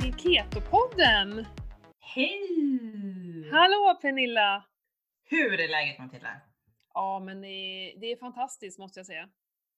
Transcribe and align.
till 0.00 0.12
Keto-podden! 0.14 1.46
Hej! 2.00 3.50
Hallå 3.50 3.98
Pernilla! 4.02 4.64
Hur 5.24 5.60
är 5.60 5.68
läget 5.68 5.98
Matilda? 5.98 6.40
Ja 6.94 7.20
men 7.24 7.40
det 7.40 7.48
är, 7.48 8.00
det 8.00 8.06
är 8.12 8.16
fantastiskt 8.16 8.78
måste 8.78 8.98
jag 8.98 9.06
säga. 9.06 9.28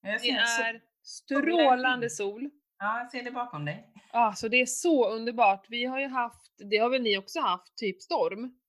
Jag 0.01 0.21
Det 0.21 0.29
är 0.29 0.81
strålande 1.03 2.09
sol. 2.09 2.49
ja, 2.79 2.99
jag 2.99 3.11
ser 3.11 3.23
det 3.23 3.31
bakom 3.31 3.65
dig. 3.65 3.93
Ja, 4.11 4.33
så 4.35 4.47
det 4.47 4.57
är 4.61 4.65
så 4.65 5.09
underbart. 5.09 5.65
Vi 5.69 5.85
har 5.85 5.99
ju 5.99 6.07
haft, 6.07 6.51
det 6.57 6.77
har 6.77 6.89
väl 6.89 7.01
ni 7.01 7.17
också 7.17 7.39
haft, 7.39 7.77
typ 7.77 8.01
storm? 8.01 8.59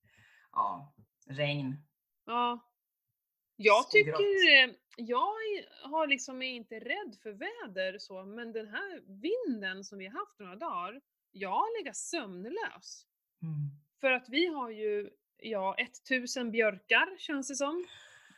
Ja, 0.51 0.93
regn. 1.29 1.75
Ja. 2.25 2.59
Jag 3.55 3.83
Så 3.83 3.89
tycker, 3.89 4.67
grått. 4.67 4.75
jag 4.97 5.33
har 5.83 6.07
liksom 6.07 6.41
är 6.41 6.49
inte 6.55 6.79
rädd 6.79 7.15
för 7.23 7.31
väder 7.31 7.97
så, 7.99 8.25
men 8.25 8.51
den 8.53 8.67
här 8.67 9.01
vinden 9.21 9.83
som 9.83 9.97
vi 9.97 10.05
har 10.07 10.19
haft 10.19 10.39
några 10.39 10.55
dagar, 10.55 11.01
jag 11.37 11.49
har 11.49 11.79
legat 11.79 11.95
sömnlös. 11.95 13.05
Mm. 13.41 13.69
För 14.01 14.11
att 14.11 14.29
vi 14.29 14.45
har 14.47 14.69
ju, 14.69 15.09
ja, 15.37 15.75
1000 15.77 16.51
björkar 16.51 17.17
känns 17.17 17.47
det 17.47 17.55
som. 17.55 17.87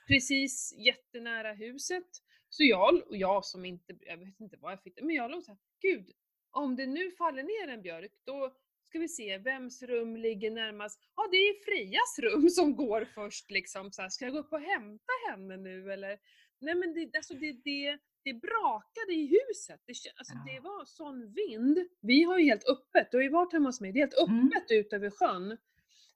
Precis 0.07 0.73
jättenära 0.77 1.53
huset. 1.53 2.07
Så 2.49 2.63
jag, 2.63 3.07
och 3.07 3.17
jag 3.17 3.45
som 3.45 3.65
inte, 3.65 3.95
jag 4.01 4.17
vet 4.17 4.39
inte 4.39 4.57
vad 4.57 4.71
jag 4.71 4.83
fick 4.83 5.01
men 5.01 5.15
jag 5.15 5.31
låg 5.31 5.43
såhär, 5.43 5.59
gud, 5.81 6.11
om 6.51 6.75
det 6.75 6.85
nu 6.85 7.11
faller 7.11 7.43
ner 7.43 7.73
en 7.73 7.81
björk, 7.81 8.11
då 8.25 8.53
ska 8.89 8.99
vi 8.99 9.07
se, 9.07 9.37
vems 9.37 9.83
rum 9.83 10.17
ligger 10.17 10.51
närmast? 10.51 10.99
Ja, 11.15 11.27
det 11.31 11.37
är 11.37 11.65
Frias 11.65 12.19
rum 12.19 12.49
som 12.49 12.75
går 12.75 13.05
först 13.05 13.51
liksom. 13.51 13.91
Så 13.91 14.01
här, 14.01 14.09
ska 14.09 14.25
jag 14.25 14.33
gå 14.33 14.39
upp 14.39 14.53
och 14.53 14.61
hämta 14.61 15.13
henne 15.29 15.57
nu 15.57 15.91
eller? 15.93 16.19
Nej 16.59 16.75
men 16.75 16.93
det, 16.93 17.17
alltså 17.17 17.33
det, 17.33 17.51
det, 17.63 17.99
det 18.23 18.33
brakade 18.33 19.13
i 19.13 19.27
huset. 19.49 19.81
Det, 19.85 19.93
alltså, 20.17 20.33
Ja. 20.33 20.53
det 20.53 20.59
var 20.59 20.85
sån 20.85 21.33
vind. 21.33 21.77
Vi 22.01 22.23
har 22.23 22.37
ju 22.37 22.45
helt 22.45 22.69
öppet, 22.69 23.11
du 23.11 23.17
har 23.17 23.21
ju 23.23 23.29
varit 23.29 23.53
hemma 23.53 23.67
hos 23.69 23.81
mig, 23.81 23.91
det 23.91 23.99
är 23.99 24.01
helt 24.01 24.29
Mm. 24.29 24.47
öppet 24.47 24.71
ut 24.71 24.93
över 24.93 25.09
sjön. 25.09 25.57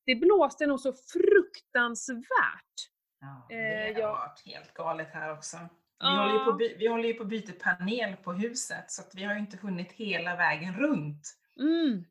Det 0.06 0.16
blåste 0.16 0.68
nog 0.68 0.80
så 0.80 0.94
fruktansvärt. 0.94 2.90
Ja, 3.20 3.46
det 3.50 3.56
Eh, 3.56 3.94
har 3.94 4.00
jag- 4.02 4.12
varit 4.14 4.42
helt 4.46 4.74
galet 4.74 5.08
här 5.14 5.34
också. 5.34 5.58
Vi, 5.58 5.64
Ja. 6.00 6.10
håller 6.22 6.34
ju 6.34 6.40
på, 6.46 6.78
vi 6.80 6.88
håller 6.88 7.04
ju 7.08 7.14
på 7.14 7.24
att 7.24 7.30
byta 7.30 7.76
panel 7.76 8.16
på 8.16 8.34
huset 8.34 8.92
så 8.92 9.02
vi 9.14 9.24
har 9.24 9.34
ju 9.34 9.40
inte 9.40 9.58
hunnit 9.58 9.92
hela 9.92 10.36
vägen 10.36 10.74
runt. 10.76 11.38
Mm. 11.60 12.06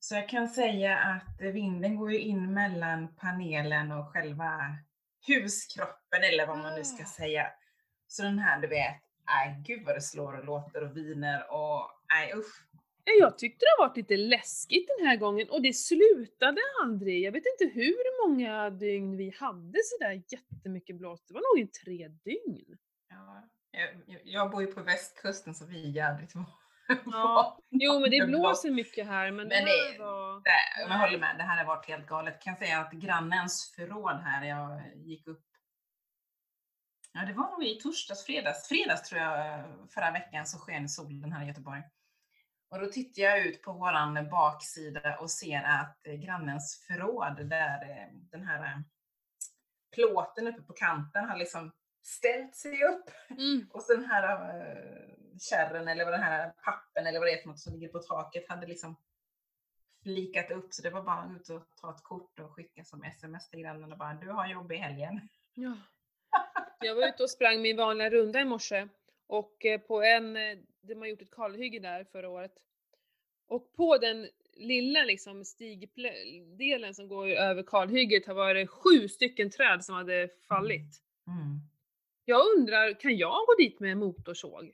Så 0.00 0.14
jag 0.14 0.28
kan 0.28 0.48
säga 0.48 0.98
att 0.98 1.40
vinden 1.40 1.96
går 1.96 2.12
ju 2.12 2.18
in 2.18 2.54
mellan 2.54 3.14
panelen 3.16 3.92
och 3.92 4.08
själva 4.12 4.60
huskroppen 5.26 6.22
eller 6.32 6.46
vad 6.46 6.58
man 6.58 6.74
nu 6.74 6.84
ska 6.84 7.02
Ah. 7.02 7.06
säga. 7.06 7.46
Så 8.06 8.22
den 8.22 8.38
här 8.38 8.60
du 8.60 8.66
vet, 8.68 9.02
nej 9.26 9.62
gud 9.66 9.84
vad 9.86 9.94
det 9.96 10.00
slår 10.00 10.38
och 10.38 10.44
låter 10.44 10.84
och 10.84 10.96
viner 10.96 11.46
och 11.52 11.90
nej 12.12 12.32
usch. 12.36 12.62
Ja, 13.04 13.12
Jag 13.20 13.38
tyckte 13.38 13.64
det 13.64 13.82
har 13.82 13.88
varit 13.88 13.96
lite 13.96 14.16
läskigt 14.16 14.88
den 14.98 15.06
här 15.06 15.16
gången 15.16 15.48
och 15.50 15.62
det 15.62 15.72
slutade 15.72 16.60
aldrig. 16.82 17.22
Jag 17.24 17.32
vet 17.32 17.42
inte 17.60 17.74
hur 17.74 18.28
många 18.28 18.70
dygn 18.70 19.16
vi 19.16 19.34
hade 19.38 19.78
sådär 19.84 20.22
jättemycket 20.28 20.96
blåst. 20.96 21.28
Det 21.28 21.34
var 21.34 21.56
nog 21.56 21.68
i 21.68 21.70
tre 21.70 22.08
dygn. 22.08 22.78
Ja, 23.08 23.48
jag, 23.70 23.88
jag- 24.06 24.20
jag 24.24 24.50
bor 24.50 24.62
ju 24.62 24.66
på 24.72 24.82
västkusten 24.82 25.54
så 25.54 25.66
vi 25.66 25.84
är 25.84 25.90
jädrigt 25.90 26.32
Ja. 27.06 27.58
Jo 27.70 28.00
men 28.00 28.10
det 28.10 28.26
blåser. 28.26 28.70
mycket 28.70 29.06
här 29.06 29.30
men, 29.30 29.36
Men 29.36 29.48
det 29.48 29.54
här 29.56 29.98
var... 29.98 30.34
Det- 30.40 30.88
Jag 30.92 30.98
håller 30.98 31.18
med, 31.18 31.34
det 31.38 31.42
här 31.42 31.64
har 31.64 31.76
varit 31.76 31.86
helt 31.86 32.06
galet. 32.06 32.42
Kan 32.42 32.56
säga 32.56 32.80
att 32.80 32.92
grannens 32.92 33.72
förråd 33.76 34.16
här, 34.24 34.44
jag 34.46 34.80
gick 34.96 35.26
upp 35.26 35.42
Ja, 37.18 37.24
det 37.26 37.32
var 37.32 37.50
nog 37.50 37.64
i 37.64 37.80
torsdags, 37.80 38.24
fredags, 38.24 38.68
fredags 38.68 39.08
tror 39.08 39.20
jag 39.20 39.64
förra 39.90 40.10
veckan 40.10 40.46
så 40.46 40.58
sken 40.58 40.88
solen 40.88 41.32
här 41.32 41.44
i 41.44 41.48
Göteborg. 41.48 41.82
Och 42.70 42.80
då 42.80 42.86
tittar 42.86 43.22
jag 43.22 43.46
ut 43.46 43.62
på 43.62 43.72
våran 43.72 44.28
baksida 44.30 45.18
och 45.18 45.30
ser 45.30 45.62
att 45.62 46.06
eh, 46.06 46.14
grannens 46.14 46.84
förråd 46.86 47.48
där 47.48 47.90
eh, 47.90 48.14
den 48.30 48.42
här 48.42 48.64
eh, 48.64 48.80
plåten 49.94 50.46
uppe 50.46 50.62
på 50.62 50.72
kanten 50.72 51.28
har 51.28 51.36
liksom 51.36 51.72
ställt 52.02 52.56
sig 52.56 52.84
upp. 52.84 53.10
Mm. 53.30 53.70
Och 53.70 53.82
så 53.82 53.94
den 53.94 54.04
här 54.04 54.26
kärren 55.40 55.88
eller 55.88 56.04
vad 56.04 56.14
den 56.14 56.22
här 56.22 56.50
pappen 56.50 57.06
eller 57.06 57.18
vad 57.18 57.28
det 57.28 57.32
är 57.32 57.42
för 57.42 57.48
något 57.48 57.60
som 57.60 57.72
ligger 57.72 57.88
på 57.88 57.98
taket 57.98 58.48
hade 58.48 58.66
liksom 58.66 58.96
flikat 60.02 60.50
upp 60.50 60.74
så 60.74 60.82
det 60.82 60.90
var 60.90 61.02
bara 61.02 61.32
ut 61.36 61.48
och 61.48 61.62
ta 61.80 61.94
ett 61.94 62.02
kort 62.02 62.40
och 62.40 62.54
skicka 62.54 62.84
som 62.84 63.04
sms 63.04 63.48
till 63.48 63.60
grannen 63.60 63.92
och 63.92 63.98
bara 63.98 64.14
du 64.14 64.30
har 64.30 64.46
jobb 64.46 64.72
i 64.72 64.76
helgen. 64.76 65.28
Ja. 65.54 65.76
Jag 66.80 66.94
var 66.94 67.08
ute 67.08 67.22
och 67.22 67.30
sprang 67.30 67.62
min 67.62 67.76
vanliga 67.76 68.10
runda 68.10 68.40
i 68.40 68.44
morse 68.44 68.88
och 69.26 69.64
eh, 69.64 69.80
på 69.80 70.02
en, 70.02 70.36
eh, 70.36 70.58
de 70.80 70.94
har 70.94 71.06
gjort 71.06 71.22
ett 71.22 71.30
kalhygge 71.30 71.78
där 71.78 72.04
förra 72.12 72.28
året. 72.28 72.52
Och 73.48 73.72
på 73.76 73.98
den 73.98 74.28
lilla 74.56 75.04
liksom 75.04 75.44
stigdelen 75.44 76.94
som 76.94 77.08
går 77.08 77.28
över 77.28 77.62
kalhygget 77.62 78.26
har 78.26 78.34
varit 78.34 78.70
sju 78.70 79.08
stycken 79.08 79.50
träd 79.50 79.84
som 79.84 79.94
hade 79.94 80.28
fallit. 80.48 81.02
Mm. 81.26 81.60
Jag 82.24 82.42
undrar, 82.56 83.00
kan 83.00 83.16
jag 83.16 83.46
gå 83.46 83.54
dit 83.58 83.80
med 83.80 83.96
motorsåg? 83.96 84.72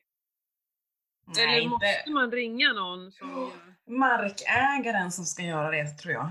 Nej, 1.36 1.58
Eller 1.58 1.68
måste 1.68 1.86
inte 1.98 2.10
man 2.10 2.30
ringa 2.30 2.72
någon 2.72 3.12
som 3.12 3.52
markägaren 3.86 5.12
som 5.12 5.24
ska 5.24 5.42
göra 5.42 5.70
det 5.70 5.86
tror 5.86 6.14
jag. 6.14 6.30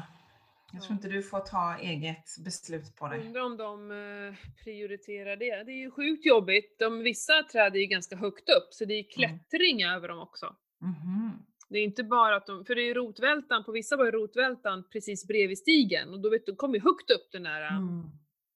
Jag 0.74 0.82
tror 0.84 0.96
inte 0.96 1.08
du 1.08 1.24
får 1.24 1.40
ta 1.40 1.78
eget 1.78 2.38
beslut 2.46 2.96
på 2.96 3.08
det. 3.08 3.18
Undrar 3.18 3.42
om 3.42 3.58
de 3.58 3.92
eh, 3.92 4.36
prioriterar 4.64 5.36
det. 5.36 5.64
Det 5.64 5.72
är 5.72 5.78
ju 5.78 5.92
sjukt 5.92 6.26
jobbigt. 6.26 6.80
De, 6.80 7.00
vissa 7.00 7.44
träd 7.52 7.76
är 7.76 7.80
ju 7.80 7.86
ganska 7.86 8.16
högt 8.16 8.50
upp 8.50 8.68
så 8.74 8.86
det 8.86 8.94
är 8.94 9.04
klättring 9.04 9.84
över 9.84 10.08
dem 10.08 10.20
också. 10.20 10.56
Mhm. 10.82 11.32
Det 11.70 11.78
är 11.80 11.84
inte 11.84 12.04
bara 12.04 12.36
att 12.36 12.46
de, 12.48 12.66
för 12.66 12.76
det 12.76 12.82
är 12.82 12.94
rotvältan, 12.96 13.64
på 13.64 13.72
vissa 13.72 13.98
var 13.98 14.12
rotvältan 14.12 14.84
precis 14.92 15.28
bredvid 15.28 15.58
stigen 15.58 16.10
och 16.14 16.20
då 16.22 16.30
vet 16.30 16.46
du, 16.46 16.56
kom 16.56 16.74
ju 16.74 16.82
högt 16.82 17.12
upp 17.12 17.32
den 17.32 17.44
där. 17.44 17.62
Mm. 17.68 18.04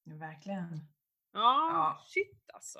Ja, 0.04 0.16
Verkligen. 0.16 0.80
Ja, 1.34 1.70
Ja. 1.74 2.04
shit 2.08 2.50
alltså. 2.54 2.80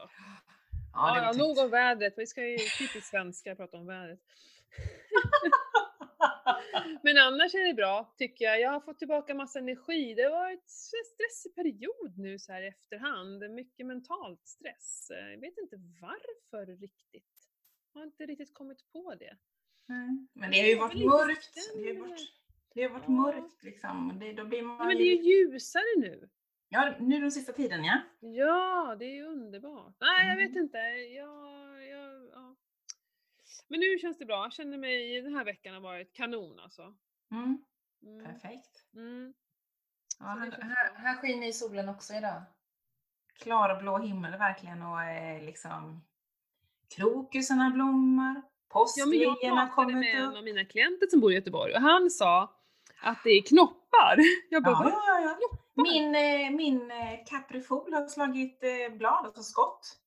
Ja, 0.94 1.18
Ja, 1.24 1.32
nog 1.38 1.58
om 1.58 1.70
vädret, 1.70 2.14
vi 2.18 2.26
ska 2.28 2.48
ju 2.48 2.58
typiskt 2.58 3.10
svenska 3.10 3.56
prata 3.56 3.78
om 3.78 3.86
vädret. 3.88 4.20
Men 7.04 7.18
annars 7.18 7.56
är 7.56 7.68
det 7.68 7.74
bra, 7.74 8.14
tycker 8.18 8.46
jag. 8.46 8.60
Jag 8.62 8.70
har 8.72 8.80
fått 8.80 9.00
tillbaka 9.00 9.36
massa 9.36 9.60
energi. 9.60 10.14
Det 10.14 10.30
var 10.30 10.52
ett 10.52 10.70
stressig 10.70 11.56
period 11.56 12.18
nu 12.18 12.40
så 12.40 12.52
här 12.52 12.62
i 12.62 12.68
efterhand. 12.68 13.50
Mycket 13.52 13.86
mentalt 13.86 14.48
stress. 14.48 15.08
Jag 15.10 15.38
vet 15.40 15.58
inte 15.58 15.76
varför 16.02 16.66
riktigt. 16.66 17.50
Jag 17.94 18.00
har 18.00 18.06
inte 18.06 18.26
riktigt 18.26 18.54
kommit 18.54 18.92
på 18.94 19.16
det. 19.20 19.38
Nej, 19.88 20.28
Men 20.34 20.52
det 20.52 20.60
har 20.62 20.68
ju 20.68 20.76
varit 20.76 21.06
mörkt. 21.06 21.56
Det 21.76 21.80
har 21.82 21.88
ju 21.88 22.00
varit, 22.00 22.22
det 22.74 22.84
har 22.84 22.90
varit 22.90 23.04
Ja. 23.08 23.12
mörkt 23.12 23.64
liksom. 23.64 24.18
Det, 24.20 24.34
då 24.34 24.46
blir 24.46 24.62
man 24.62 24.78
Nej, 24.78 24.88
men 24.88 24.98
det 24.98 25.04
är 25.04 25.16
ju 25.24 25.30
ljusare 25.52 25.84
nu. 25.98 26.30
Ja, 26.70 26.96
nu 27.00 27.20
den 27.20 27.32
sista 27.32 27.54
tiden 27.54 27.84
ja. 27.84 28.00
Ja, 28.20 28.96
det 29.00 29.06
är 29.06 29.14
ju 29.16 29.24
underbart. 29.26 29.96
Nej, 30.00 30.28
jag 30.30 30.36
vet 30.36 30.50
Mm. 30.52 30.64
inte. 30.64 30.78
Jag, 30.78 31.14
ja. 31.14 31.65
Men 33.68 33.80
nu 33.80 33.98
känns 34.00 34.18
det 34.18 34.26
bra. 34.26 34.44
Jag 34.44 34.54
känner 34.54 34.78
mig, 34.78 35.22
den 35.22 35.36
här 35.36 35.46
veckan 35.46 35.74
har 35.74 35.82
varit 35.82 36.14
kanon 36.14 36.60
alltså. 36.60 36.94
Mm, 37.32 37.58
Mm. 38.04 38.26
perfekt. 38.26 38.84
Mm. 38.96 39.34
Ja, 40.20 40.26
här, 40.26 40.52
här, 40.62 40.94
här 40.96 41.16
skiner 41.16 41.48
ju 41.48 41.54
solen 41.54 41.90
också 41.90 42.14
idag. 42.14 42.42
Klar 43.40 43.82
blå 43.82 43.98
himmel 43.98 44.32
verkligen 44.32 44.82
och 44.84 45.04
eh, 45.04 45.44
liksom 45.46 46.04
krokusarna 46.96 47.70
blommar, 47.70 48.42
Ja, 48.98 49.06
men 49.06 49.20
jag 49.20 49.30
påsklejon 49.34 49.58
har 49.58 49.66
pratade 49.68 49.72
kommit 49.76 49.96
med 49.98 50.16
en 50.22 50.30
upp. 50.30 50.38
av 50.38 50.44
mina 50.44 50.66
klienter 50.66 51.08
som 51.08 51.20
bor 51.20 51.32
i 51.32 51.36
Göteborg 51.36 51.74
och 51.74 51.82
han 51.82 52.10
sa 52.10 52.56
att 53.02 53.24
det 53.24 53.30
är 53.30 53.42
knoppar. 53.42 54.18
Jag 54.50 54.64
bara, 54.64 54.74
Ja, 54.90 55.04
ja, 55.08 55.20
ja, 55.20 55.38
ja. 55.42 55.58
Min, 55.84 56.16
eh, 56.16 56.52
min 56.58 56.92
eh, 56.92 57.26
caprifol 57.26 57.94
har 57.94 58.08
slagit 58.08 58.64
eh, 58.64 58.98
blad, 58.98 59.26
alltså 59.26 59.44
skott. 59.44 59.98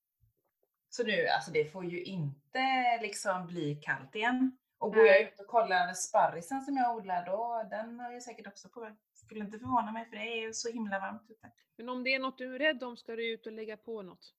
Så 0.98 1.04
nu, 1.04 1.26
alltså 1.26 1.50
det 1.50 1.72
får 1.72 1.84
ju 1.84 2.02
inte 2.02 2.98
liksom 3.02 3.46
bli 3.46 3.74
kallt 3.82 4.14
igen. 4.14 4.58
Och 4.78 4.94
går 4.94 5.06
jag 5.06 5.12
Nej. 5.14 5.24
ut 5.34 5.40
och 5.40 5.46
kollar 5.46 5.94
sparrisen 5.94 6.60
som 6.60 6.76
jag 6.76 6.96
odlar, 6.96 7.26
då, 7.26 7.68
den 7.70 8.00
har 8.00 8.12
jag 8.12 8.22
säkert 8.22 8.46
också 8.46 8.68
på 8.68 8.80
väg. 8.80 8.94
Skulle 9.14 9.40
inte 9.40 9.58
förvåna 9.58 9.92
mig 9.92 10.04
för 10.10 10.16
det 10.16 10.22
är 10.22 10.40
ju 10.40 10.52
så 10.52 10.72
himla 10.72 10.98
varmt 10.98 11.30
ute. 11.30 11.50
Men 11.76 11.88
om 11.88 12.04
det 12.04 12.14
är 12.14 12.18
något 12.18 12.38
du 12.38 12.54
är 12.54 12.58
rädd 12.58 12.82
om 12.82 12.96
ska 12.96 13.16
du 13.16 13.32
ut 13.32 13.46
och 13.46 13.52
lägga 13.52 13.76
på 13.76 14.02
något. 14.02 14.34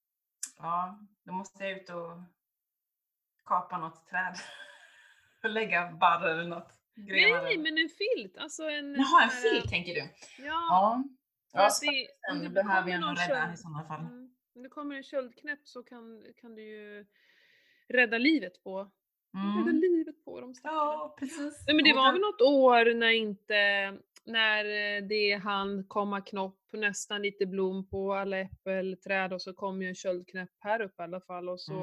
Ja, 0.58 0.98
då 1.24 1.32
måste 1.32 1.64
jag 1.64 1.72
ut 1.72 1.90
och 1.90 2.18
kapa 3.44 3.78
något 3.78 4.06
träd. 4.06 4.34
Och 5.42 5.50
lägga 5.50 5.92
barr 5.92 6.28
eller 6.28 6.44
något. 6.48 6.72
grenar 6.94 7.42
Nej, 7.42 7.58
men 7.58 7.78
en 7.78 7.88
filt. 7.88 8.36
Alltså 8.36 8.62
en... 8.70 8.94
Jaha, 8.94 9.22
en 9.24 9.30
filt 9.30 9.70
tänker 9.70 9.94
du? 9.94 10.00
Ja. 10.38 10.44
Ja. 10.46 11.04
Ja, 11.52 11.70
det- 11.80 12.32
om 12.32 12.42
det 12.42 12.50
behöver 12.50 12.90
jag 12.90 13.00
nog 13.00 13.18
rädda 13.18 13.52
i 13.52 13.56
sådana 13.56 13.84
fall. 13.84 14.00
Mm. 14.00 14.29
Om 14.60 14.64
det 14.64 14.68
kommer 14.70 14.94
en 14.96 15.02
köldknäpp 15.02 15.60
så 15.68 15.82
kan, 15.82 16.24
kan 16.36 16.54
du 16.54 16.62
ju 16.62 17.06
rädda 17.88 18.18
livet 18.18 18.62
på, 18.62 18.78
rädda 19.56 19.70
Mm. 19.70 19.80
livet 19.80 20.24
på 20.24 20.40
dem 20.40 20.54
stackarna. 20.54 20.76
Ja, 20.82 21.16
precis. 21.18 21.64
Nej 21.66 21.76
men 21.76 21.84
det 21.84 21.92
var 21.92 22.12
väl 22.12 22.20
något 22.20 22.40
år 22.40 22.94
när 22.94 23.10
inte, 23.10 23.98
när 24.24 24.64
eh, 24.64 25.06
det 25.06 25.34
hann 25.34 25.84
komma 25.84 26.20
knopp, 26.20 26.60
nästan 26.72 27.22
lite 27.22 27.46
blom 27.46 27.88
på 27.88 28.14
alla 28.14 28.38
äppelträd 28.38 29.32
och 29.32 29.42
så 29.42 29.52
kom 29.54 29.82
ju 29.82 29.88
en 29.88 29.94
köldknäpp 29.94 30.50
här 30.58 30.80
uppe 30.80 31.02
i 31.02 31.04
alla 31.04 31.20
fall 31.20 31.48
och 31.48 31.60
så 31.60 31.80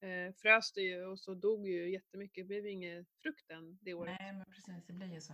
Mm. 0.00 0.28
eh, 0.28 0.34
frös 0.34 0.72
det 0.72 0.80
ju 0.82 1.04
och 1.04 1.18
så 1.20 1.34
dog 1.34 1.68
ju 1.68 1.90
jättemycket. 1.92 2.44
Det 2.44 2.48
blev 2.48 2.64
ju 2.66 2.70
ingen 2.72 3.06
frukt 3.22 3.50
än 3.50 3.78
det 3.82 3.94
året. 3.94 4.16
Nej, 4.20 4.32
men 4.32 4.44
precis, 4.44 4.86
det 4.86 4.92
blir 4.92 5.14
ju 5.14 5.20
så. 5.20 5.32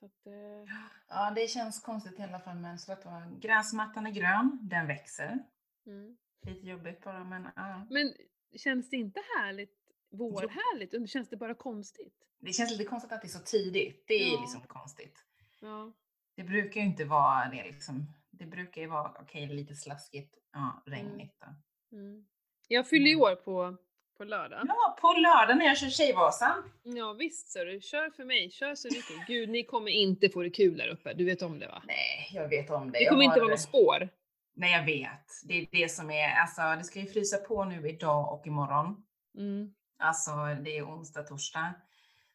Så 0.00 0.06
att, 0.06 0.26
eh, 0.26 0.74
Ja, 1.08 1.32
det 1.36 1.50
känns 1.50 1.80
konstigt 1.80 2.18
i 2.18 2.22
alla 2.22 2.40
fall, 2.40 2.56
men 2.56 2.78
så 2.78 2.92
att. 2.92 3.04
Gräsmattan 3.40 4.06
är 4.06 4.10
grön, 4.10 4.58
den 4.62 4.86
växer. 4.86 5.38
Mm. 5.86 6.16
Lite 6.46 6.66
jobbigt 6.66 7.04
bara, 7.04 7.24
men 7.24 7.48
ja. 7.56 7.86
Men 7.90 8.14
känns 8.56 8.90
det 8.90 8.96
inte 8.96 9.20
härligt, 9.38 9.76
vårhärligt? 10.10 10.94
Eller 10.94 11.06
känns 11.06 11.28
det 11.28 11.36
bara 11.36 11.54
konstigt? 11.54 12.14
Det 12.40 12.52
känns 12.52 12.70
lite 12.70 12.84
konstigt 12.84 13.12
att 13.12 13.22
det 13.22 13.26
är 13.26 13.38
så 13.38 13.38
tidigt. 13.44 14.04
Det 14.06 14.14
är 14.14 14.32
Ja. 14.34 14.40
liksom 14.40 14.60
konstigt. 14.60 15.18
Ja. 15.60 15.92
Det 16.36 16.42
brukar 16.44 16.80
ju 16.80 16.86
inte 16.86 17.04
vara 17.04 17.48
det 17.50 17.62
liksom. 17.62 18.06
Det 18.30 18.46
brukar 18.46 18.80
ju 18.80 18.86
vara, 18.86 19.12
okej, 19.20 19.46
lite 19.46 19.74
slaskigt, 19.74 20.34
ja, 20.52 20.82
regnigt 20.86 21.34
då. 21.40 21.46
Mm. 21.96 22.26
Jag 22.68 22.88
fyller 22.88 23.06
ju 23.06 23.12
Mm. 23.14 23.22
år 23.22 23.34
på, 23.34 23.76
på 24.16 24.24
lördag. 24.24 24.64
Ja, 24.68 24.98
på 25.00 25.12
lördag 25.12 25.58
när 25.58 25.66
jag 25.66 25.78
kör 25.78 25.88
Tjejvasan. 25.88 26.70
Ja 26.82 27.12
visst 27.12 27.48
så 27.52 27.64
du, 27.64 27.80
kör 27.80 28.10
för 28.10 28.24
mig, 28.24 28.50
kör 28.50 28.74
så 28.74 28.88
mycket. 28.88 29.26
Gud 29.26 29.48
ni 29.48 29.64
kommer 29.64 29.90
inte 29.90 30.28
få 30.28 30.42
det 30.42 30.50
kul 30.50 30.76
där 30.76 30.88
uppe, 30.88 31.14
du 31.14 31.24
vet 31.24 31.42
om 31.42 31.58
det 31.58 31.66
va? 31.68 31.82
Nej, 31.86 32.30
jag 32.32 32.48
vet 32.48 32.70
om 32.70 32.86
det. 32.92 32.98
Det 32.98 33.02
Jag 33.02 33.10
kommer 33.10 33.24
inte 33.24 33.34
har- 33.34 33.40
vara 33.40 33.50
något 33.50 33.60
spår. 33.60 34.08
Nej, 34.54 34.72
jag 34.72 34.84
vet. 34.84 35.26
Det 35.44 35.54
är 35.54 35.68
det 35.72 35.88
som 35.88 36.10
är, 36.10 36.34
alltså 36.34 36.62
det 36.62 36.84
ska 36.84 37.00
ju 37.00 37.06
frysa 37.06 37.36
på 37.36 37.64
nu 37.64 37.88
idag 37.88 38.32
och 38.32 38.46
imorgon. 38.46 39.04
Mm. 39.38 39.74
Alltså 39.98 40.30
det 40.64 40.78
är 40.78 40.86
onsdag, 40.86 41.22
torsdag. 41.22 41.74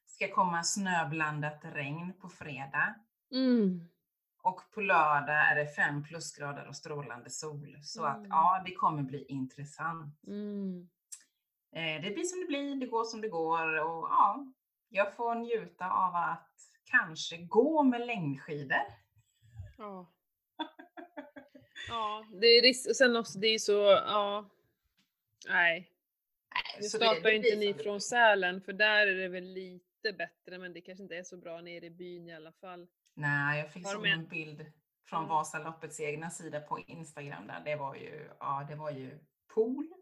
Ska 0.06 0.34
komma 0.36 0.64
snöblandat 0.64 1.60
regn 1.64 2.14
på 2.22 2.30
fredag. 2.30 2.96
Mm. 3.31 3.88
Och 4.44 4.62
på 4.74 4.81
lördag 4.81 5.52
är 5.52 5.56
det 5.56 5.68
fem 5.68 6.04
plusgrader 6.04 6.68
och 6.68 6.75
strålande 6.75 7.30
sol. 7.30 7.78
Så 7.81 8.04
att 8.06 8.18
Mm. 8.18 8.30
ja, 8.30 8.64
det 8.66 8.74
kommer 8.75 9.04
bli 9.04 9.25
intressant. 9.25 10.24
Mm. 10.28 10.90
Eh, 11.75 12.02
det 12.02 12.14
blir 12.14 12.24
som 12.24 12.40
det 12.40 12.46
blir, 12.48 12.75
det 12.75 12.86
går 12.88 13.04
som 13.04 13.22
det 13.22 13.30
går 13.30 13.80
och 13.80 14.08
ja, 14.10 14.46
jag 14.90 15.16
får 15.16 15.36
njuta 15.36 15.90
av 15.92 16.16
att 16.16 16.52
kanske 16.84 17.38
gå 17.38 17.84
med 17.84 18.08
längdskidor. 18.08 18.81
Ja. 19.78 20.12
Ja, 21.88 22.25
det 22.31 22.47
är 22.47 22.62
risk, 22.62 22.89
och 22.89 22.95
sen 22.95 23.15
också 23.15 23.39
det 23.39 23.47
är 23.47 23.59
så, 23.59 23.74
ja. 24.06 24.50
Nej, 25.50 25.91
nu 26.81 26.83
startar 26.83 27.21
det 27.21 27.35
inte 27.35 27.56
ni 27.56 27.74
från. 27.74 28.01
Sälen 28.01 28.62
för 28.62 28.74
där 28.74 29.07
är 29.07 29.15
det 29.15 29.27
väl 29.27 29.44
lite 29.44 30.13
bättre 30.18 30.57
men 30.57 30.74
det 30.74 30.81
kanske 30.81 31.03
inte 31.03 31.15
är 31.15 31.24
så 31.24 31.38
bra 31.38 31.62
nere 31.62 31.85
i 31.85 31.89
byn 31.89 32.29
i 32.29 32.35
alla 32.35 32.51
fall. 32.51 32.88
Nej, 33.13 33.59
jag 33.62 33.74
fick 33.74 33.88
såg 33.88 34.06
en- 34.06 34.19
en 34.19 34.27
bild 34.27 34.65
från 35.06 35.19
Mm. 35.19 35.29
Vasaloppets 35.29 36.00
egna 36.00 36.29
sida 36.29 36.59
på 36.62 36.79
Instagram 36.79 37.47
där. 37.47 37.62
Det 37.65 37.75
var 37.75 37.95
ju, 37.95 38.30
ja, 38.39 38.65
det 38.69 38.75
var 38.75 38.91
ju 38.91 39.19
pool. 39.53 39.94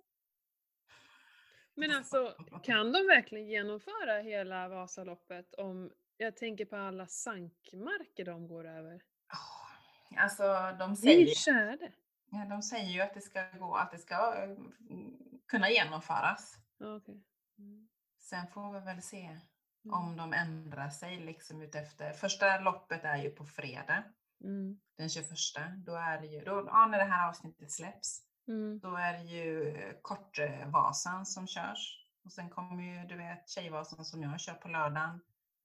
Men 1.74 1.92
alltså, 1.92 2.36
kan 2.64 2.92
de 2.92 3.08
verkligen 3.08 3.48
genomföra 3.48 4.22
hela 4.22 4.68
Vasaloppet 4.68 5.54
om, 5.54 5.92
jag 6.18 6.38
tänker 6.38 6.66
på 6.66 6.76
alla 6.76 7.08
sankmarker 7.08 8.26
de 8.26 8.48
går 8.48 8.68
över? 8.68 9.02
Alltså 10.18 10.76
de 10.80 10.90
Det 10.90 10.96
säger, 10.96 11.20
ju 11.28 11.36
tjäder. 11.36 11.96
ja, 12.32 12.46
de 12.50 12.62
säger 12.62 12.90
ju 12.92 13.02
att 13.02 13.14
det 13.14 13.22
ska 13.22 13.48
gå, 13.60 13.76
att 13.76 13.92
det 13.92 13.98
ska 13.98 14.16
eh, 14.44 14.58
kunna 15.48 15.70
genomföras. 15.70 16.56
Okej. 16.80 17.24
Mm. 17.58 17.88
Sen 18.20 18.48
får 18.48 18.74
vi 18.74 18.80
väl 18.80 19.02
se 19.02 19.40
Mm. 19.86 19.98
om 19.98 20.18
de 20.18 20.34
ändrar 20.34 20.90
sig 20.90 21.18
liksom 21.20 21.62
utefter. 21.62 22.14
Första 22.14 22.60
loppet 22.60 23.04
är 23.04 23.18
ju 23.18 23.30
på 23.30 23.46
fredag 23.46 24.04
Mm. 24.44 24.80
den 24.98 25.10
21. 25.10 25.30
Då 25.86 25.96
är 25.96 26.22
det 26.22 26.28
ju, 26.28 26.42
då, 26.42 26.64
ja, 26.68 26.86
när 26.88 26.98
det 26.98 27.04
här 27.04 27.30
avsnittet 27.30 27.72
släpps, 27.72 28.22
Mm. 28.48 28.80
då 28.80 28.96
är 28.96 29.14
det 29.14 29.24
ju 29.24 29.74
Kortvasan 30.02 31.26
som 31.26 31.48
körs. 31.48 32.06
Och 32.24 32.32
sen 32.32 32.50
kommer 32.50 32.84
ju, 32.84 33.08
du 33.08 33.18
vet, 33.18 33.50
Tjejvasan 33.50 34.06
som 34.06 34.24
jag 34.24 34.40
kör 34.40 34.54
på 34.54 34.68
lördagen. 34.68 35.22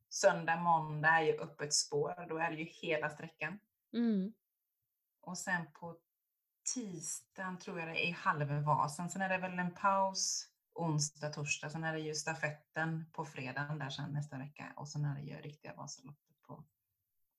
Söndag, 0.09 0.57
måndag 0.57 1.09
är 1.09 1.23
ju 1.23 1.39
öppet 1.41 1.75
spår. 1.75 2.27
Då 2.29 2.39
är 2.39 2.51
det 2.51 2.57
ju 2.57 2.65
hela 2.65 3.11
sträckan. 3.11 3.59
Mm. 3.93 4.33
Och 5.21 5.39
sen 5.39 5.67
på 5.73 5.97
tisdagen 6.75 7.59
tror 7.59 7.79
jag 7.81 7.89
det 7.89 8.09
är 8.09 8.13
halvvasan. 8.13 9.11
Sen 9.11 9.23
är 9.23 9.29
det 9.29 9.39
väl 9.39 9.59
en 9.59 9.75
paus 9.75 10.49
onsdag, 10.73 11.29
torsdag. 11.31 11.71
Sen 11.71 11.85
är 11.85 11.93
det 11.93 12.01
ju 12.01 12.15
stafetten 12.15 13.05
på 13.13 13.25
fredagen 13.25 13.79
där 13.79 13.91
sen 13.91 14.13
nästa 14.13 14.39
vecka. 14.39 14.73
Och 14.77 14.89
sen 14.89 15.05
är 15.05 15.15
det 15.15 15.23
ju 15.23 15.37
riktiga 15.37 15.75
Vasaloppet 15.75 16.43
på, 16.47 16.65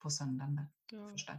på 0.01 0.10
söndagen 0.10 0.56
där, 0.56 0.66
Ja. 0.98 1.12
första. 1.12 1.31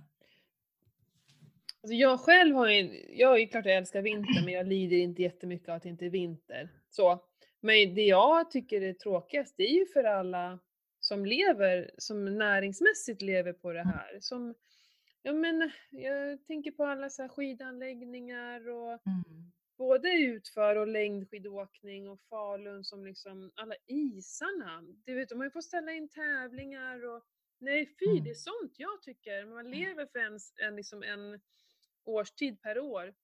Alltså 1.83 1.95
jag 1.95 2.21
själv 2.21 2.57
har 2.57 2.69
ju, 2.69 3.07
jag 3.17 3.35
är 3.35 3.39
ju 3.39 3.47
klart 3.47 3.65
jag 3.67 3.77
älskar 3.77 4.03
vinter 4.03 4.45
men 4.45 4.55
jag 4.55 4.67
lider 4.67 4.97
inte 4.97 5.23
jättemycket 5.23 5.69
av 5.69 5.75
att 5.75 5.83
det 5.83 5.89
inte 5.89 6.07
är 6.07 6.11
vinter. 6.11 6.71
Så. 6.91 7.25
Men 7.61 7.95
det 7.95 8.03
jag 8.03 8.51
tycker 8.51 8.81
är 8.83 8.93
tråkigast 8.93 9.55
det 9.57 9.63
är 9.63 9.75
ju 9.75 9.87
för 9.87 10.05
alla 10.05 10.59
som 11.01 11.27
lever, 11.27 11.91
som 11.99 12.39
näringsmässigt 12.39 13.23
lever 13.23 13.53
på 13.53 13.73
det 13.73 13.83
här. 13.83 14.19
Som, 14.21 14.55
ja 15.23 15.33
men 15.33 15.71
jag 15.91 16.45
tänker 16.47 16.71
på 16.71 16.85
alla 16.85 17.11
så 17.11 17.29
skidanläggningar 17.29 18.69
och 18.69 18.93
Mm. 19.07 19.53
både 19.79 20.13
utför 20.13 20.77
och 20.77 20.87
längdskidåkning 20.87 22.09
och 22.09 22.21
Falun 22.31 22.85
som 22.85 23.05
liksom, 23.07 23.53
alla 23.55 23.75
isarna. 23.87 24.83
Du 24.83 25.15
vet, 25.15 25.29
de 25.29 25.39
har 25.39 25.45
ju 25.45 25.51
fått 25.51 25.65
ställa 25.65 25.93
in 25.93 26.09
tävlingar 26.09 27.05
och 27.05 27.25
nej 27.59 27.97
fy, 27.99 28.11
Mm. 28.11 28.25
det 28.25 28.31
är 28.31 28.35
sånt 28.35 28.75
jag 28.79 29.03
tycker. 29.03 29.45
Man 29.47 29.71
lever 29.71 30.07
för 30.07 30.19
en, 30.19 30.39
en, 30.69 30.77
liksom 30.77 31.03
en 31.03 31.41
årstid 32.05 32.61
per 32.63 32.79
år. 32.79 33.15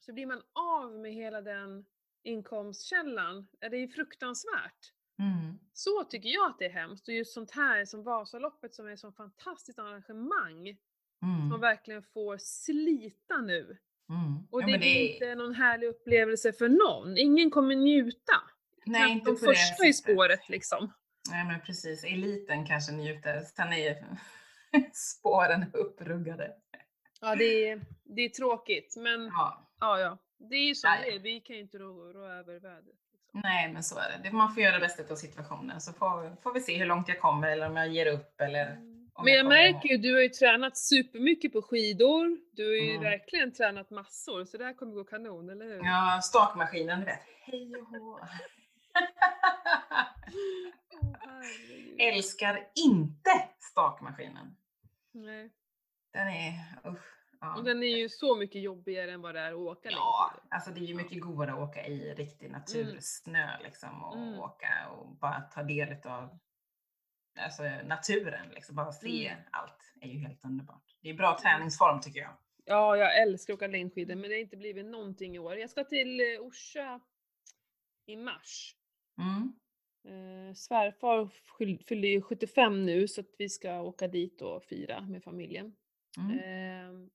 Så 0.00 0.12
blir 0.12 0.26
man 0.26 0.42
av 0.52 0.98
med 0.98 1.12
hela 1.14 1.40
den 1.40 1.84
inkomstkällan. 2.22 3.46
Det 3.60 3.66
är 3.76 3.88
fruktansvärt. 3.88 4.92
Mm. 5.18 5.58
Så 5.72 6.04
tycker 6.04 6.28
jag 6.28 6.50
att 6.50 6.58
det 6.58 6.64
är 6.64 6.70
hemskt. 6.70 7.08
Och 7.08 7.14
just 7.14 7.32
sånt 7.34 7.50
här 7.50 7.84
som 7.84 8.02
Vasaloppet 8.02 8.74
som 8.74 8.86
är 8.86 8.92
ett 8.92 9.00
så 9.00 9.12
fantastiskt 9.12 9.78
arrangemang. 9.78 10.78
Mm. 11.24 11.50
Som 11.50 11.60
verkligen 11.60 12.02
får 12.02 12.38
slita 12.38 13.36
nu. 13.36 13.78
Mm. 14.08 14.46
Och 14.50 14.62
Ja, 14.62 14.66
det 14.66 14.78
blir 14.78 15.12
inte 15.12 15.34
någon 15.34 15.54
härlig 15.54 15.86
upplevelse 15.86 16.52
för 16.52 16.68
någon. 16.68 17.18
Ingen 17.18 17.50
kommer 17.50 17.76
njuta. 17.76 18.32
Nej, 18.86 19.12
inte 19.12 19.30
de 19.30 19.36
på 19.40 19.46
det 19.46 19.56
första 19.56 19.86
i 19.86 19.92
spåret 19.92 20.48
liksom. 20.48 20.92
Nej 21.30 21.44
men 21.46 21.60
precis, 21.60 22.04
eliten 22.04 22.66
kanske 22.66 22.92
njuter. 22.92 23.40
Sen 23.40 23.72
är 23.72 23.76
ju 23.76 23.94
spåren 24.92 25.64
uppruggade. 25.72 26.52
Ja, 27.20 27.34
det 27.34 27.68
är, 27.68 27.80
det 28.04 28.22
är 28.22 28.28
tråkigt. 28.28 28.94
Men 28.96 29.24
ja, 29.26 29.70
Ja, 29.80 30.00
ja. 30.00 30.18
Det 30.50 30.56
är 30.56 30.64
ju 30.68 30.74
Ja, 30.82 30.96
det 31.04 31.14
är. 31.14 31.18
Vi 31.18 31.40
kan 31.40 31.56
ju 31.56 31.62
inte 31.62 31.78
rå, 31.78 32.12
rå 32.12 32.24
över 32.24 32.60
vädret. 32.60 32.84
Liksom. 33.12 33.40
nej 33.42 33.72
men 33.72 33.82
så 33.82 33.98
är 33.98 34.10
det. 34.10 34.28
det. 34.28 34.32
Man 34.36 34.54
får 34.54 34.62
göra 34.62 34.74
det 34.74 34.80
bästa 34.80 35.12
av 35.12 35.16
situationen 35.16 35.80
så 35.80 35.92
får, 35.92 36.36
får 36.42 36.54
vi 36.54 36.60
se 36.60 36.78
hur 36.78 36.86
långt 36.86 37.08
jag 37.08 37.20
kommer 37.20 37.48
eller 37.48 37.66
om 37.66 37.76
jag 37.76 37.88
ger 37.88 38.06
upp 38.06 38.40
eller 38.40 38.70
Mm. 38.70 38.93
Men 39.22 39.32
jag 39.32 39.46
märker 39.46 39.88
ju, 39.88 39.96
du 39.96 40.14
har 40.14 40.20
ju 40.20 40.28
tränat 40.28 40.76
supermycket 40.76 41.52
på 41.52 41.62
skidor. 41.62 42.38
Du 42.52 42.64
har 42.66 42.72
ju 42.74 42.90
Mm. 42.90 43.02
verkligen 43.02 43.52
tränat 43.52 43.90
massor. 43.90 44.44
Så 44.44 44.56
det 44.58 44.64
här 44.64 44.74
kommer 44.74 44.92
gå 44.94 45.04
kanon, 45.04 45.50
eller 45.50 45.64
hur? 45.64 45.76
Ja, 45.84 46.20
stakmaskinen, 46.22 47.00
du 47.00 47.06
vet. 47.06 47.20
Hej 47.42 47.76
och 47.76 47.86
hå. 47.88 48.20
Älskar 51.98 52.68
inte 52.74 53.30
stakmaskinen. 53.60 54.56
Nej. 55.12 55.50
Den 56.12 56.28
är, 56.28 56.52
usch. 56.90 57.10
Ja. 57.40 57.56
Och 57.56 57.64
den 57.64 57.82
är 57.82 57.96
ju 57.96 58.08
så 58.08 58.36
mycket 58.36 58.62
jobbigare 58.62 59.12
än 59.12 59.22
vad 59.22 59.34
det 59.34 59.40
är 59.40 59.52
att 59.52 59.58
åka 59.58 59.90
Ja, 59.90 60.30
längdskidor. 60.32 60.54
alltså 60.56 60.70
det 60.70 60.80
är 60.80 60.84
ju 60.88 60.94
mycket 60.94 61.20
godare 61.22 61.52
att 61.52 61.58
åka 61.58 61.86
i 61.86 62.14
riktig 62.14 62.50
natursnö 62.50 63.58
liksom 63.62 64.04
och 64.04 64.16
Mm. 64.16 64.38
åka 64.38 64.88
och 64.90 65.08
bara 65.16 65.40
ta 65.40 65.62
del 65.62 65.96
av 66.04 66.38
alltså, 67.38 67.62
naturen 67.62 68.48
liksom. 68.54 68.76
Bara 68.76 68.92
se 68.92 69.28
Mm. 69.28 69.42
allt 69.50 69.92
är 70.00 70.08
ju 70.08 70.18
helt 70.18 70.44
underbart. 70.44 70.96
Det 71.00 71.10
är 71.10 71.14
bra 71.14 71.38
träningsform 71.42 72.00
tycker 72.00 72.20
jag. 72.20 72.36
Ja, 72.64 72.96
jag 72.96 73.22
älskar 73.22 73.52
att 73.54 73.58
åka 73.58 73.66
längdskidor 73.66 74.14
men 74.14 74.22
det 74.30 74.36
har 74.36 74.40
inte 74.40 74.56
blivit 74.56 74.86
någonting 74.86 75.34
i 75.36 75.38
år. 75.38 75.56
Jag 75.56 75.70
ska 75.70 75.84
till 75.84 76.20
eh, 76.20 76.40
Orsa 76.40 77.00
i 78.06 78.16
mars. 78.16 78.76
Mm. 79.18 79.52
Eh, 80.08 80.54
svärfar 80.54 81.28
fyll- 81.58 81.84
fyller 81.88 82.08
ju 82.08 82.22
75 82.22 82.86
nu 82.86 83.08
så 83.08 83.20
att 83.20 83.26
vi 83.38 83.48
ska 83.48 83.80
åka 83.80 84.08
dit 84.08 84.42
och 84.42 84.64
fira 84.64 85.00
med 85.00 85.22
familjen. 85.24 85.76
Mm. 86.18 86.38
Ehm, 86.38 87.10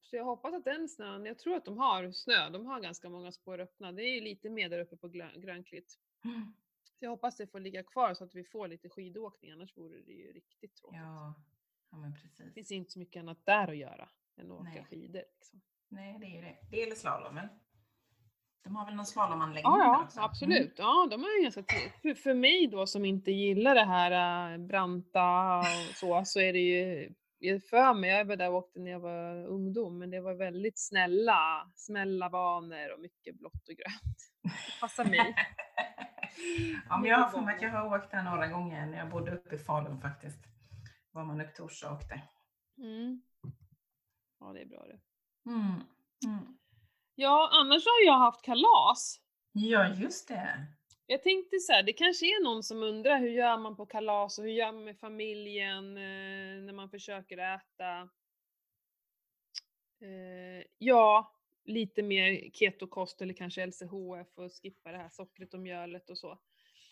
så 0.00 0.16
jag 0.16 0.24
hoppas 0.24 0.54
att 0.54 0.64
den 0.64 0.88
snön, 0.88 1.26
jag 1.26 1.38
tror 1.38 1.56
att 1.56 1.64
de 1.64 1.78
har 1.78 2.12
snö, 2.12 2.50
de 2.50 2.66
har 2.66 2.80
ganska 2.80 3.08
många 3.08 3.32
spår 3.32 3.60
öppna. 3.60 3.92
Det 3.92 4.02
är 4.02 4.14
ju 4.14 4.20
lite 4.20 4.50
mer 4.50 4.68
där 4.68 4.78
uppe 4.80 4.96
på 4.96 5.08
Grönklitt. 5.36 5.98
Mm. 6.24 6.52
Jag 6.98 7.10
hoppas 7.10 7.36
det 7.36 7.46
får 7.46 7.60
ligga 7.60 7.82
kvar 7.82 8.14
så 8.14 8.24
att 8.24 8.34
vi 8.34 8.44
får 8.44 8.68
lite 8.68 8.88
skidåkning, 8.88 9.50
annars 9.50 9.76
vore 9.76 10.00
det 10.00 10.12
ju 10.12 10.32
riktigt 10.32 10.74
tråkigt. 10.76 11.00
Ja, 11.00 11.34
ja 11.90 11.96
men 11.96 12.10
Det 12.10 12.18
precis. 12.22 12.54
finns 12.54 12.72
inte 12.72 12.90
så 12.90 12.98
mycket 12.98 13.20
annat 13.20 13.38
där 13.46 13.68
att 13.68 13.76
göra 13.76 14.08
än 14.36 14.50
att 14.52 14.60
åka 14.60 14.70
Nej. 14.70 14.86
skidor. 14.90 15.22
Liksom. 15.38 15.60
Nej, 15.88 16.18
det 16.20 16.26
är 16.26 16.30
ju 16.34 16.40
det. 16.40 16.56
Det 16.70 16.82
är 16.82 16.94
slalommen. 16.94 17.48
De 18.64 18.76
har 18.76 18.86
väl 18.86 18.94
någon 18.94 19.06
slalomanläggning 19.06 19.62
Ja, 19.72 19.78
ja, 19.78 20.04
också? 20.04 20.18
Mm. 20.18 20.30
absolut. 20.30 20.74
Ja, 20.78 21.08
de 21.10 21.24
är 21.24 21.36
ju 21.36 21.42
ganska 21.42 21.64
för, 22.02 22.14
för 22.14 22.34
mig 22.34 22.66
då 22.66 22.86
som 22.86 23.04
inte 23.04 23.30
gillar 23.30 23.74
det 23.74 23.84
här 23.84 24.52
äh, 24.52 24.58
branta 24.58 25.58
och 25.58 25.64
så, 25.94 26.22
så 26.24 26.40
är 26.40 26.52
det 26.52 26.58
ju 26.58 27.14
jag 27.38 27.64
för 27.64 27.94
mig, 27.94 28.10
jag 28.10 28.24
var 28.24 28.36
där 28.36 28.48
och 28.50 28.54
åkte 28.56 28.80
när 28.80 28.90
jag 28.90 29.00
var 29.00 29.46
ungdom, 29.46 29.98
men 29.98 30.10
det 30.10 30.20
var 30.20 30.34
väldigt 30.34 30.78
snälla, 30.78 31.70
snälla 31.74 32.30
banor 32.30 32.92
och 32.94 33.00
mycket 33.00 33.34
blått 33.34 33.68
och 33.68 33.74
grönt. 33.74 34.32
Det 34.42 34.80
passar 34.80 35.04
mig. 35.04 35.34
ja, 36.88 36.98
men 36.98 37.10
jag 37.10 37.18
har 37.18 37.30
för 37.30 37.40
mig 37.40 37.56
att 37.56 37.62
jag 37.62 37.70
har 37.70 37.96
åkt 37.98 38.10
där 38.10 38.22
några 38.22 38.46
gånger 38.46 38.86
när 38.86 38.98
jag 38.98 39.10
bodde 39.10 39.30
uppe 39.30 39.54
i 39.54 39.58
Falun 39.58 40.00
faktiskt. 40.00 40.38
Var 41.10 41.24
man 41.24 41.40
upp 41.40 41.54
torsdag 41.54 41.90
och 41.90 41.96
åkte. 41.96 42.22
Mm. 42.78 43.22
Ja, 44.40 44.52
det 44.52 44.60
är 44.60 44.66
bra 44.66 44.86
det. 44.86 45.00
Mm. 45.50 45.80
Mm. 46.26 46.58
Ja, 47.14 47.50
annars 47.52 47.84
har 47.84 48.06
jag 48.06 48.18
haft 48.18 48.44
kalas. 48.44 49.20
Ja, 49.52 49.88
just 49.88 50.28
det. 50.28 50.66
Jag 51.06 51.22
tänkte 51.22 51.58
så 51.58 51.72
här, 51.72 51.82
det 51.82 51.92
kanske 51.92 52.26
är 52.26 52.44
någon 52.44 52.62
som 52.62 52.82
undrar 52.82 53.18
hur 53.18 53.30
gör 53.30 53.58
man 53.58 53.76
på 53.76 53.86
kalas 53.86 54.38
och 54.38 54.44
hur 54.44 54.52
gör 54.52 54.72
man 54.72 54.84
med 54.84 54.98
familjen 54.98 55.96
eh, 55.96 56.62
när 56.64 56.72
man 56.72 56.90
försöker 56.90 57.38
äta? 57.38 58.08
Eh, 60.00 60.66
ja, 60.78 61.35
lite 61.66 62.02
mer 62.02 62.50
ketokost 62.52 63.22
eller 63.22 63.34
kanske 63.34 63.66
LCHF 63.66 64.28
och 64.38 64.52
skippa 64.62 64.92
det 64.92 64.98
här 64.98 65.10
sockret 65.12 65.54
och 65.54 65.60
mjölet 65.60 66.10
och 66.10 66.18
så. 66.18 66.38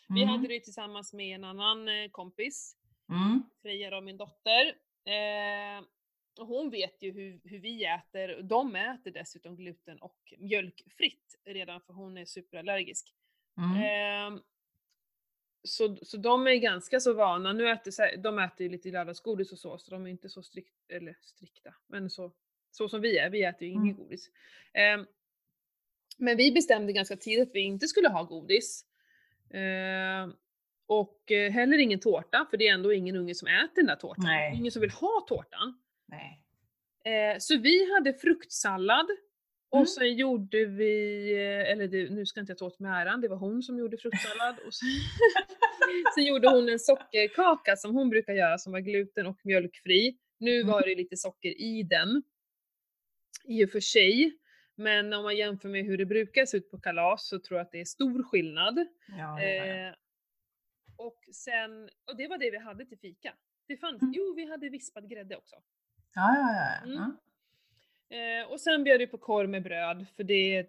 Vi 0.09 0.23
Mm. 0.23 0.29
hade 0.35 0.49
det 0.49 0.61
tillsammans 0.61 1.13
med 1.13 1.35
en 1.35 1.45
annan 1.45 1.89
eh, 1.89 2.11
kompis, 2.11 2.77
Mm. 3.09 3.43
Freja 3.63 3.91
då, 3.91 4.01
min 4.01 4.17
dotter. 4.17 4.67
Eh, 5.05 5.85
och 6.41 6.47
hon 6.47 6.71
vet 6.71 7.03
ju 7.03 7.13
hur, 7.13 7.41
hur 7.45 7.59
vi 7.59 7.85
äter, 7.85 8.43
de 8.43 8.77
äter 8.77 9.11
dessutom 9.11 9.57
gluten 9.57 9.99
och 9.99 10.35
mjölkfritt 10.39 11.41
redan 11.45 11.81
för 11.81 11.93
hon 11.93 12.17
är 12.17 12.25
superallergisk. 12.25 13.15
Mm. 13.59 13.83
Ehm, 13.83 14.43
så, 15.63 15.97
så 15.97 16.17
de 16.17 16.47
är 16.47 16.55
ganska 16.55 17.01
så 17.01 17.13
vana, 17.15 17.53
nu 17.53 17.69
äter, 17.71 18.17
de 18.17 18.39
äter 18.39 18.65
ju 18.67 18.69
lite 18.73 18.89
lördagsgodis 18.91 19.53
och 19.53 19.59
så, 19.59 19.79
så 19.79 19.91
de 19.91 20.07
är 20.07 20.11
inte 20.11 20.29
så 20.29 20.43
strikt, 20.43 20.75
eller 20.91 21.17
strikta, 21.21 21.75
men 21.87 22.11
så, 22.11 22.33
så 22.77 22.89
som 22.89 23.01
vi 23.01 23.19
är, 23.19 23.31
vi 23.31 23.45
äter 23.45 23.69
ju 23.69 23.75
inget 23.75 23.95
Mm. 23.97 23.97
godis. 23.97 24.31
Ehm, 24.75 25.07
men 26.19 26.37
vi 26.37 26.53
bestämde 26.53 26.93
ganska 26.93 27.17
tidigt 27.17 27.49
att 27.49 27.55
vi 27.55 27.61
inte 27.61 27.89
skulle 27.89 28.09
ha 28.09 28.23
godis. 28.23 28.85
Ehm, 29.55 30.33
och 30.87 31.33
eh, 31.33 31.51
heller 31.53 31.79
ingen 31.79 32.01
tårta, 32.01 32.47
för 32.51 32.57
det 32.57 32.69
är 32.69 32.75
ändå 32.75 32.93
ingen 32.93 33.17
unge 33.17 33.35
som 33.35 33.49
äter 33.49 33.75
den 33.77 33.87
där 33.87 33.97
tårtan. 33.97 34.25
Nej. 34.25 34.57
Ingen 34.57 34.73
som 34.73 34.81
vill 34.81 34.91
ha 34.91 35.25
tårtan. 35.29 35.79
Nej. 36.09 36.41
Eh, 37.05 37.39
så 37.39 37.59
vi 37.59 37.93
hade 37.95 38.15
fruktsallad 38.15 39.07
och 39.71 39.77
Mm. 39.79 39.87
sen 39.87 40.15
gjorde 40.15 40.65
vi, 40.65 41.33
eh, 41.33 41.73
eller 41.73 41.89
det, 41.89 42.11
nu 42.11 42.27
ska 42.27 42.41
inte 42.41 42.51
jag 42.51 42.59
ta 42.59 42.67
åt 42.67 42.79
mig 42.79 42.93
äran, 43.03 43.21
det 43.21 43.29
var 43.29 43.37
hon 43.37 43.63
som 43.63 43.79
gjorde 43.79 43.97
fruktsallad. 43.99 44.57
Och 44.67 44.75
sen, 44.75 44.89
sen 46.15 46.25
gjorde 46.25 46.49
hon 46.51 46.69
en 46.69 46.79
sockerkaka 46.79 47.77
som 47.77 47.95
hon 47.95 48.11
brukar 48.11 48.33
göra 48.35 48.59
som 48.59 48.73
var 48.73 48.81
gluten 48.81 49.27
och 49.27 49.39
mjölkfri. 49.45 50.17
Nu 50.39 50.55
Mm. 50.61 50.73
var 50.73 50.83
det 50.83 50.95
lite 50.95 51.17
socker 51.17 51.61
i 51.61 51.83
den. 51.83 52.23
I 53.45 53.65
och 53.65 53.71
för 53.71 53.81
sig. 53.81 54.39
Men 54.75 55.13
om 55.13 55.23
man 55.23 55.37
jämför 55.37 55.69
med 55.69 55.85
hur 55.85 55.99
det 55.99 56.07
brukar 56.07 56.47
se 56.47 56.57
ut 56.57 56.71
på 56.71 56.81
kalas 56.81 57.29
så 57.29 57.39
tror 57.39 57.59
jag 57.59 57.65
att 57.65 57.73
det 57.73 57.81
är 57.81 57.85
stor 57.85 58.23
skillnad. 58.23 58.87
Ja, 59.09 59.15
det 59.17 59.59
var 59.61 59.67
det. 59.67 59.89
Eh, 59.89 59.95
och 60.97 61.19
sen, 61.33 61.91
och 62.05 62.17
det 62.17 62.29
var 62.29 62.39
det 62.39 62.51
vi 62.51 62.59
hade 62.59 62.87
till 62.87 62.99
fika. 62.99 63.35
Det 63.67 63.77
fanns, 63.77 64.03
Mm. 64.03 64.13
jo 64.17 64.35
vi 64.37 64.45
hade 64.51 64.69
vispad 64.69 65.11
grädde 65.11 65.37
också. 65.37 65.57
Ja, 66.15 66.35
ja, 66.37 66.81
ja. 66.85 66.93
Mm. 66.93 67.13
ja. 68.09 68.41
Eh, 68.43 68.51
och 68.53 68.61
sen 68.61 68.85
bjöd 68.85 68.99
vi 68.99 69.07
på 69.07 69.19
korv 69.19 69.49
med 69.49 69.63
bröd, 69.63 70.07
för 70.17 70.25
det, 70.25 70.67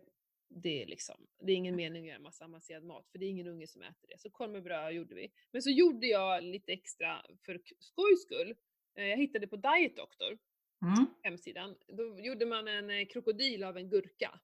det, 0.50 0.84
är 0.84 0.86
liksom, 0.88 1.16
det 1.40 1.52
är 1.52 1.56
ingen 1.56 1.76
mening 1.76 2.04
att 2.04 2.10
göra 2.10 2.20
massa 2.20 2.46
avancerad 2.46 2.84
mat, 2.84 3.08
för 3.12 3.20
det 3.20 3.26
är 3.26 3.30
ingen 3.30 3.48
unge 3.48 3.68
som 3.68 3.82
äter 3.82 4.08
det. 4.08 4.20
Så 4.20 4.30
korv 4.30 4.52
med 4.52 4.64
bröd 4.64 4.94
gjorde 4.94 5.16
vi. 5.16 5.32
Men 5.52 5.62
så 5.62 5.70
gjorde 5.70 6.08
jag 6.08 6.44
lite 6.44 6.72
extra 6.72 7.26
för 7.46 7.62
skojs 7.80 8.22
skull. 8.22 8.56
Eh, 8.96 9.06
jag 9.06 9.18
hittade 9.18 9.48
på 9.48 9.56
Diet 9.56 9.96
Doctor, 9.96 10.38
Mm. 10.82 11.06
hemsidan. 11.24 11.76
Då 11.88 12.20
gjorde 12.20 12.46
man 12.46 12.68
en 12.68 12.90
eh, 12.90 13.06
krokodil 13.06 13.64
av 13.64 13.78
en 13.78 13.90
gurka. 13.90 14.40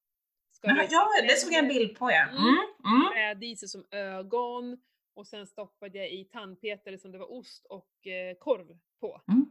Ut 0.64 0.92
ja, 0.92 1.08
det 1.22 1.40
såg 1.40 1.54
jag 1.54 1.60
en 1.60 1.68
bild 1.68 1.98
på 1.98 2.12
ja. 2.12 2.28
Mm. 2.30 2.40
Mm. 2.40 3.02
Mm. 3.02 3.12
Träd 3.14 3.44
i 3.44 3.56
sig 3.56 3.70
som 3.70 3.86
ögon 3.92 4.78
och 5.14 5.28
sen 5.28 5.48
stoppade 5.48 5.98
jag 5.98 6.12
i 6.12 6.26
tandpetare 6.26 6.98
som 6.98 7.12
det 7.12 7.18
var 7.18 7.32
ost 7.32 7.66
och 7.66 8.08
eh, 8.08 8.36
korv 8.38 8.78
på. 9.00 9.22
Mm. 9.28 9.46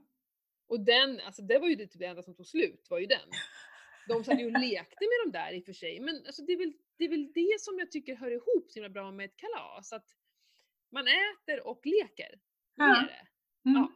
Och 0.67 0.81
den, 0.81 1.21
alltså 1.21 1.43
det 1.43 1.59
var 1.59 1.69
ju 1.69 1.75
det 1.75 1.87
typ 1.87 1.99
det 1.99 2.07
enda 2.07 2.23
som 2.23 2.35
tog 2.35 2.47
slut, 2.47 2.87
var 2.91 2.99
ju 2.99 3.07
den. 3.07 3.29
De 4.09 4.25
satt 4.25 4.41
ju 4.41 4.47
och 4.47 4.61
lekte 4.61 4.97
med 5.01 5.33
de 5.33 5.39
där 5.39 5.53
i 5.53 5.61
och 5.61 5.65
för 5.65 5.73
sig, 5.73 6.01
men 6.01 6.27
alltså 6.27 6.43
det, 6.43 6.53
är 6.53 6.59
väl, 6.59 6.73
det 6.97 7.05
är 7.05 7.09
väl 7.09 7.33
det 7.33 7.61
som 7.61 7.79
jag 7.79 7.91
tycker 7.91 8.15
hör 8.15 8.31
ihop 8.31 8.71
så 8.71 8.75
himla 8.75 8.89
bra 8.89 9.11
med 9.13 9.25
ett 9.25 9.37
kalas, 9.37 9.93
att 9.93 10.07
man 10.91 11.05
äter 11.07 11.67
och 11.67 11.87
leker 11.87 12.41
Ja. 12.75 12.87
med 12.87 13.09
det. 13.09 13.27
Mm. 13.71 13.83
Ja. 13.83 13.93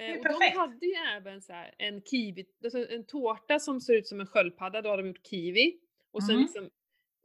Eh, 0.00 0.16
och 0.16 0.22
perfekt. 0.22 0.54
de 0.54 0.58
hade 0.58 0.86
ju 0.86 0.92
även 1.16 1.42
så 1.42 1.52
här 1.52 1.74
en 1.78 2.02
kiwi, 2.02 2.44
alltså 2.64 2.88
en 2.90 3.06
tårta 3.06 3.58
som 3.58 3.80
ser 3.80 3.94
ut 3.94 4.06
som 4.06 4.20
en 4.20 4.26
sköldpadda, 4.26 4.82
då 4.82 4.88
har 4.88 4.96
de 4.96 5.06
gjort 5.08 5.26
kiwi. 5.26 5.78
Och 6.12 6.22
sen 6.24 6.34
Mhm. 6.34 6.42
liksom, 6.42 6.70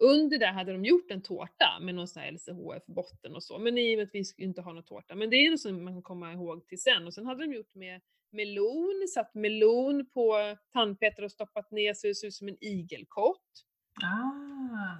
under 0.01 0.37
där 0.39 0.51
hade 0.51 0.71
de 0.71 0.85
gjort 0.85 1.11
en 1.11 1.21
tårta 1.21 1.79
med 1.81 1.95
någon 1.95 2.07
sån 2.07 2.21
här 2.21 2.31
LCHF-botten 2.31 3.35
och 3.35 3.43
så. 3.43 3.59
Men 3.59 3.77
i 3.77 3.95
och 3.95 3.97
med 3.97 4.03
att 4.03 4.09
vi 4.15 4.23
inte 4.43 4.61
ha 4.61 4.73
någon 4.73 4.83
tårta. 4.83 5.15
Men 5.15 5.29
det 5.29 5.35
är 5.35 5.51
något 5.51 5.59
som 5.59 5.83
man 5.83 5.93
kan 5.93 6.01
komma 6.03 6.33
ihåg 6.33 6.67
till 6.67 6.81
sen. 6.81 7.07
Och 7.07 7.13
sen 7.13 7.25
hade 7.25 7.45
de 7.45 7.53
gjort 7.53 7.75
med 7.75 8.01
melon, 8.31 9.05
satt 9.13 9.35
melon 9.35 10.05
på 10.13 10.55
tandpetare 10.73 11.25
och 11.25 11.31
stoppat 11.31 11.71
ner 11.71 11.93
så 11.93 12.07
det 12.07 12.15
ser 12.15 12.27
ut 12.27 12.33
som 12.33 12.47
en 12.47 12.63
igelkott. 12.63 13.63
Ah. 14.03 14.97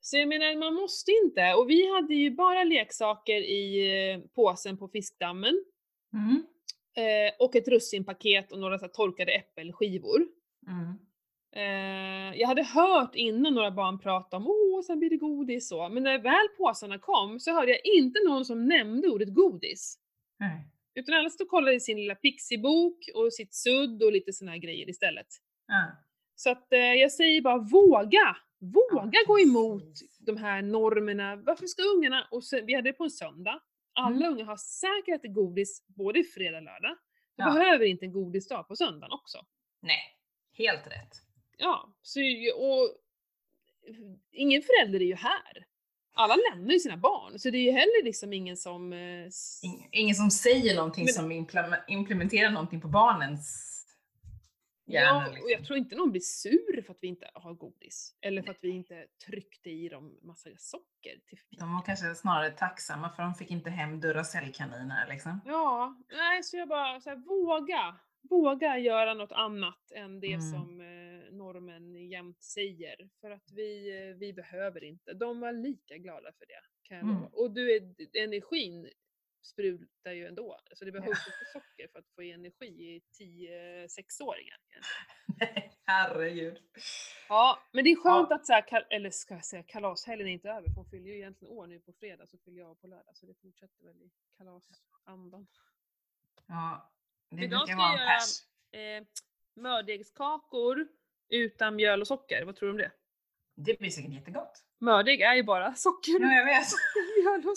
Så 0.00 0.16
jag 0.16 0.28
menar, 0.28 0.56
man 0.56 0.74
måste 0.74 1.10
inte. 1.24 1.54
Och 1.54 1.70
vi 1.70 1.94
hade 1.94 2.14
ju 2.14 2.30
bara 2.30 2.64
leksaker 2.64 3.36
i 3.40 3.88
eh, 4.12 4.20
påsen 4.34 4.76
på 4.78 4.88
fiskdammen. 4.88 5.64
Mm. 6.12 6.46
Eh, 6.96 7.34
och 7.38 7.56
ett 7.56 7.68
russinpaket 7.68 8.52
och 8.52 8.58
några 8.58 8.78
så 8.78 8.88
torkade 8.88 9.32
äppelskivor. 9.32 10.26
Mm. 10.68 10.98
Eh, 11.56 12.40
jag 12.40 12.48
hade 12.48 12.62
hört 12.62 13.14
innan 13.14 13.54
några 13.54 13.70
barn 13.70 13.98
prata 13.98 14.36
om 14.36 14.46
åh, 14.46 14.82
sen 14.82 14.98
blir 14.98 15.10
det 15.10 15.16
godis 15.16 15.68
så. 15.68 15.88
Men 15.88 16.02
när 16.02 16.18
väl 16.18 16.48
påsarna 16.58 16.98
kom 16.98 17.40
så 17.40 17.52
hörde 17.52 17.70
jag 17.70 17.80
inte 17.84 18.20
någon 18.28 18.44
som 18.44 18.68
nämnde 18.68 19.08
ordet 19.08 19.34
godis. 19.34 19.98
Nej. 20.38 20.68
Utan 20.94 21.14
alla 21.14 21.30
stod 21.30 21.44
och 21.44 21.50
kollade 21.50 21.74
i 21.74 21.80
sin 21.80 21.96
lilla 21.96 22.14
pixibok 22.14 22.98
och 23.14 23.32
sitt 23.32 23.54
sudd 23.54 24.02
och 24.02 24.12
lite 24.12 24.32
såna 24.32 24.50
här 24.50 24.58
grejer 24.58 24.90
istället. 24.90 25.26
Ah. 25.72 25.96
Så 26.34 26.50
att 26.50 26.72
eh, 26.72 26.78
jag 26.78 27.12
säger 27.12 27.42
bara 27.42 27.58
våga! 27.58 28.36
Våga 28.60 29.10
Ja, 29.12 29.20
gå 29.26 29.40
emot 29.40 29.92
de 30.20 30.36
här 30.36 30.62
normerna. 30.62 31.36
Varför 31.36 31.66
ska 31.66 31.82
ungarna, 31.82 32.28
och 32.30 32.44
så, 32.44 32.60
vi 32.64 32.74
hade 32.74 32.88
det 32.88 32.92
på 32.92 33.04
en 33.04 33.10
söndag, 33.10 33.60
alla 33.92 34.16
Mm. 34.26 34.32
unga 34.32 34.44
har 34.44 34.56
säkert 34.56 35.14
ätit 35.20 35.34
godis 35.34 35.82
både 35.86 36.24
fredag 36.24 36.56
och 36.58 36.62
lördag. 36.64 36.96
Du 37.36 37.42
Ja. 37.44 37.52
behöver 37.52 37.84
inte 37.84 38.04
en 38.04 38.12
godisdag 38.12 38.62
på 38.68 38.76
söndagen 38.76 39.12
också. 39.12 39.38
Nej, 39.80 40.16
helt 40.58 40.86
rätt. 40.86 41.22
Ja, 41.56 41.94
så, 42.02 42.20
och 42.56 42.96
ingen 44.32 44.62
förälder 44.62 45.00
är 45.00 45.06
ju 45.06 45.14
här. 45.14 45.66
Alla 46.14 46.36
lämnar 46.52 46.72
ju 46.72 46.78
sina 46.78 46.96
barn, 46.96 47.38
så 47.38 47.50
det 47.50 47.58
är 47.58 47.62
ju 47.62 47.70
heller 47.70 48.04
liksom 48.04 48.32
ingen 48.32 48.56
som... 48.56 48.92
eh, 48.92 49.28
Ingen 49.92 50.14
som 50.14 50.30
säger 50.30 50.76
någonting 50.76 51.04
Men- 51.04 51.14
som 51.14 51.32
implem- 51.32 51.74
implementerar 51.88 52.50
någonting 52.50 52.80
på 52.80 52.88
barnens 52.88 53.68
Ja, 54.84 55.24
liksom. 55.26 55.44
och 55.44 55.50
jag 55.50 55.64
tror 55.64 55.78
inte 55.78 55.96
någon 55.96 56.10
blir 56.10 56.20
sur 56.20 56.82
för 56.82 56.92
att 56.92 56.98
vi 57.00 57.06
inte 57.08 57.30
har 57.34 57.54
godis. 57.54 58.16
Eller 58.20 58.42
för 58.42 58.50
att 58.50 58.58
vi 58.64 58.68
inte 58.70 59.06
tryckte 59.26 59.70
i 59.70 59.88
dem 59.88 60.18
massa 60.22 60.50
socker 60.56 61.20
till 61.26 61.38
De 61.58 61.72
var 61.74 61.82
kanske 61.82 62.14
snarare 62.14 62.50
tacksamma 62.50 63.10
för 63.10 63.22
de 63.22 63.34
fick 63.34 63.50
inte 63.50 63.70
hem 63.70 64.00
Duracellkaniner 64.00 65.06
liksom. 65.08 65.40
Ja, 65.44 65.96
nej 66.12 66.42
så 66.42 66.56
jag 66.56 66.68
bara 66.68 67.00
så 67.00 67.10
här, 67.10 67.16
våga. 67.16 67.96
Våga 68.30 68.78
göra 68.78 69.14
något 69.14 69.32
annat 69.32 69.90
än 69.94 70.20
det 70.20 70.32
Mm. 70.32 70.40
som 70.50 70.80
eh, 70.80 71.32
normen 71.32 72.08
jämt 72.08 72.42
säger. 72.42 73.08
För 73.20 73.30
att 73.30 73.50
vi, 73.52 73.98
eh, 74.10 74.16
vi 74.16 74.32
behöver 74.32 74.84
inte. 74.84 75.12
De 75.14 75.40
var 75.40 75.52
lika 75.52 75.96
glada 75.96 76.32
för 76.38 76.46
det. 76.46 76.62
Kan 76.82 76.96
jag 76.96 77.04
Mm. 77.08 77.24
Och 77.32 77.50
du 77.50 77.76
är, 77.76 77.82
energin 78.24 78.90
sprutar 79.42 80.12
ju 80.12 80.26
ändå. 80.26 80.60
Så 80.74 80.84
det 80.84 80.92
behövs 80.92 81.26
inte 81.26 81.44
socker 81.52 81.88
för 81.92 81.98
att 81.98 82.08
få 82.14 82.22
energi 82.22 82.66
i 82.66 83.02
10-6-åringar. 83.20 84.58
Herregud. 85.84 86.58
Ja, 87.28 87.58
men 87.72 87.84
det 87.84 87.90
är 87.90 87.96
skönt 87.96 88.26
Ja. 88.30 88.36
att 88.36 88.46
så 88.46 88.52
här, 88.52 88.86
eller 88.90 89.10
ska 89.10 89.34
jag 89.34 89.44
säga 89.44 89.62
kalashelgen 89.62 90.28
är 90.28 90.32
inte 90.32 90.48
över, 90.48 90.62
för 90.68 90.74
hon 90.74 90.86
fyller 90.90 91.06
ju 91.10 91.16
egentligen 91.16 91.54
år 91.54 91.66
nu 91.66 91.80
på 91.80 91.92
fredag, 91.92 92.26
så 92.26 92.38
fyller 92.38 92.58
jag 92.58 92.80
på 92.80 92.86
lördag, 92.86 93.16
så 93.16 93.26
det 93.26 93.34
fortsätter 93.34 93.84
väl 93.84 94.02
i 94.02 94.10
kalasandan. 94.38 95.46
Ja, 96.46 96.92
det 97.30 97.44
Idag 97.44 97.68
ska 97.68 97.72
jag 97.76 97.98
göra-. 97.98 98.96
Eh, 98.98 99.04
mördegskakor 99.54 100.88
utan 101.28 101.76
mjöl 101.76 102.00
och 102.00 102.06
socker, 102.06 102.44
vad 102.44 102.56
tror 102.56 102.66
du 102.66 102.70
om 102.72 102.78
det? 102.78 102.92
Det 103.54 103.78
blir 103.78 103.90
säkert 103.90 104.12
jättegott. 104.12 104.64
Mördeg 104.78 105.20
är 105.20 105.34
ju 105.34 105.42
bara 105.42 105.74
socker, 105.74 106.20
Ja, 106.20 106.32
jag 106.32 106.44
vet. 106.44 106.68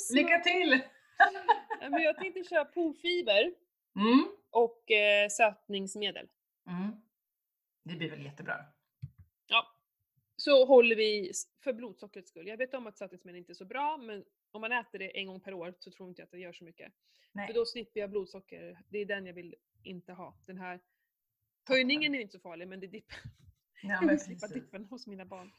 Lycka 0.14 0.40
till! 0.40 0.82
Ja, 1.82 1.90
Men 1.90 2.02
jag 2.02 2.18
tänkte 2.18 2.44
köra 2.44 2.66
porfiber 2.66 3.54
Mm. 3.96 4.28
och 4.50 4.92
eh, 4.92 5.30
sötningsmedel. 5.30 6.28
Mm. 6.68 6.92
Det 7.84 7.96
blir 7.96 8.10
väl 8.10 8.26
jättebra. 8.26 8.66
Ja. 9.48 9.68
Så 10.36 10.66
håller 10.66 10.96
vi, 10.96 11.32
för 11.64 11.74
blodsockrets 11.74 12.30
skull, 12.30 12.48
jag 12.48 12.58
vet 12.58 12.74
om 12.74 12.88
att 12.88 12.98
sötningsmedel 12.98 13.40
inte 13.40 13.52
är 13.52 13.54
så 13.54 13.66
bra, 13.66 13.98
men 13.98 14.26
om 14.52 14.62
man 14.62 14.72
äter 14.72 15.00
det 15.00 15.18
en 15.20 15.28
gång 15.28 15.40
per 15.40 15.54
år 15.54 15.74
så 15.80 15.92
tror 15.92 16.10
inte 16.10 16.22
jag 16.22 16.26
att 16.26 16.32
det 16.32 16.40
gör 16.40 16.54
så 16.54 16.64
mycket. 16.64 16.94
Nej. 17.32 17.48
För 17.48 17.54
då 17.54 17.66
slipper 17.66 18.00
jag 18.00 18.10
blodsocker. 18.10 18.80
Det 18.90 18.98
är 18.98 19.06
den 19.06 19.26
jag 19.26 19.34
vill 19.34 19.56
inte 19.84 20.14
ha. 20.14 20.38
Den 20.46 20.58
här 20.58 20.80
höjningen 21.68 22.16
är 22.16 22.20
inte 22.20 22.32
så 22.32 22.40
farlig 22.40 22.68
men 22.68 22.80
det 22.80 22.88
dippen. 22.88 23.18
Ja, 23.84 23.98
men 24.02 24.10
vill 24.10 24.20
slippa 24.20 24.48
dippen 24.48 24.86
hos 24.86 25.08
mina 25.08 25.26
barn. 25.26 25.52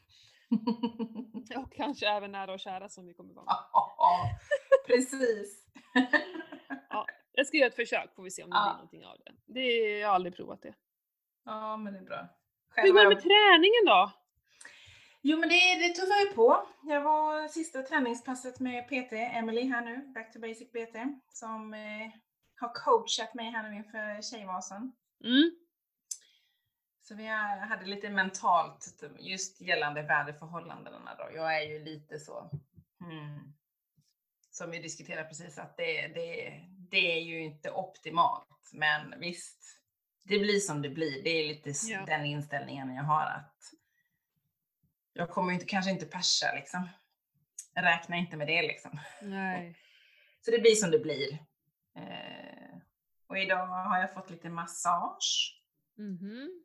Och 1.63 1.73
kanske 1.73 2.07
även 2.07 2.31
nära 2.31 2.53
och 2.53 2.59
kära 2.59 2.89
som 2.89 3.05
vi 3.05 3.13
kommer 3.13 3.33
vara. 3.33 3.45
Ja, 4.89 4.93
precis. 4.95 5.63
Jag 7.31 7.47
ska 7.47 7.57
göra 7.57 7.67
ett 7.67 7.75
försök 7.75 8.15
får 8.15 8.23
vi 8.23 8.31
se 8.31 8.43
om 8.43 8.49
det 8.49 8.55
Ja. 8.55 8.87
blir 8.89 8.99
någonting 8.99 9.05
av 9.05 9.17
det. 9.25 9.53
det 9.53 9.59
är, 9.59 9.99
jag 10.01 10.07
har 10.07 10.15
aldrig 10.15 10.35
provat 10.35 10.61
det. 10.61 10.73
Ja, 11.45 11.77
men 11.77 11.93
det 11.93 11.99
är 11.99 12.03
bra. 12.03 12.27
Hur 12.75 12.81
Själv 12.81 12.93
går 12.93 13.01
det 13.03 13.09
med 13.09 13.23
träningen 13.23 13.85
då? 13.85 14.11
Jo, 15.21 15.37
men 15.39 15.49
det, 15.49 15.55
det 15.87 15.93
tuffar 15.93 16.19
ju 16.29 16.33
på. 16.33 16.67
Jag 16.83 17.01
var 17.01 17.47
sista 17.47 17.81
träningspasset 17.81 18.59
med 18.59 18.87
PT, 18.87 19.13
Emily 19.13 19.69
här 19.69 19.81
nu, 19.81 19.97
Back 20.13 20.33
to 20.33 20.39
Basic 20.39 20.69
PT, 20.71 20.95
som 21.33 21.73
eh, 21.73 22.09
har 22.59 22.73
coachat 22.73 23.33
mig 23.33 23.45
här 23.51 23.69
nu 23.69 23.75
inför 23.75 24.21
Tjejvasan. 24.21 24.95
Mm. 25.23 25.51
Så 27.01 27.15
vi 27.15 27.25
hade 27.69 27.85
lite 27.85 28.09
mentalt 28.09 29.03
just 29.19 29.61
gällande 29.61 30.01
väderförhållandena 30.01 31.15
då. 31.17 31.29
Jag 31.35 31.57
är 31.63 31.69
ju 31.69 31.79
lite 31.83 32.19
så, 32.19 32.49
hmm, 32.99 33.53
som 34.57 34.71
vi 34.71 34.79
diskuterade 34.79 35.27
precis, 35.27 35.57
att 35.57 35.77
det, 35.77 36.07
det, 36.07 36.61
det 36.91 37.11
är 37.17 37.21
ju 37.21 37.39
inte 37.41 37.71
optimalt. 37.71 38.69
Men 38.73 39.19
visst, 39.19 39.79
det 40.23 40.39
blir 40.39 40.59
som 40.59 40.81
det 40.81 40.89
blir. 40.89 41.23
Det 41.23 41.29
är 41.29 41.47
lite 41.47 41.73
Ja. 41.87 42.05
den 42.05 42.25
inställningen 42.25 42.95
jag 42.95 43.03
har 43.03 43.25
att 43.25 43.55
jag 45.13 45.29
kommer 45.29 45.53
inte, 45.53 45.65
kanske 45.65 45.91
inte 45.91 46.05
persa 46.05 46.53
liksom. 46.55 46.89
Räkna 47.75 48.15
inte 48.17 48.37
med 48.37 48.47
det 48.47 48.61
liksom. 48.61 48.99
Nej. 49.21 49.75
Så 50.45 50.51
det 50.51 50.59
blir 50.59 50.75
som 50.75 50.91
det 50.91 50.99
blir. 50.99 51.33
Eh, 51.95 52.77
och 53.27 53.37
idag 53.37 53.67
har 53.67 53.99
jag 53.99 54.13
fått 54.13 54.29
lite 54.29 54.49
massage 54.49 55.53
Mhm. 55.97 56.63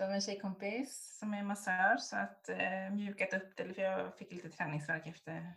av 0.00 0.10
en 0.10 0.20
tjejkompis 0.20 1.16
som 1.18 1.34
är 1.34 1.42
massör 1.42 1.96
så 1.96 2.16
att 2.16 2.48
eh, 2.48 2.90
mjukat 2.92 3.32
upp 3.34 3.56
det 3.56 3.74
för 3.74 3.82
jag 3.82 4.18
fick 4.18 4.32
lite 4.32 4.50
träningsvärk 4.50 5.06
efter 5.06 5.52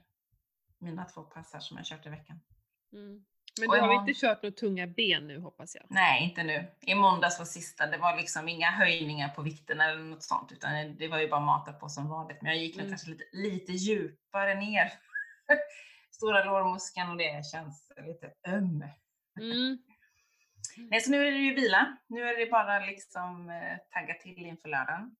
mina 0.81 1.05
två 1.05 1.21
passar 1.23 1.59
som 1.59 1.77
jag 1.77 1.85
kört 1.85 2.05
i 2.05 2.09
veckan. 2.09 2.39
Mm. 2.93 3.25
Men 3.59 3.69
du 3.69 3.79
har 3.79 3.87
imorgon- 3.87 4.07
inte 4.09 4.19
kört 4.19 4.43
några 4.43 4.55
tunga 4.55 4.87
ben 4.87 5.27
nu 5.27 5.39
hoppas 5.39 5.75
jag? 5.75 5.85
Nej, 5.89 6.23
inte 6.23 6.43
nu. 6.43 6.67
I 6.81 6.95
måndags 6.95 7.39
var 7.39 7.45
sista. 7.45 7.87
Det 7.87 7.97
var 7.97 8.17
liksom 8.17 8.49
inga 8.49 8.71
höjningar 8.71 9.29
på 9.29 9.41
vikten 9.41 9.81
eller 9.81 10.03
något 10.03 10.23
sånt 10.23 10.51
utan 10.51 10.95
det 10.97 11.07
var 11.07 11.19
ju 11.19 11.27
bara 11.29 11.39
mata 11.39 11.73
på 11.73 11.89
som 11.89 12.09
vanligt. 12.09 12.41
Men 12.41 12.51
jag 12.51 12.61
gick 12.63 12.75
Mm. 12.75 12.89
kanske 12.89 13.09
lite, 13.09 13.23
lite 13.31 13.71
djupare 13.71 14.55
ner. 14.55 14.93
Stora 16.11 16.43
lårmuskeln 16.43 17.09
och 17.09 17.17
det 17.17 17.45
känns 17.51 17.91
lite 17.97 18.31
öm. 18.47 18.83
Mm. 19.39 19.77
Nej, 20.77 21.01
så 21.01 21.11
nu 21.11 21.27
är 21.27 21.31
det 21.31 21.37
ju 21.37 21.53
vila. 21.55 21.97
Nu 22.07 22.23
är 22.29 22.37
det 22.45 22.51
bara 22.51 22.79
liksom 22.85 23.49
eh, 23.49 23.77
tagga 23.89 24.13
till 24.13 24.45
inför 24.45 24.69
lördagen. 24.69 25.15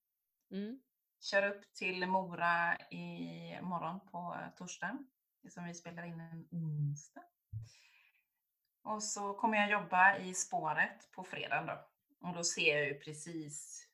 Mm. 0.52 0.80
Kör 1.20 1.42
upp 1.50 1.62
till 1.74 2.06
Mora 2.06 2.76
i 2.78 3.58
morgon 3.62 4.00
på 4.10 4.36
eh, 4.40 4.54
torsdag, 4.58 4.98
som 5.50 5.64
vi 5.64 5.74
spelar 5.74 6.02
in 6.02 6.20
en 6.20 6.48
onsdag. 6.50 7.22
Och 8.84 9.02
så 9.02 9.34
kommer 9.34 9.58
jag 9.58 9.70
jobba 9.70 10.16
i 10.18 10.34
spåret 10.34 11.10
på 11.12 11.24
fredag 11.24 11.62
då. 11.64 11.88
Och 12.28 12.34
då 12.34 12.44
ser 12.44 12.76
jag 12.78 12.86
ju 12.88 12.94
precis 12.94 13.86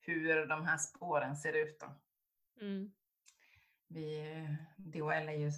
hur 0.00 0.46
de 0.46 0.66
här 0.66 0.78
spåren 0.78 1.36
ser 1.36 1.52
ut 1.52 1.80
då. 1.80 1.94
Mm. 2.64 2.92
Vi, 3.88 4.22
DHL 4.76 5.28
är 5.28 5.32
ju, 5.32 5.50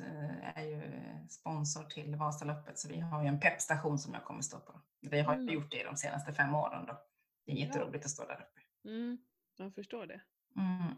är 0.55 0.63
ju 0.65 0.83
sponsor 1.29 1.85
till 1.85 2.17
Vasaloppet 2.17 2.79
så 2.79 2.89
vi 2.89 3.01
har 3.01 3.23
ju 3.23 3.29
en 3.29 3.41
peppstation 3.41 3.99
som 3.99 4.15
jag 4.15 4.25
kommer 4.25 4.41
stå 4.43 4.61
på. 4.61 4.81
Vi 5.01 5.21
har 5.21 5.35
Mm. 5.35 5.55
gjort 5.55 5.71
det 5.71 5.85
de 5.85 5.97
senaste 5.97 6.33
fem 6.33 6.55
åren 6.55 6.87
då. 6.87 7.03
Det 7.47 7.53
är 7.53 7.57
Ja. 7.57 7.67
jätteroligt 7.67 8.05
att 8.05 8.11
stå 8.11 8.25
där 8.27 8.35
uppe. 8.51 8.89
Mm. 8.89 9.19
Jag 9.57 9.75
förstår 9.75 10.07
det. 10.07 10.21
Mm. 10.57 10.95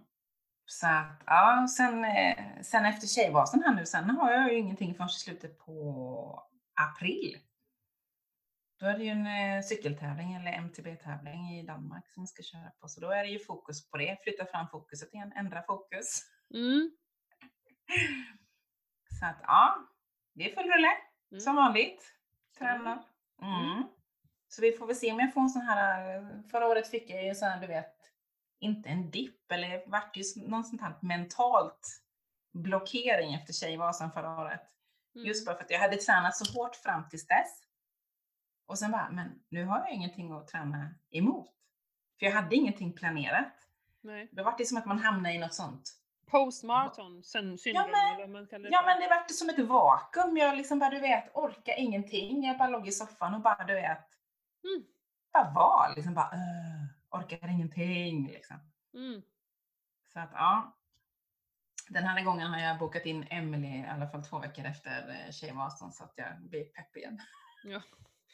Så 0.66 0.86
att, 0.86 1.22
ja, 1.26 1.66
sen, 1.76 2.04
eh, 2.04 2.60
sen 2.62 2.84
efter 2.86 3.06
Tjejvasan 3.06 3.62
här 3.62 3.74
nu, 3.74 3.86
sen 3.86 4.10
har 4.10 4.32
jag 4.32 4.52
ju 4.52 4.58
ingenting 4.58 4.94
förrän 4.94 5.08
i 5.08 5.12
slutet 5.12 5.58
på 5.58 6.42
april. 6.74 7.38
Då 8.80 8.86
är 8.86 8.98
det 8.98 9.04
ju 9.04 9.10
en 9.10 9.26
eh, 9.26 9.62
cykeltävling 9.62 10.34
eller 10.34 10.52
MTB-tävling 10.52 11.58
i 11.58 11.62
Danmark 11.66 12.08
som 12.08 12.22
jag 12.22 12.28
ska 12.28 12.42
köra 12.42 12.70
på. 12.80 12.88
Så 12.88 13.00
då 13.00 13.10
är 13.10 13.24
det 13.24 13.30
ju 13.30 13.38
fokus 13.38 13.90
på 13.90 13.96
det, 13.98 14.18
flytta 14.22 14.46
fram 14.46 14.68
fokuset 14.68 15.14
igen, 15.14 15.32
ändra 15.36 15.62
fokus. 15.62 16.22
Mm. 16.54 16.90
Så 19.20 19.26
att 19.26 19.36
ja, 19.42 19.76
det 20.34 20.50
är 20.50 20.54
full 20.54 20.70
rulle 20.72 20.90
Mm. 21.32 21.40
som 21.40 21.56
vanligt. 21.56 22.12
Tränar. 22.58 23.04
Mm. 23.42 23.64
Mm. 23.72 23.82
Så 24.48 24.62
vi 24.62 24.72
får 24.72 24.86
väl 24.86 24.96
se 24.96 25.12
om 25.12 25.20
jag 25.20 25.34
får 25.34 25.40
en 25.40 25.48
sån 25.48 25.62
här, 25.62 26.16
eh, 26.16 26.24
förra 26.50 26.66
året 26.66 26.90
fick 26.90 27.10
jag 27.10 27.24
ju 27.24 27.34
sån 27.34 27.48
här, 27.48 27.60
du 27.60 27.66
vet, 27.66 27.95
inte 28.60 28.88
en 28.88 29.10
dipp 29.10 29.52
eller 29.52 29.82
vart 29.86 30.16
ju 30.16 30.22
någon 30.36 30.64
sånt 30.64 30.80
här 30.80 30.94
mentalt 31.02 32.02
blockering 32.52 33.34
efter 33.34 33.52
Tjejvasan 33.52 34.12
förra 34.12 34.40
året. 34.40 34.60
Mm. 35.14 35.26
Just 35.26 35.46
bara 35.46 35.56
för 35.56 35.64
att 35.64 35.70
jag 35.70 35.78
hade 35.80 35.96
tränat 35.96 36.36
så 36.36 36.60
hårt 36.60 36.76
fram 36.76 37.08
tills 37.08 37.26
dess. 37.26 37.62
Och 38.66 38.78
sen 38.78 38.90
bara, 38.90 39.10
men 39.10 39.40
nu 39.48 39.64
har 39.64 39.78
jag 39.78 39.90
ingenting 39.90 40.32
att 40.32 40.48
träna 40.48 40.94
emot. 41.10 41.50
För 42.18 42.26
jag 42.26 42.32
hade 42.32 42.56
ingenting 42.56 42.92
planerat. 42.92 43.52
Nej. 44.00 44.28
Då 44.32 44.42
var 44.44 44.54
det 44.58 44.64
som 44.66 44.78
att 44.78 44.86
man 44.86 44.98
hamnade 44.98 45.34
i 45.34 45.38
något 45.38 45.54
sånt. 45.54 45.92
Postmaraton 46.30 47.22
syn- 47.24 47.58
syndrom 47.58 47.90
men- 47.90 48.14
eller 48.14 48.20
vad 48.20 48.30
man 48.30 48.46
kallar 48.46 48.62
det 48.64 48.70
Ja 48.72 48.82
men 48.86 49.00
det 49.00 49.08
vart 49.08 49.30
som 49.30 49.48
ett 49.48 49.58
vakuum. 49.58 50.36
Jag 50.36 50.56
liksom 50.56 50.78
bara, 50.78 50.90
du 50.90 51.00
vet, 51.00 51.30
orkar 51.34 51.74
ingenting. 51.78 52.44
Jag 52.44 52.58
bara 52.58 52.68
låg 52.68 52.88
i 52.88 52.92
soffan 52.92 53.34
och 53.34 53.40
bara, 53.40 53.64
du 53.64 53.74
vet, 53.74 53.98
Mm. 54.64 54.86
bara 55.32 55.52
var 55.54 55.92
liksom 55.96 56.14
bara, 56.14 56.30
"Åh, 56.32 56.86
orkar 57.18 57.48
ingenting 57.48 58.28
liksom. 58.28 58.56
Mm. 58.94 59.22
Så 60.12 60.20
att 60.20 60.30
ja. 60.32 60.76
Den 61.88 62.04
här 62.04 62.24
gången 62.24 62.46
har 62.46 62.60
jag 62.60 62.78
bokat 62.78 63.06
in 63.06 63.26
Emily 63.30 63.68
i 63.68 63.86
alla 63.88 64.08
fall 64.08 64.24
två 64.24 64.38
veckor 64.38 64.64
efter 64.64 65.08
eh, 65.08 65.32
Tjejvasan 65.32 65.92
så 65.92 66.04
att 66.04 66.12
jag 66.16 66.40
blir 66.40 66.64
pepp 66.64 66.96
igen. 66.96 67.20
Ja. 67.64 67.82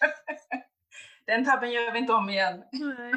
Den 1.26 1.44
tabben 1.44 1.70
gör 1.70 1.92
vi 1.92 1.98
inte 1.98 2.12
om 2.12 2.30
igen. 2.30 2.64
Nej. 2.72 3.12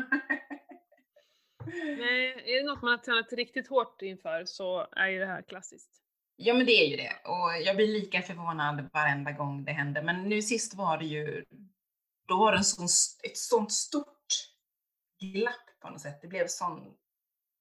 Nej, 1.97 2.43
är 2.45 2.63
det 2.63 2.69
något 2.69 2.81
man 2.81 2.91
har 2.91 2.97
tränat 2.97 3.33
riktigt 3.33 3.67
hårt 3.67 4.01
inför 4.01 4.45
så 4.45 4.87
är 4.91 5.07
ju 5.07 5.19
det 5.19 5.25
här 5.25 5.41
klassiskt. 5.41 6.01
Ja 6.35 6.53
men 6.53 6.65
det 6.65 6.71
är 6.71 6.87
ju 6.87 6.95
det 6.95 7.11
och 7.29 7.61
jag 7.65 7.75
blir 7.75 7.87
lika 7.87 8.21
förvånad 8.21 8.89
varenda 8.93 9.31
gång 9.31 9.65
det 9.65 9.71
händer. 9.71 10.01
Men 10.01 10.23
nu 10.23 10.41
sist 10.41 10.73
var 10.73 10.97
det 10.97 11.05
ju, 11.05 11.45
då 12.27 12.37
var 12.37 12.51
det 12.51 12.57
en 12.57 12.63
sån, 12.63 12.85
ett 13.23 13.37
sånt 13.37 13.71
stort 13.71 14.14
glapp 15.31 15.79
på 15.79 15.89
något 15.89 16.01
sätt. 16.01 16.21
Det 16.21 16.27
blev 16.27 16.47
sån 16.47 16.97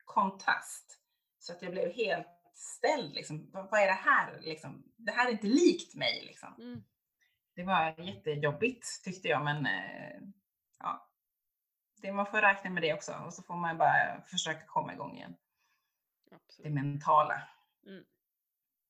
kontrast. 0.05 1.00
Så 1.38 1.53
att 1.53 1.62
jag 1.62 1.72
blev 1.72 1.92
helt 1.92 2.27
ställd 2.55 3.14
liksom. 3.14 3.50
Vad, 3.53 3.81
är 3.81 3.87
det 3.87 3.92
här 3.92 4.40
liksom? 4.40 4.92
Det 4.96 5.12
här 5.12 5.29
är 5.29 5.33
inte 5.33 5.46
likt 5.46 5.94
mig 5.94 6.24
liksom. 6.27 6.55
Mm. 6.59 6.85
Det 7.55 7.62
var 7.64 8.00
jättejobbigt 8.00 9.05
tyckte 9.05 9.29
jag 9.29 9.44
men 9.44 9.66
eh, 9.66 10.20
ja. 10.79 11.11
Det, 12.03 12.12
man 12.12 12.27
får 12.27 12.40
räkna 12.40 12.70
med 12.70 12.83
det 12.83 12.94
också 12.94 13.12
och 13.27 13.35
så 13.35 13.42
får 13.42 13.57
man 13.57 13.79
bara 13.79 14.22
försöka 14.27 14.66
komma 14.66 14.92
igång 14.92 15.16
igen. 15.16 15.37
Det 16.31 16.37
Absolut. 16.37 16.72
mentala. 16.72 17.42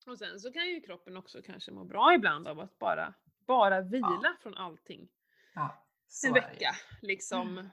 Och 0.07 0.19
sen 0.19 0.41
så 0.41 0.53
kan 0.53 0.67
ju 0.67 0.81
kroppen 0.81 1.17
också 1.17 1.43
kanske 1.43 1.71
må 1.71 1.85
bra 1.85 2.15
ibland 2.15 2.49
av 2.49 2.61
att 2.61 2.79
bara, 2.79 3.15
bara 3.47 3.81
vila 3.81 4.37
från 4.41 4.55
allting. 4.55 5.09
Ja, 5.55 5.85
En 6.27 6.33
det 6.33 6.41
vecka 6.41 6.75
liksom. 7.03 7.71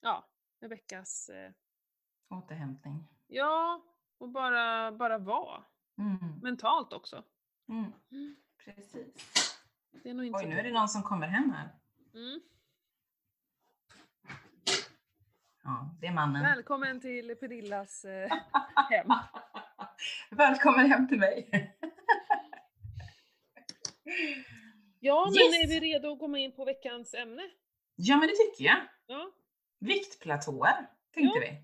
Ja, 0.00 0.28
en 0.60 0.68
veckas, 0.68 1.28
eh, 1.28 1.52
Återhämtning. 2.30 3.08
ja, 3.26 3.82
och 4.18 4.28
bara, 4.28 4.92
bara 4.92 5.18
vara. 5.18 5.64
Mm. 5.98 6.38
Mentalt 6.42 6.92
också. 6.92 7.24
Mm. 7.68 7.92
Mm. 8.12 8.36
Precis. 8.64 9.58
Det 10.02 10.10
är 10.10 10.14
nog 10.14 10.24
inte 10.26 10.38
Oj, 10.38 10.46
nu 10.46 10.58
är 10.58 10.62
det 10.62 10.72
någon 10.72 10.88
som 10.88 11.02
kommer 11.02 11.26
hem 11.26 11.50
här. 11.50 11.68
Mm. 12.14 12.40
Ja, 15.64 15.96
det 16.00 16.06
är 16.06 16.12
mannen. 16.12 16.42
Välkommen 16.42 17.00
till 17.00 17.36
Pernillas 17.36 18.04
eh, 18.04 18.30
hem. 18.90 19.08
Välkommen 20.30 20.90
hem 20.90 21.08
till 21.08 21.18
mig. 21.18 21.50
Ja, 25.00 25.24
men 25.24 25.34
Yes. 25.34 25.64
är 25.64 25.68
vi 25.68 25.80
redo 25.80 26.12
att 26.12 26.18
komma 26.18 26.38
in 26.38 26.52
på 26.56 26.64
veckans 26.64 27.14
ämne? 27.14 27.42
ja, 27.96 28.16
men 28.16 28.28
det 28.28 28.34
tycker 28.34 28.64
jag. 28.64 28.78
Ja, 29.06 29.32
Viktplatåer, 29.78 30.86
tänkte 31.14 31.38
Ja. 31.38 31.40
vi. 31.50 31.62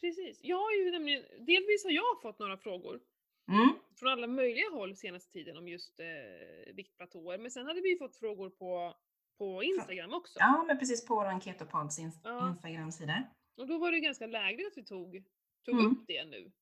precis. 0.00 0.38
Jag 0.42 0.56
har 0.56 0.72
ju 0.72 0.90
nämligen, 0.90 1.22
delvis 1.46 1.84
har 1.84 1.90
jag 1.90 2.22
fått 2.22 2.38
några 2.38 2.56
frågor 2.56 3.00
Mm. 3.48 3.68
från 3.98 4.08
alla 4.12 4.26
möjliga 4.26 4.70
håll 4.72 4.96
senaste 4.96 5.32
tiden 5.32 5.56
om 5.56 5.68
just 5.68 6.00
eh, 6.00 6.74
viktplatåer. 6.74 7.38
Men 7.38 7.50
sen 7.50 7.66
hade 7.66 7.80
vi 7.80 7.96
fått 7.98 8.16
frågor 8.16 8.50
på, 8.50 8.96
på 9.38 9.62
Instagram 9.62 10.12
också. 10.14 10.38
Ja, 10.38 10.64
men 10.66 10.78
precis 10.78 11.06
på 11.06 11.14
vår 11.14 11.40
Ketopods 11.40 11.98
ins- 11.98 12.20
Ja. 12.24 12.48
Instagram-sida. 12.48 13.22
Och 13.56 13.66
då 13.66 13.78
var 13.78 13.92
det 13.92 14.00
ganska 14.00 14.26
lägligt 14.26 14.66
att 14.66 14.76
vi 14.78 14.84
tog, 14.84 15.24
tog 15.64 15.74
Mm. 15.74 15.92
upp 15.92 16.06
det 16.06 16.24
nu. 16.24 16.52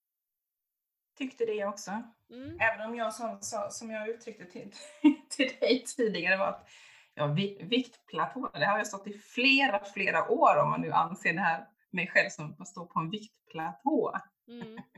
tyckte 1.19 1.45
det 1.45 1.65
också. 1.65 1.91
Mm. 2.31 2.61
Även 2.61 2.87
om 2.91 2.95
jag 2.97 3.15
som, 3.15 3.39
som 3.71 3.91
jag 3.91 4.09
uttryckte 4.09 4.45
till, 4.45 4.73
till 5.29 5.53
dig 5.61 5.85
tidigare 5.97 6.37
var 6.37 6.47
att 6.47 6.69
ja, 7.15 7.27
vi- 7.27 7.59
viktplatå, 7.63 8.51
det 8.55 8.65
har 8.67 8.79
jag 8.79 8.87
stått 8.87 9.07
i 9.07 9.13
flera, 9.13 9.85
flera 9.85 10.29
år 10.31 10.63
om 10.63 10.71
man 10.71 10.81
nu 10.81 10.91
anser 10.93 11.33
det 11.33 11.41
här 11.41 11.67
mig 11.91 12.07
själv 12.07 12.29
som 12.31 12.57
att 12.59 12.69
stå 12.69 12.87
på 12.87 13.01
en 13.01 13.11
viktplatå. 13.11 14.13
Mm. 14.49 14.79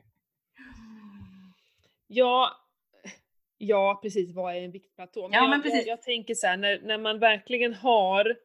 Ja, 2.06 2.50
ja 3.58 3.98
precis, 4.02 4.34
vad 4.34 4.56
är 4.56 4.60
en 4.60 4.70
viktplatå? 4.70 5.20
Ja, 5.32 5.36
jag, 5.38 5.50
men 5.50 5.62
precis. 5.62 5.86
Jag, 5.86 5.92
jag 5.98 6.02
tänker 6.02 6.34
så 6.34 6.46
här, 6.46 6.56
när, 6.56 6.80
när 6.80 6.98
man 6.98 7.18
verkligen 7.18 7.74
har 7.74 8.36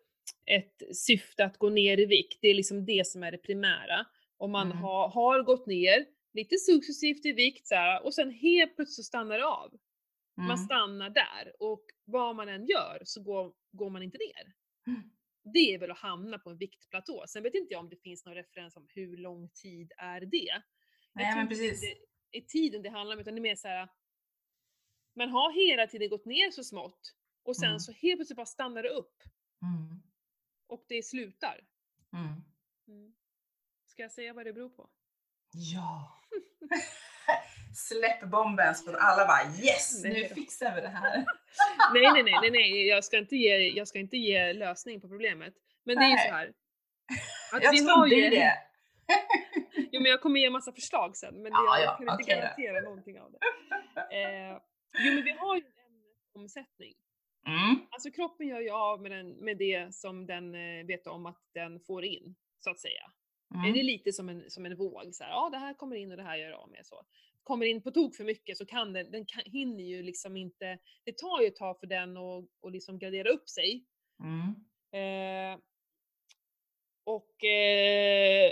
ett 0.45 0.95
syfte 0.97 1.45
att 1.45 1.57
gå 1.57 1.69
ner 1.69 1.99
i 1.99 2.05
vikt, 2.05 2.39
det 2.41 2.47
är 2.47 2.53
liksom 2.53 2.85
det 2.85 3.07
som 3.07 3.23
är 3.23 3.31
det 3.31 3.37
primära. 3.37 4.05
Om 4.37 4.51
man 4.51 4.67
Mm. 4.71 4.77
har, 4.83 5.07
har 5.09 5.43
gått 5.43 5.65
ner 5.67 6.05
lite 6.33 6.57
successivt 6.57 7.25
i 7.25 7.31
vikt 7.31 7.67
så 7.67 7.75
här, 7.75 8.05
och 8.05 8.13
sen 8.13 8.31
helt 8.31 8.75
plötsligt 8.75 8.95
så 8.95 9.03
stannar 9.03 9.37
det 9.37 9.45
av. 9.45 9.73
Man 10.37 10.45
Mm. 10.45 10.57
stannar 10.57 11.09
där 11.09 11.53
och 11.59 11.81
vad 12.07 12.35
man 12.35 12.49
än 12.49 12.65
gör 12.65 13.01
så 13.05 13.23
går, 13.23 13.53
går 13.71 13.89
man 13.89 14.03
inte 14.03 14.17
ner. 14.17 14.53
Mm. 14.87 15.09
Det 15.53 15.73
är 15.73 15.79
väl 15.79 15.91
att 15.91 15.97
hamna 15.97 16.39
på 16.39 16.49
en 16.49 16.57
viktplatå. 16.57 17.25
Sen 17.27 17.43
vet 17.43 17.53
inte 17.55 17.73
jag 17.73 17.79
om 17.79 17.89
det 17.89 17.97
finns 17.97 18.25
någon 18.25 18.35
referens 18.35 18.75
om 18.75 18.87
hur 18.89 19.17
lång 19.17 19.49
tid 19.49 19.91
är 19.97 20.21
det. 20.21 20.61
Nej, 21.13 21.35
men 21.35 21.47
precis. 21.47 21.81
Det 22.31 22.37
är 22.37 22.41
tiden 22.41 22.81
det 22.81 22.89
handlar 22.89 23.15
om, 23.15 23.21
utan 23.21 23.35
det 23.35 23.39
är 23.39 23.41
mer 23.41 23.55
så 23.55 23.67
här. 23.67 23.89
Man 25.15 25.29
har 25.29 25.53
hela 25.69 25.87
tiden 25.87 26.09
gått 26.09 26.25
ner 26.25 26.51
så 26.51 26.63
smått 26.63 27.15
och 27.43 27.57
sen 27.57 27.67
Mm. 27.67 27.79
så 27.79 27.91
helt 27.91 28.17
plötsligt 28.17 28.37
bara 28.37 28.45
stannar 28.45 28.83
det 28.83 28.89
upp 28.89 29.23
Mm. 29.61 30.03
och 30.67 30.85
det 30.87 31.03
slutar. 31.05 31.67
Mm. 32.13 32.43
Mm. 32.87 33.15
Ska 33.85 34.01
jag 34.01 34.11
säga 34.11 34.33
vad 34.33 34.45
det 34.45 34.53
beror 34.53 34.69
på? 34.69 34.89
Ja. 35.53 36.21
Släpp 37.77 38.21
bomben 38.23 38.75
så 38.75 38.97
alla 38.97 39.27
bara 39.27 39.43
yes, 39.63 40.03
nu 40.03 40.27
fixar 40.27 40.75
vi 40.75 40.81
det 40.81 40.87
här. 40.87 41.25
Nej, 41.93 42.03
nej, 42.13 42.23
nej, 42.23 42.33
nej, 42.41 42.51
nej. 42.51 42.87
Jag, 42.87 43.03
ska 43.03 43.17
inte 43.17 43.35
ge, 43.35 43.57
jag 43.57 43.87
ska 43.87 43.99
inte 43.99 44.17
ge 44.17 44.53
lösning 44.53 45.01
på 45.01 45.07
problemet. 45.07 45.53
Men 45.83 45.95
det 45.97 46.03
är 46.03 46.09
ju 46.09 46.17
så 46.17 46.33
här. 46.33 46.53
Att 47.53 47.63
Jag 47.63 47.71
vi 47.71 47.85
trodde 47.85 48.15
ju- 48.15 48.29
det. 48.29 48.53
Jo 49.91 50.01
men 50.01 50.11
jag 50.11 50.21
kommer 50.21 50.39
ge 50.39 50.45
en 50.45 50.53
massa 50.53 50.71
förslag 50.71 51.17
sen, 51.17 51.41
men 51.41 51.51
Ja, 51.51 51.77
jag 51.79 51.85
ja, 51.85 51.95
kan 51.97 52.01
inte 52.09 52.23
okej 52.23 52.35
då. 52.35 52.41
garantera 52.41 52.81
någonting 52.81 53.19
av 53.19 53.31
det. 53.31 53.37
Eh, 54.21 54.57
jo 54.99 55.13
men 55.13 55.23
vi 55.23 55.31
har 55.31 55.55
ju 55.55 55.61
en 55.61 55.71
ämnesomsättning. 56.35 56.93
Mm. 57.47 57.87
Alltså 57.91 58.11
kroppen 58.11 58.47
gör 58.47 58.59
ju 58.59 58.69
av 58.71 59.01
med, 59.01 59.11
den, 59.11 59.29
med 59.31 59.57
det 59.57 59.95
som 59.95 60.25
den 60.25 60.55
eh, 60.55 60.85
vet 60.85 61.07
om 61.07 61.25
att 61.25 61.41
den 61.53 61.79
får 61.79 62.05
in, 62.05 62.35
så 62.59 62.69
att 62.69 62.79
säga. 62.79 63.03
Eh, 63.55 63.61
Det 63.61 63.67
Mm. 63.67 63.79
är 63.79 63.83
lite 63.83 64.11
som 64.13 64.29
en, 64.29 64.49
som 64.49 64.65
en 64.65 64.75
våg, 64.77 65.09
så 65.15 65.23
här, 65.23 65.31
ja 65.31 65.49
det 65.51 65.57
här 65.57 65.73
kommer 65.73 65.95
in 65.95 66.11
och 66.11 66.17
det 66.17 66.23
här 66.23 66.35
gör 66.37 66.51
av 66.51 66.69
med. 66.69 66.85
Så. 66.85 67.05
Kommer 67.47 67.65
in 67.65 67.81
på 67.81 67.91
tok 67.91 68.15
för 68.15 68.23
mycket 68.23 68.57
så 68.57 68.65
kan 68.65 68.93
den, 68.93 69.11
den 69.11 69.25
kan, 69.25 69.41
hinner 69.45 69.83
ju 69.83 70.03
liksom 70.03 70.37
inte, 70.37 70.79
det 71.03 71.17
tar 71.17 71.41
ju 71.41 71.47
ett 71.47 71.55
tag 71.55 71.79
för 71.79 71.87
den 71.87 72.17
att 72.17 72.45
och 72.61 72.71
liksom 72.71 72.99
gradera 72.99 73.29
upp 73.29 73.49
sig. 73.49 73.85
Mm. 74.23 74.55
Eh, 74.93 75.59
och 77.03 77.43
eh, 77.45 78.51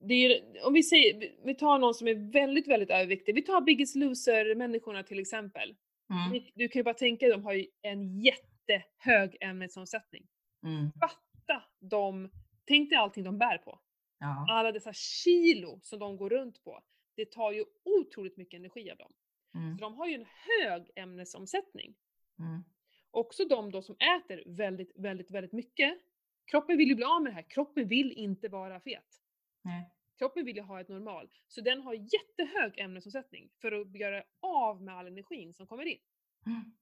det 0.00 0.14
är, 0.14 0.42
om 0.66 0.72
vi 0.74 0.82
säger, 0.82 1.34
vi- 1.44 1.54
tar 1.54 1.78
någon 1.78 1.94
som 1.94 2.08
är 2.08 2.32
väldigt, 2.32 2.68
väldigt 2.68 2.90
överviktig. 2.90 3.34
Vi 3.34 3.42
tar 3.42 3.60
Biggest 3.60 3.96
Loser-människorna 3.96 5.02
till 5.02 5.18
exempel. 5.20 5.74
Mm. 6.10 6.32
Ni- 6.32 6.52
Du 6.54 6.68
kan 6.68 6.80
ju 6.80 6.84
bara 6.84 6.94
tänka 6.94 7.26
dig, 7.26 7.32
de 7.36 7.44
har 7.44 7.52
ju 7.52 7.66
en 7.82 8.20
jättehög 8.20 9.36
ämnesomsättning. 9.40 10.26
Mm. 10.66 10.92
Fatta 11.00 11.62
de, 11.80 12.30
tänk 12.66 12.90
dig 12.90 12.96
allting 12.98 13.24
de 13.24 13.38
bär 13.38 13.58
på. 13.58 13.80
Ja. 14.18 14.46
Alla 14.50 14.72
dessa 14.72 14.92
kilo 14.92 15.80
som 15.82 15.98
de 15.98 16.16
går 16.16 16.30
runt 16.30 16.64
på. 16.64 16.82
Det 17.16 17.30
tar 17.30 17.52
ju 17.52 17.64
otroligt 17.82 18.36
mycket 18.36 18.58
energi 18.58 18.90
av 18.90 18.96
dem. 18.96 19.12
Mm. 19.54 19.78
Så 19.78 19.80
de 19.80 19.94
har 19.94 20.06
ju 20.06 20.14
en 20.14 20.26
hög 20.26 20.90
ämnesomsättning. 20.96 21.94
Mm. 22.38 22.64
Också 23.10 23.44
de 23.44 23.70
då 23.70 23.82
som 23.82 23.96
äter 23.96 24.42
väldigt, 24.46 24.92
väldigt, 24.96 25.30
väldigt 25.30 25.52
mycket. 25.52 25.98
Kroppen 26.44 26.78
vill 26.78 26.88
ju 26.88 26.94
bli 26.94 27.04
av 27.04 27.22
med 27.22 27.32
det 27.32 27.34
här. 27.34 27.50
Kroppen 27.50 27.88
vill 27.88 28.12
inte 28.12 28.48
vara 28.48 28.80
fet. 28.80 29.22
Nej. 29.62 29.90
Kroppen 30.18 30.44
vill 30.44 30.56
ju 30.56 30.62
ha 30.62 30.80
ett 30.80 30.88
normal. 30.88 31.28
Så 31.48 31.60
den 31.60 31.80
har 31.82 31.94
jättehög 31.94 32.78
ämnesomsättning 32.78 33.50
för 33.60 33.72
att 33.72 33.94
göra 33.94 34.24
av 34.40 34.82
med 34.82 34.94
all 34.96 35.06
energin 35.06 35.54
som 35.54 35.66
kommer 35.66 35.84
in. 35.84 35.98
Mm. 36.46 36.76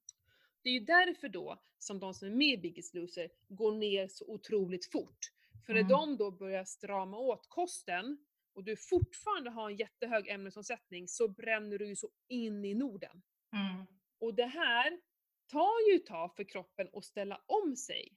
Det 0.62 0.68
är 0.68 0.72
ju 0.72 0.80
därför 0.80 1.28
då 1.28 1.62
som 1.78 2.00
de 2.00 2.14
som 2.14 2.28
är 2.28 2.32
med 2.32 2.54
i 2.54 2.58
Biggest 2.58 2.94
Loser 2.94 3.30
går 3.48 3.72
ner 3.72 4.08
så 4.08 4.24
otroligt 4.28 4.92
fort. 4.92 5.18
För 5.66 5.72
när 5.72 5.80
Mm. 5.80 5.90
de 5.90 6.16
då 6.16 6.30
börjar 6.30 6.64
strama 6.64 7.18
åt 7.18 7.48
kosten 7.48 8.18
och 8.54 8.64
du 8.64 8.76
fortfarande 8.76 9.50
har 9.50 9.70
en 9.70 9.76
jättehög 9.76 10.28
ämnesomsättning 10.28 11.08
så 11.08 11.28
bränner 11.28 11.78
du 11.78 11.86
ju 11.88 11.96
så 11.96 12.08
in 12.28 12.64
i 12.64 12.74
Norden. 12.74 13.22
Mm. 13.52 13.86
Och 14.20 14.34
det 14.34 14.46
här 14.46 14.98
tar 15.52 15.92
ju 15.92 15.98
tag 15.98 16.36
för 16.36 16.44
kroppen 16.44 16.88
att 16.92 17.04
ställa 17.04 17.42
om 17.46 17.76
sig. 17.76 18.12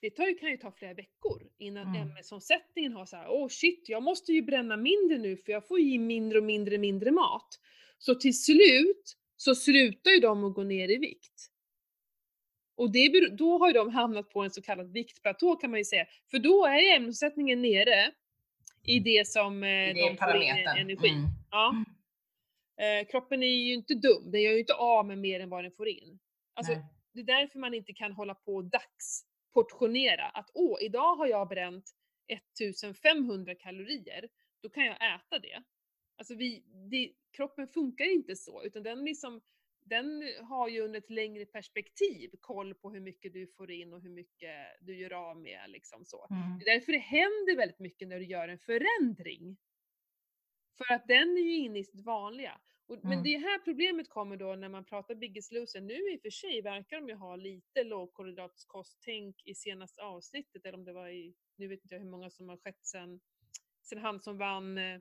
Det 0.00 0.10
tar 0.10 0.26
ju, 0.26 0.34
kan 0.34 0.50
ju 0.50 0.56
ta 0.56 0.72
flera 0.72 0.94
veckor 0.94 1.50
innan 1.58 1.86
Mm. 1.86 2.02
ämnesomsättningen 2.02 2.92
har 2.92 3.06
så 3.06 3.16
här, 3.16 3.28
åh 3.28 3.48
shit, 3.48 3.88
jag 3.88 4.02
måste 4.02 4.32
ju 4.32 4.42
bränna 4.42 4.76
mindre 4.76 5.18
nu 5.18 5.36
för 5.36 5.52
jag 5.52 5.68
får 5.68 5.80
ju 5.80 5.94
i 5.94 5.98
mindre 5.98 6.38
och 6.38 6.44
mindre 6.44 6.78
mindre 6.78 7.10
mat. 7.10 7.48
Så 7.98 8.14
till 8.14 8.42
slut 8.42 9.16
så 9.36 9.54
slutar 9.54 10.10
ju 10.10 10.18
de 10.20 10.44
att 10.44 10.54
gå 10.54 10.62
ner 10.62 10.90
i 10.90 10.96
vikt. 10.96 11.46
Och 12.74 12.92
det, 12.92 13.30
då 13.36 13.58
har 13.58 13.66
ju 13.68 13.72
de 13.72 13.90
hamnat 13.90 14.30
på 14.30 14.42
en 14.42 14.50
så 14.50 14.62
kallad 14.62 14.92
viktplatå 14.92 15.56
kan 15.56 15.70
man 15.70 15.80
ju 15.80 15.84
säga. 15.84 16.06
För 16.30 16.38
då 16.38 16.66
är 16.66 16.96
ämnesomsättningen 16.96 17.62
nere 17.62 18.12
i 18.90 19.00
det 19.00 19.28
som 19.28 19.62
eh, 19.62 19.68
Det 19.68 20.08
de 20.08 20.16
får 20.16 20.36
in 20.36 20.66
energi. 20.78 21.08
Mm. 21.08 21.28
Ja. 21.50 21.84
Eh, 22.80 23.06
kroppen 23.06 23.42
är 23.42 23.46
ju 23.46 23.74
inte 23.74 23.94
dum, 23.94 24.30
den 24.30 24.42
gör 24.42 24.52
ju 24.52 24.58
inte 24.58 24.74
av 24.74 25.06
med 25.06 25.18
mer 25.18 25.40
än 25.40 25.50
vad 25.50 25.64
den 25.64 25.72
får 25.72 25.88
in. 25.88 26.18
Alltså, 26.54 26.72
Nej. 26.72 26.84
det 27.12 27.20
är 27.20 27.24
därför 27.24 27.58
man 27.58 27.74
inte 27.74 27.92
kan 27.92 28.12
hålla 28.12 28.34
på 28.34 28.54
och 28.54 28.64
dagsportionera. 28.64 30.28
Att 30.28 30.50
åh, 30.54 30.78
idag 30.80 31.16
har 31.16 31.26
jag 31.26 31.48
bränt 31.48 31.90
1500 32.28 33.54
kalorier, 33.54 34.28
då 34.62 34.68
kan 34.68 34.84
jag 34.84 35.14
äta 35.14 35.38
det. 35.38 35.62
Alltså 36.16 36.34
vi, 36.34 36.64
det, 36.90 37.12
kroppen 37.36 37.68
funkar 37.68 38.04
inte 38.04 38.36
så, 38.36 38.62
utan 38.64 38.82
den, 38.82 39.04
liksom, 39.04 39.40
den 39.84 40.22
har 40.48 40.68
ju 40.68 40.80
under 40.80 40.98
ett 40.98 41.10
längre 41.10 41.46
perspektiv 41.46 42.30
koll 42.40 42.74
på 42.74 42.90
hur 42.90 43.00
mycket 43.00 43.32
du 43.32 43.46
får 43.46 43.70
in 43.70 43.92
och 43.92 44.02
hur 44.02 44.10
mycket 44.10 44.56
du 44.80 44.96
gör 44.98 45.12
av 45.12 45.36
med. 45.36 45.70
Liksom 45.70 46.04
så. 46.04 46.26
Mm. 46.30 46.58
Därför 46.64 46.92
det 46.92 46.98
händer 46.98 47.56
väldigt 47.56 47.78
mycket 47.78 48.08
när 48.08 48.18
du 48.18 48.24
gör 48.24 48.48
en 48.48 48.58
förändring. 48.58 49.56
För 50.78 50.92
att 50.94 51.08
den 51.08 51.36
är 51.36 51.42
ju 51.42 51.56
inne 51.56 51.78
i 51.78 51.84
sitt 51.84 52.04
vanliga. 52.04 52.60
Och, 52.86 52.98
Men 53.02 53.12
Mm. 53.12 53.22
det 53.24 53.38
här 53.38 53.58
problemet 53.58 54.08
kommer 54.08 54.36
då 54.36 54.54
när 54.54 54.68
man 54.68 54.84
pratar 54.84 55.14
Biggest 55.14 55.52
Loser. 55.52 55.80
Nu 55.80 55.94
i 56.12 56.16
och 56.16 56.20
för 56.22 56.30
sig 56.30 56.62
verkar 56.62 56.96
de 56.96 57.08
ju 57.08 57.14
ha 57.14 57.36
lite 57.36 57.84
lågkolhydratskosttänk 57.84 59.36
i 59.44 59.54
senaste 59.54 60.02
avsnittet, 60.02 60.64
eller 60.66 60.78
om 60.78 60.84
det 60.84 60.92
var 60.92 61.08
i, 61.08 61.34
nu 61.56 61.68
vet 61.68 61.82
inte 61.82 61.94
jag 61.94 62.00
hur 62.02 62.10
många 62.10 62.30
som 62.30 62.48
har 62.48 62.56
skett 62.56 62.86
sen, 62.86 63.20
sen 63.82 63.98
han 63.98 64.20
som 64.20 64.38
vann 64.38 64.78
eh, 64.78 65.00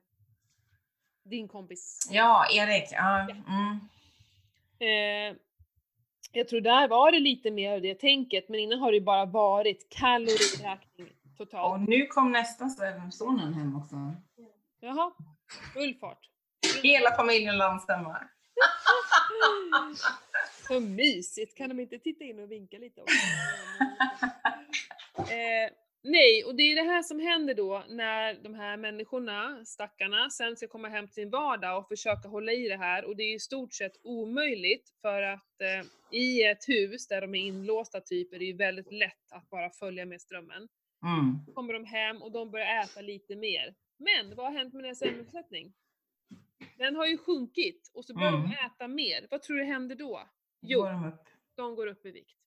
din 1.23 1.47
kompis. 1.47 2.07
Ja, 2.11 2.45
Erik. 2.53 2.89
Ja. 2.91 3.29
Mm. 3.31 3.79
Eh, 4.79 5.35
jag 6.31 6.47
tror 6.47 6.61
där 6.61 6.87
var 6.87 7.11
det 7.11 7.19
lite 7.19 7.51
mer 7.51 7.73
av 7.73 7.81
det 7.81 7.95
tänket, 7.95 8.49
men 8.49 8.59
innan 8.59 8.79
har 8.79 8.91
det 8.91 9.01
bara 9.01 9.25
varit 9.25 9.89
kaloriräkning 9.89 11.07
totalt. 11.37 11.73
Och 11.73 11.89
nu 11.89 12.05
kom 12.05 12.31
nästa 12.31 12.69
sonen 13.11 13.53
hem 13.53 13.75
också. 13.75 13.95
Jaha, 14.79 15.11
full 15.73 15.95
fart. 15.95 16.29
Hela 16.83 17.15
familjen 17.15 17.57
landstämma. 17.57 18.17
Vad 20.69 20.81
mysigt, 20.89 21.57
kan 21.57 21.69
de 21.69 21.79
inte 21.79 21.99
titta 21.99 22.23
in 22.23 22.39
och 22.39 22.51
vinka 22.51 22.77
lite 22.77 23.01
också? 23.01 23.15
eh, 25.33 25.71
nej, 26.03 26.43
och 26.43 26.55
det 26.55 26.63
är 26.63 26.75
det 26.75 26.91
här 26.91 27.03
som 27.03 27.19
händer 27.19 27.53
då 27.53 27.83
när 27.89 28.33
de 28.43 28.53
här 28.53 28.77
människorna, 28.77 29.65
stackarna, 29.65 30.29
sen 30.29 30.55
ska 30.55 30.67
komma 30.67 30.87
hem 30.89 31.07
till 31.07 31.13
sin 31.13 31.29
vardag 31.29 31.77
och 31.77 31.87
försöka 31.87 32.27
hålla 32.27 32.51
i 32.51 32.67
det 32.67 32.77
här 32.77 33.05
och 33.05 33.15
det 33.15 33.23
är 33.23 33.35
i 33.35 33.39
stort 33.39 33.73
sett 33.73 33.93
omöjligt 34.03 34.89
för 35.01 35.21
att 35.21 35.61
eh, 35.61 36.17
i 36.19 36.43
ett 36.43 36.69
hus 36.69 37.07
där 37.07 37.21
de 37.21 37.35
är 37.35 37.39
inlåsta 37.39 38.01
typ 38.01 38.33
är 38.33 38.39
det 38.39 38.45
ju 38.45 38.53
väldigt 38.57 38.91
lätt 38.91 39.31
att 39.31 39.49
bara 39.49 39.69
följa 39.69 40.05
med 40.05 40.21
strömmen. 40.21 40.67
Mm. 41.03 41.53
Kommer 41.55 41.73
de 41.73 41.85
hem 41.85 42.21
och 42.21 42.31
de 42.31 42.51
börjar 42.51 42.83
äta 42.83 43.01
lite 43.01 43.35
mer. 43.35 43.75
Men 43.97 44.35
vad 44.35 44.45
har 44.45 44.53
hänt 44.59 44.73
med 44.73 44.83
deras 44.83 45.01
ämnesomsättning? 45.01 45.73
Den 46.77 46.95
har 46.95 47.05
ju 47.05 47.17
sjunkit 47.17 47.91
och 47.93 48.05
så 48.05 48.13
börjar 48.13 48.33
Mm. 48.33 48.49
de 48.49 48.55
äta 48.55 48.87
mer. 48.87 49.27
Vad 49.29 49.41
tror 49.41 49.57
du 49.57 49.63
händer 49.63 49.95
då? 49.95 50.29
Jo, 50.61 50.87
de 51.55 51.75
går 51.75 51.87
upp 51.87 52.05
i 52.05 52.11
vikt. 52.11 52.37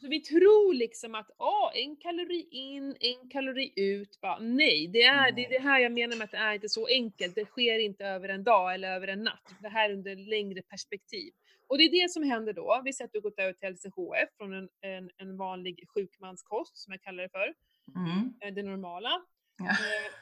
Så 0.00 0.08
vi 0.08 0.20
tror 0.20 0.74
liksom 0.74 1.14
att 1.14 1.30
åh, 1.38 1.70
en 1.74 1.96
kalori 1.96 2.48
in, 2.50 2.96
en 3.00 3.28
kalori 3.28 3.72
ut. 3.76 4.20
Bara, 4.20 4.38
nej, 4.38 4.88
det 4.92 5.02
är, 5.02 5.32
det 5.32 5.46
är 5.46 5.50
det 5.50 5.58
här 5.58 5.80
jag 5.80 5.92
menar 5.92 6.16
med 6.16 6.24
att 6.24 6.30
det 6.30 6.36
är 6.36 6.54
inte 6.54 6.68
så 6.68 6.86
enkelt. 6.86 7.34
Det 7.34 7.44
sker 7.44 7.78
inte 7.78 8.04
över 8.06 8.28
en 8.28 8.44
dag 8.44 8.74
eller 8.74 8.92
över 8.92 9.08
en 9.08 9.22
natt. 9.22 9.54
Det 9.62 9.68
här 9.68 9.90
är 9.90 9.94
under 9.94 10.16
längre 10.16 10.62
perspektiv. 10.62 11.32
Och 11.66 11.78
det 11.78 11.84
är 11.84 12.02
det 12.02 12.10
som 12.10 12.22
händer 12.22 12.52
då. 12.52 12.82
Vi 12.84 12.92
säger 12.92 13.06
att 13.06 13.12
du 13.12 13.18
har 13.18 13.22
gått 13.22 13.38
över 13.38 13.52
till 13.52 13.68
LCHF 13.68 14.36
från 14.36 14.52
en, 14.52 14.68
en, 14.80 15.10
en 15.16 15.36
vanlig 15.36 15.84
sjukmanskost, 15.94 16.76
som 16.78 16.92
jag 16.92 17.02
kallar 17.02 17.22
det 17.22 17.28
för, 17.28 17.54
Mm. 17.96 18.34
eh, 18.40 18.54
det 18.54 18.62
normala. 18.62 19.22
Ja. 19.58 19.70
Eh, 19.70 20.12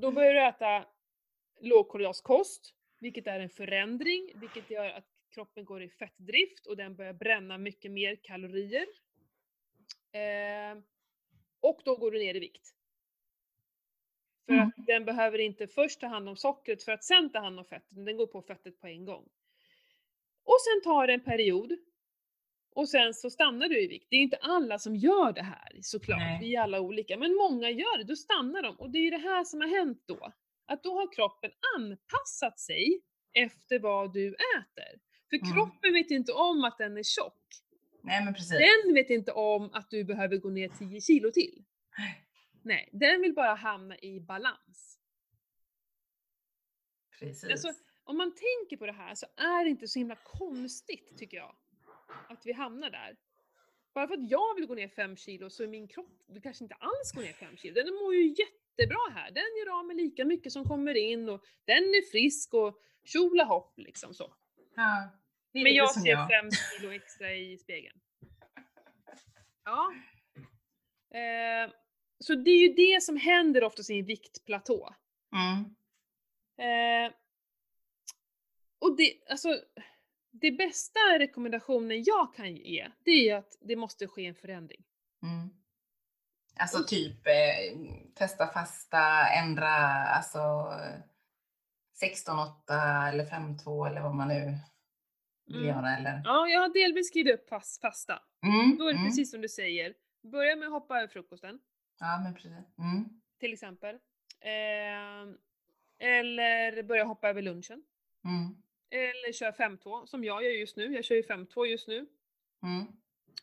då 0.00 0.10
börjar 0.10 0.34
du 0.34 0.40
äta 0.46 0.84
lågkolhydratkost, 1.60 2.74
vilket 3.00 3.26
är 3.26 3.40
en 3.40 3.50
förändring, 3.50 4.32
vilket 4.34 4.70
gör 4.70 4.88
att 4.90 5.04
kroppen 5.30 5.64
går 5.64 5.82
i 5.82 5.88
fettdrift 5.88 6.66
och 6.66 6.76
den 6.76 6.96
börjar 6.96 7.12
bränna 7.12 7.58
mycket 7.58 7.90
mer 7.90 8.16
kalorier. 8.22 8.86
Eh, 10.12 10.82
och 11.60 11.80
då 11.84 11.96
går 11.96 12.10
du 12.10 12.18
ner 12.18 12.34
i 12.34 12.38
vikt. 12.40 12.74
För 14.46 14.52
Mm. 14.52 14.68
att 14.68 14.86
den 14.86 15.04
behöver 15.04 15.38
inte 15.38 15.66
först 15.66 16.00
ta 16.00 16.06
hand 16.06 16.28
om 16.28 16.36
sockret 16.36 16.82
för 16.82 16.92
att 16.92 17.04
sen 17.04 17.30
ta 17.32 17.38
hand 17.38 17.58
om 17.58 17.64
fettet, 17.64 18.04
den 18.06 18.16
går 18.16 18.26
på 18.26 18.42
fettet 18.42 18.80
på 18.80 18.86
en 18.86 19.04
gång. 19.04 19.28
Och 20.44 20.56
sen 20.60 20.82
tar 20.92 21.06
det 21.06 21.12
en 21.12 21.24
period. 21.24 21.78
Och 22.74 22.88
sen 22.88 23.14
så 23.14 23.30
stannar 23.30 23.68
du 23.68 23.80
i 23.82 23.86
vikt. 23.86 24.06
Det 24.10 24.16
är 24.16 24.20
inte 24.20 24.36
alla 24.36 24.78
som 24.78 24.96
gör 24.96 25.32
det 25.32 25.42
här 25.42 25.78
såklart, 25.82 26.18
Nej. 26.18 26.38
vi 26.40 26.54
är 26.56 26.60
alla 26.60 26.80
olika. 26.80 27.16
Men 27.18 27.34
många 27.34 27.70
gör 27.70 27.98
det, 27.98 28.04
då 28.04 28.16
stannar 28.16 28.62
de. 28.62 28.76
Och 28.80 28.90
det 28.90 28.98
är 28.98 29.02
ju 29.02 29.10
det 29.10 29.18
här 29.18 29.44
som 29.44 29.60
har 29.60 29.68
hänt 29.68 30.02
då. 30.06 30.32
Att 30.66 30.82
då 30.82 30.94
har 30.94 31.12
kroppen 31.12 31.50
anpassat 31.76 32.60
sig 32.60 33.00
efter 33.32 33.78
vad 33.78 34.12
du 34.12 34.28
äter. 34.28 35.00
För 35.30 35.36
Mm. 35.36 35.52
kroppen 35.52 35.92
vet 35.92 36.10
inte 36.10 36.32
om 36.32 36.64
att 36.64 36.78
den 36.78 36.96
är 36.96 37.02
tjock. 37.02 37.44
Nej 38.02 38.24
men 38.24 38.34
precis. 38.34 38.50
Den 38.58 38.94
vet 38.94 39.10
inte 39.10 39.32
om 39.32 39.70
att 39.72 39.90
du 39.90 40.04
behöver 40.04 40.36
gå 40.36 40.50
ner 40.50 40.68
10 40.68 41.00
kilo 41.00 41.30
till. 41.30 41.64
Nej, 42.62 42.88
den 42.92 43.22
vill 43.22 43.34
bara 43.34 43.54
hamna 43.54 43.98
i 43.98 44.20
balans. 44.20 44.98
Precis. 47.18 47.50
Alltså, 47.50 47.72
om 48.04 48.16
man 48.16 48.30
tänker 48.34 48.76
på 48.76 48.86
det 48.86 48.92
här 48.92 49.14
så 49.14 49.26
är 49.36 49.64
det 49.64 49.70
inte 49.70 49.88
så 49.88 49.98
himla 49.98 50.16
konstigt 50.24 51.18
tycker 51.18 51.36
jag. 51.36 51.54
Att 52.28 52.46
vi 52.46 52.52
hamnar 52.52 52.90
där. 52.90 53.16
Bara 53.94 54.08
för 54.08 54.14
att 54.14 54.30
jag 54.30 54.54
vill 54.54 54.66
gå 54.66 54.74
ner 54.74 54.88
5 54.88 55.16
kilo 55.16 55.50
så 55.50 55.62
är 55.62 55.66
min 55.68 55.88
kropp, 55.88 56.22
vill 56.28 56.42
kanske 56.42 56.64
inte 56.64 56.74
alls 56.74 57.12
gå 57.14 57.20
ner 57.20 57.32
5 57.32 57.56
kilo. 57.56 57.74
Den 57.74 57.94
mår 57.94 58.14
ju 58.14 58.26
jättebra 58.26 58.98
här. 59.14 59.30
Den 59.30 59.44
gör 59.58 59.78
av 59.78 59.86
med 59.86 59.96
lika 59.96 60.24
mycket 60.24 60.52
som 60.52 60.64
kommer 60.68 60.94
in 60.96 61.28
och 61.28 61.44
den 61.64 61.76
är 61.82 62.10
frisk 62.10 62.54
och 62.54 62.80
hopp 63.46 63.78
liksom 63.78 64.14
så. 64.14 64.34
ja, 64.74 65.10
Men 65.52 65.74
jag 65.74 65.94
ser 65.94 66.42
5 66.42 66.50
kilo 66.50 66.92
extra 66.92 67.32
i 67.32 67.58
spegeln. 67.58 68.00
Ja. 69.64 69.92
Eh, 71.18 71.70
så 72.18 72.34
det 72.34 72.50
är 72.50 72.68
ju 72.68 72.74
det 72.74 73.02
som 73.02 73.16
händer 73.16 73.64
oftast 73.64 73.90
i 73.90 73.98
en 73.98 74.04
viktplatå. 74.04 74.94
Mm. 75.32 75.64
Eh, 76.58 77.12
och 78.78 78.96
det, 78.96 79.14
alltså, 79.30 79.60
det 80.30 80.50
bästa 80.50 81.00
rekommendationen 81.18 82.02
jag 82.02 82.34
kan 82.34 82.56
ge, 82.56 82.88
det 83.04 83.10
är 83.10 83.36
att 83.36 83.56
det 83.60 83.76
måste 83.76 84.06
ske 84.06 84.26
en 84.26 84.34
förändring. 84.34 84.84
Mm. 85.22 85.50
Alltså 86.56 86.84
typ 86.84 87.26
eh, 87.26 87.78
testa 88.14 88.46
fasta, 88.46 89.28
ändra 89.28 89.68
alltså 90.04 90.38
16-8 92.02 93.08
eller 93.08 93.24
5-2 93.24 93.86
eller 93.86 94.00
vad 94.00 94.14
man 94.14 94.28
nu 94.28 94.58
Mm. 95.50 95.66
göra 95.66 95.96
eller? 95.96 96.22
Ja, 96.24 96.48
jag 96.48 96.60
har 96.60 96.68
delvis 96.68 97.08
skrivit 97.08 97.34
upp 97.34 97.48
fast, 97.48 97.80
fasta. 97.80 98.22
Mm. 98.42 98.78
Då 98.78 98.84
är 98.88 98.92
det 98.92 98.98
mm. 98.98 99.08
precis 99.08 99.30
som 99.30 99.40
du 99.40 99.48
säger. 99.48 99.94
Börja 100.22 100.56
med 100.56 100.66
att 100.66 100.72
hoppa 100.72 100.96
över 100.98 101.08
frukosten, 101.08 101.58
Ja 102.00 102.20
men 102.24 102.34
precis. 102.34 102.52
Mm. 102.78 103.20
till 103.38 103.52
exempel. 103.52 103.94
Eh, 104.40 105.34
eller 105.98 106.82
börja 106.82 107.04
hoppa 107.04 107.28
över 107.28 107.42
lunchen. 107.42 107.82
Mm. 108.24 108.56
Eller 108.90 109.32
kör 109.32 109.52
5-2, 109.52 110.06
som 110.06 110.24
jag 110.24 110.44
gör 110.44 110.50
just 110.50 110.76
nu. 110.76 110.94
Jag 110.94 111.04
kör 111.04 111.14
ju 111.14 111.22
5-2 111.22 111.66
just 111.66 111.88
nu. 111.88 112.06
Mm. 112.62 112.86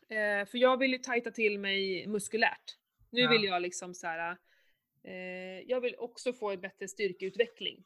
Eh, 0.08 0.46
för 0.46 0.58
jag 0.58 0.76
vill 0.76 0.92
ju 0.92 0.98
tajta 0.98 1.30
till 1.30 1.58
mig 1.58 2.06
muskulärt. 2.06 2.76
Nu 3.10 3.20
Ja. 3.20 3.30
vill 3.30 3.44
jag 3.44 3.62
liksom 3.62 3.94
så 3.94 4.06
här. 4.06 4.36
Eh, 5.04 5.60
jag 5.66 5.80
vill 5.80 5.94
också 5.98 6.32
få 6.32 6.50
en 6.50 6.60
bättre 6.60 6.88
styrkeutveckling. 6.88 7.84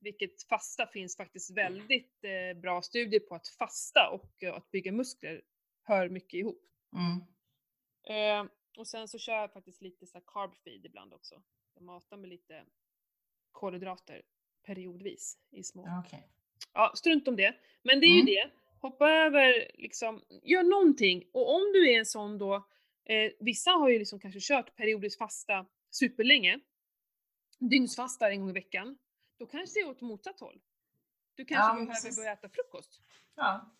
Vilket 0.00 0.42
fasta 0.42 0.86
finns 0.86 1.16
faktiskt 1.16 1.56
väldigt 1.56 2.24
eh, 2.24 2.60
bra 2.60 2.82
studier 2.82 3.20
på 3.20 3.34
att 3.34 3.48
fasta 3.48 4.10
och 4.10 4.42
eh, 4.42 4.54
att 4.54 4.70
bygga 4.70 4.92
muskler 4.92 5.42
hör 5.82 6.08
mycket 6.08 6.34
ihop. 6.34 6.62
Mm. 6.92 7.20
Eh, 8.44 8.50
och 8.78 8.86
sen 8.86 9.08
så 9.08 9.18
kör 9.18 9.34
jag 9.34 9.52
faktiskt 9.52 9.82
lite 9.82 10.06
så 10.06 10.18
här 10.18 10.24
carb 10.26 10.56
feed 10.64 10.86
ibland 10.86 11.14
också. 11.14 11.42
Jag 11.74 11.82
matar 11.82 12.16
med 12.16 12.28
lite 12.30 12.64
kolhydrater 13.52 14.22
periodvis 14.66 15.38
i 15.50 15.62
små 15.62 15.84
Ja, 15.86 16.02
Okej. 16.06 16.28
Ja, 16.72 16.92
strunt 16.96 17.28
om 17.28 17.36
det. 17.36 17.54
Men 17.82 18.00
det 18.00 18.06
är 18.06 18.14
ju 18.14 18.20
Mm. 18.20 18.26
det. 18.26 18.50
Hoppa 18.80 19.10
över, 19.10 19.70
liksom, 19.74 20.22
gör 20.42 20.62
någonting. 20.62 21.24
Och 21.32 21.54
om 21.54 21.72
du 21.72 21.90
är 21.92 21.98
en 21.98 22.06
sån 22.06 22.38
då, 22.38 22.54
eh, 23.04 23.32
vissa 23.40 23.70
har 23.70 23.88
ju 23.88 23.98
liksom 23.98 24.20
kanske 24.20 24.40
kört 24.40 24.76
periodiskt 24.76 25.18
fasta 25.18 25.66
superlänge, 25.90 26.60
dygnsfastar 27.58 28.30
en 28.30 28.40
gång 28.40 28.50
i 28.50 28.52
veckan, 28.52 28.98
då 29.40 29.46
kanske 29.46 29.80
det 29.80 29.82
är 29.84 29.88
åt 29.90 30.00
motsatt 30.00 30.40
håll. 30.40 30.60
Du 31.34 31.44
kanske 31.44 31.68
Ja, 31.68 31.72
behöver 31.74 31.92
precis. 31.92 32.16
börja 32.16 32.32
äta 32.32 32.48
frukost. 32.48 33.00
Ja. 33.34 33.70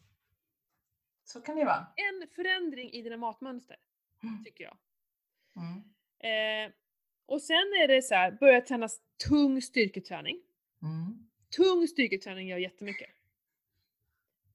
Så 1.24 1.40
kan 1.40 1.56
det 1.56 1.64
vara. 1.64 1.86
En 1.96 2.28
förändring 2.28 2.90
i 2.92 3.02
dina 3.02 3.16
matmönster, 3.16 3.76
Mm. 4.22 4.44
tycker 4.44 4.64
jag. 4.64 4.76
Mm. 5.56 6.66
Eh, 6.68 6.72
och 7.26 7.42
sen 7.42 7.56
är 7.82 7.88
det 7.88 8.02
så 8.02 8.14
här, 8.14 8.30
börja 8.32 8.60
träna 8.60 8.88
tung 9.28 9.62
styrketräning. 9.62 10.42
Mm. 10.82 11.28
Tung 11.56 11.88
styrketräning 11.88 12.48
gör 12.48 12.58
jättemycket. 12.58 13.10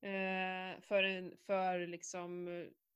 Eh, 0.01 0.81
för, 0.81 1.03
en, 1.03 1.37
för 1.45 1.87
liksom, 1.87 2.47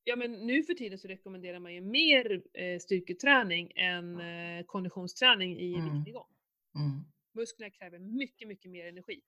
ja 0.04 0.16
men 0.16 0.32
nu 0.32 0.64
för 0.64 0.74
tiden 0.74 1.00
så 1.00 1.08
rekommenderar 1.08 1.60
man 1.60 1.74
ju 1.74 1.82
mer 1.82 2.42
eh, 2.54 2.80
styrketräning 2.80 3.72
än 3.76 4.20
eh, 4.20 4.64
konditionsträning 4.66 5.60
i 5.60 5.74
Mm. 5.76 5.86
viktnedgång. 5.86 6.28
Mm. 6.76 7.06
Musklerna 7.40 7.70
kräver 7.70 8.00
mycket, 8.00 8.48
mycket 8.48 8.72
mer 8.72 8.86
energi. 8.86 9.22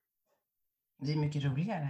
Det 0.97 1.11
är 1.11 1.15
mycket 1.15 1.43
roligare. 1.43 1.87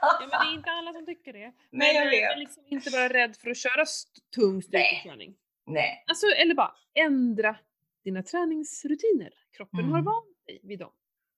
Ja 0.00 0.18
men 0.20 0.28
det 0.28 0.36
är 0.36 0.54
inte 0.54 0.70
alla 0.70 0.92
som 0.92 1.06
tycker 1.06 1.32
det. 1.32 1.52
Nej, 1.70 1.94
jag 1.94 2.02
men, 2.04 2.10
vet. 2.10 2.30
men 2.30 2.38
liksom 2.38 2.64
inte 2.66 2.90
vara 2.90 3.08
rädd 3.08 3.36
för 3.36 3.50
att 3.50 3.56
köra 3.56 3.82
st- 3.82 4.20
tung 4.34 4.62
styrketräning. 4.62 5.36
Nej. 5.66 6.04
Alltså, 6.06 6.26
eller 6.26 6.54
bara 6.54 6.74
ändra 6.94 7.56
dina 8.04 8.22
träningsrutiner. 8.22 9.34
Kroppen 9.56 9.84
har 9.84 9.98
Mm. 9.98 10.04
vant 10.04 10.36
sig 10.46 10.60
vid 10.62 10.78
dem. 10.78 10.92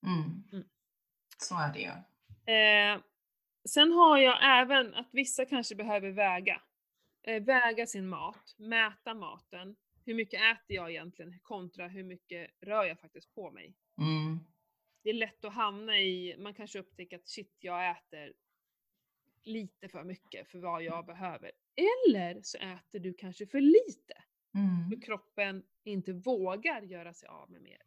Mm. 0.07 0.45
Mm. 0.53 0.65
Så 1.39 1.55
är 1.59 1.73
det 1.73 1.79
ju. 1.81 1.89
Eh, 2.55 3.01
sen 3.69 3.93
har 3.93 4.19
jag 4.19 4.61
även 4.61 4.95
att 4.95 5.09
vissa 5.13 5.45
kanske 5.45 5.75
behöver 5.75 6.11
väga. 6.11 6.63
Eh, 7.23 7.43
väga 7.43 7.87
sin 7.87 8.09
mat, 8.09 8.55
mäta 8.59 9.15
maten. 9.15 9.77
Hur 10.05 10.15
mycket 10.15 10.41
äter 10.41 10.77
jag 10.77 10.91
egentligen 10.91 11.39
kontra 11.43 11.89
hur 11.89 12.05
mycket 12.05 12.51
rör 12.61 12.85
jag 12.85 13.01
faktiskt 13.01 13.35
på 13.35 13.51
mig. 13.51 13.75
Mm. 13.99 14.41
Det 15.03 15.11
är 15.11 15.15
lätt 15.15 15.45
att 15.45 15.55
hamna 15.55 15.99
i, 15.99 16.37
man 16.39 16.55
kanske 16.55 16.79
upptäcker 16.79 17.17
att 17.17 17.29
shit, 17.29 17.57
jag 17.61 17.91
äter 17.91 18.33
lite 19.43 19.89
för 19.89 20.05
mycket 20.05 20.49
för 20.49 20.59
vad 20.59 20.83
jag 20.83 21.07
behöver. 21.07 21.53
Eller 21.77 22.43
så 22.43 22.59
äter 22.59 22.99
du 22.99 23.15
kanske 23.15 23.47
för 23.47 23.61
lite. 23.61 24.15
Mm. 24.55 24.91
För 24.91 25.03
kroppen 25.07 25.65
inte 25.85 26.13
vågar 26.13 26.83
göra 26.83 27.15
sig 27.15 27.29
av 27.29 27.51
med 27.51 27.63
mer. 27.63 27.83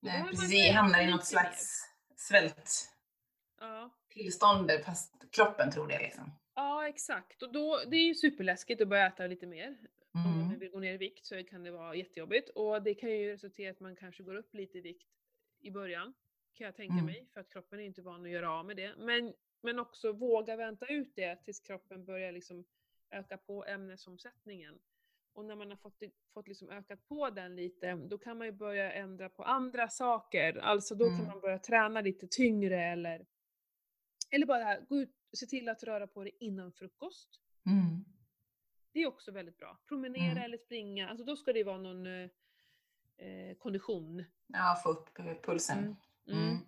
Nej, 0.00 0.24
precis. 0.30 0.52
Vi 0.52 0.70
hamnar 0.70 1.02
i 1.02 1.10
något 1.10 1.26
slags 1.26 1.84
svälttillstånd 2.16 4.70
Ja. 4.70 4.78
fast 4.84 5.14
kroppen 5.30 5.70
tror 5.70 5.88
det 5.88 5.98
liksom. 5.98 6.32
Ja, 6.54 6.88
exakt. 6.88 7.42
Och 7.42 7.52
då, 7.52 7.82
det 7.86 7.96
är 7.96 8.06
ju 8.06 8.14
superläskigt 8.14 8.82
att 8.82 8.88
börja 8.88 9.06
äta 9.06 9.26
lite 9.26 9.46
mer. 9.46 9.76
Om 10.14 10.22
man 10.22 10.42
Mm. 10.46 10.58
vill 10.58 10.70
gå 10.70 10.78
ner 10.80 10.94
i 10.94 10.96
vikt 10.96 11.26
så 11.26 11.44
kan 11.44 11.62
det 11.62 11.70
vara 11.70 11.94
jättejobbigt. 11.94 12.48
Och 12.48 12.82
det 12.82 12.94
kan 12.94 13.10
ju 13.10 13.30
resultera 13.32 13.66
i 13.66 13.70
att 13.70 13.80
man 13.80 13.96
kanske 13.96 14.22
går 14.22 14.34
upp 14.34 14.54
lite 14.54 14.78
i 14.78 14.80
vikt 14.80 15.08
i 15.60 15.70
början. 15.70 16.14
Kan 16.54 16.64
jag 16.64 16.76
tänka 16.76 16.92
Mm. 16.92 17.04
mig. 17.06 17.26
För 17.32 17.40
att 17.40 17.50
kroppen 17.50 17.80
är 17.80 17.84
inte 17.84 18.02
van 18.02 18.24
att 18.24 18.30
göra 18.30 18.50
av 18.50 18.66
med 18.66 18.76
det. 18.76 18.94
Men, 18.98 19.34
men 19.62 19.78
också 19.78 20.12
våga 20.12 20.56
vänta 20.56 20.86
ut 20.86 21.12
det 21.16 21.36
tills 21.44 21.60
kroppen 21.60 22.04
börjar 22.04 22.32
liksom 22.32 22.64
öka 23.10 23.36
på 23.38 23.64
ämnesomsättningen. 23.64 24.78
Och 25.32 25.44
när 25.44 25.56
man 25.56 25.70
har 25.70 25.76
fått, 25.76 26.02
fått 26.34 26.48
liksom 26.48 26.70
ökat 26.70 27.08
på 27.08 27.30
den 27.30 27.56
lite, 27.56 27.94
då 27.94 28.18
kan 28.18 28.38
man 28.38 28.46
ju 28.46 28.52
börja 28.52 28.92
ändra 28.92 29.28
på 29.28 29.42
andra 29.42 29.88
saker. 29.88 30.56
Alltså 30.58 30.94
då 30.94 31.04
kan 31.04 31.14
Mm. 31.14 31.26
man 31.26 31.40
börja 31.40 31.58
träna 31.58 32.00
lite 32.00 32.26
tyngre 32.30 32.82
eller, 32.84 33.26
eller 34.30 34.46
bara 34.46 34.80
gå 34.80 34.96
ut, 35.00 35.10
se 35.32 35.46
till 35.46 35.68
att 35.68 35.82
röra 35.82 36.06
på 36.06 36.22
dig 36.24 36.36
innan 36.40 36.72
frukost. 36.72 37.40
Mm. 37.66 38.04
Det 38.94 39.02
är 39.02 39.06
också 39.06 39.32
väldigt 39.32 39.58
bra. 39.58 39.78
Promenera 39.88 40.30
Mm. 40.30 40.44
eller 40.44 40.58
springa, 40.58 41.08
alltså 41.08 41.24
då 41.24 41.36
ska 41.36 41.52
det 41.52 41.64
vara 41.64 41.78
någon 41.78 42.06
eh, 42.06 42.28
eh, 43.16 43.56
kondition. 43.58 44.24
Ja, 44.46 44.80
få 44.82 44.88
upp 44.88 45.16
pulsen. 45.42 45.78
Mm. 45.78 45.96
Mm. 46.28 46.58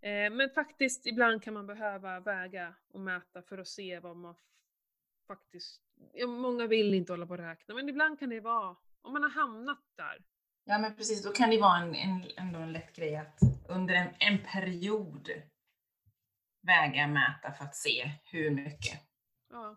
Mm. 0.00 0.32
Eh, 0.32 0.36
men 0.36 0.50
faktiskt, 0.50 1.06
ibland 1.06 1.42
kan 1.42 1.54
man 1.54 1.66
behöva 1.66 2.20
väga 2.20 2.74
och 2.88 3.00
mäta 3.00 3.42
för 3.42 3.58
att 3.58 3.68
se 3.68 4.00
vad 4.00 4.16
man 4.16 4.34
faktiskt... 5.26 5.82
Ja, 6.12 6.26
många 6.26 6.66
vill 6.66 6.94
inte 6.94 7.12
hålla 7.12 7.26
på 7.26 7.32
och 7.32 7.38
räkna, 7.38 7.74
men 7.74 7.88
ibland 7.88 8.18
kan 8.18 8.28
det 8.28 8.40
vara, 8.40 8.76
om 9.02 9.12
man 9.12 9.22
har 9.22 9.30
hamnat 9.30 9.84
där. 9.96 10.24
Ja, 10.64 10.78
men 10.78 10.96
precis. 10.96 11.22
Då 11.24 11.32
kan 11.32 11.50
det 11.50 11.60
vara 11.60 11.78
en, 11.78 11.94
en, 11.94 12.24
ändå 12.36 12.58
en 12.58 12.72
lätt 12.72 12.96
grej 12.96 13.16
att 13.16 13.38
under 13.68 13.94
en, 13.94 14.08
en 14.18 14.38
period 14.38 15.30
väga, 16.62 17.06
mäta 17.06 17.52
för 17.52 17.64
att 17.64 17.76
se 17.76 18.10
hur 18.24 18.50
mycket. 18.50 19.00
Ja. 19.50 19.76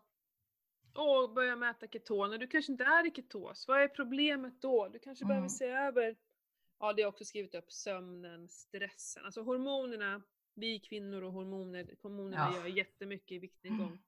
Och 0.96 1.34
börja 1.34 1.56
mäta 1.56 1.88
ketoner. 1.88 2.38
Du 2.38 2.48
kanske 2.48 2.72
inte 2.72 2.84
är 2.84 3.08
i 3.08 3.12
ketos. 3.12 3.68
Vad 3.68 3.82
är 3.82 3.88
problemet 3.88 4.62
då? 4.62 4.88
Du 4.88 5.00
kanske 5.00 5.26
behöver 5.26 5.42
Mm. 5.48 5.50
se 5.50 5.66
över 5.66 6.16
Ja, 6.80 6.94
det 6.94 7.02
har 7.02 7.10
också 7.10 7.26
skrivit 7.26 7.56
upp. 7.56 7.72
Sömnen, 7.72 8.50
stressen. 8.50 9.26
Alltså 9.26 9.42
hormonerna, 9.42 10.22
vi 10.54 10.80
kvinnor 10.80 11.22
och 11.22 11.32
hormoner, 11.32 11.96
hormonerna 12.02 12.52
Ja. 12.54 12.58
gör 12.60 12.66
jättemycket 12.78 13.32
i 13.32 13.40
viktnedgång. 13.40 14.04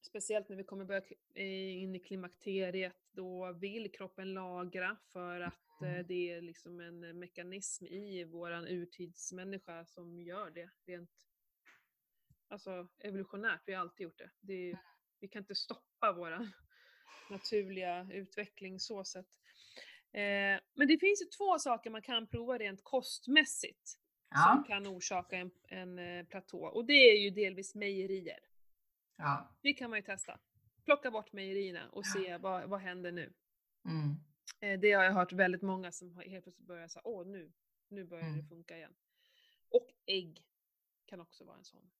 Speciellt 0.00 0.48
när 0.48 0.56
vi 0.56 0.64
kommer 0.64 0.84
börja 0.84 1.02
eh, 1.34 1.82
in 1.82 1.94
i 1.94 2.00
klimakteriet, 2.00 2.96
då 3.12 3.52
vill 3.52 3.92
kroppen 3.92 4.34
lagra 4.34 4.96
för 5.12 5.40
att 5.40 5.82
eh, 5.82 5.88
Mm. 5.92 6.06
det 6.06 6.30
är 6.32 6.40
liksom 6.40 6.80
en 6.80 7.18
mekanism 7.18 7.86
i 7.86 8.24
våran 8.24 8.66
urtidsmänniska 8.66 9.84
som 9.86 10.20
gör 10.20 10.50
det 10.50 10.70
rent 10.86 11.26
alltså 12.48 12.88
evolutionärt, 12.98 13.60
vi 13.66 13.72
har 13.72 13.80
alltid 13.80 14.04
gjort 14.04 14.18
det. 14.18 14.30
det 14.40 14.70
är, 14.70 14.78
vi 15.20 15.28
kan 15.28 15.42
inte 15.42 15.54
stoppa 15.54 16.12
våra 16.12 16.50
naturliga 17.30 18.06
utveckling 18.12 18.80
så 18.80 19.04
sett. 19.04 19.26
Eh, 20.12 20.60
men 20.74 20.88
det 20.88 20.98
finns 20.98 21.22
ju 21.22 21.26
två 21.26 21.58
saker 21.58 21.90
man 21.90 22.02
kan 22.02 22.26
prova 22.26 22.58
rent 22.58 22.84
kostmässigt 22.84 23.88
som 23.88 23.98
Ja. 24.30 24.64
kan 24.66 24.86
orsaka 24.86 25.36
en, 25.36 25.50
en 25.68 25.98
eh, 25.98 26.26
platå 26.26 26.64
och 26.66 26.84
det 26.84 26.92
är 27.10 27.20
ju 27.20 27.30
delvis 27.30 27.74
mejerier. 27.74 28.38
ja. 29.16 29.56
Det 29.62 29.72
kan 29.72 29.90
man 29.90 29.98
ju 29.98 30.02
testa. 30.02 30.40
Plocka 30.84 31.10
bort 31.10 31.32
mejerierna 31.32 31.88
och 31.90 32.06
se 32.06 32.36
vad, 32.38 32.68
vad 32.68 32.80
händer 32.80 33.12
nu. 33.12 33.32
Mm. 33.84 34.14
Eh, 34.60 34.80
det 34.80 34.92
har 34.92 35.04
jag 35.04 35.12
hört 35.12 35.32
väldigt 35.32 35.62
många 35.62 35.92
som 35.92 36.14
har 36.16 36.22
helt 36.22 36.44
plötsligt 36.44 36.66
börjar 36.66 36.88
säga 36.88 37.02
åh 37.04 37.26
nu, 37.26 37.52
nu 37.88 38.04
börjar 38.04 38.24
det 38.24 38.30
Mm. 38.32 38.48
funka 38.48 38.76
igen. 38.76 38.94
Och 39.68 39.88
ägg 40.06 40.44
kan 41.06 41.20
också 41.20 41.44
vara 41.44 41.56
en 41.56 41.64
sån. 41.64 41.90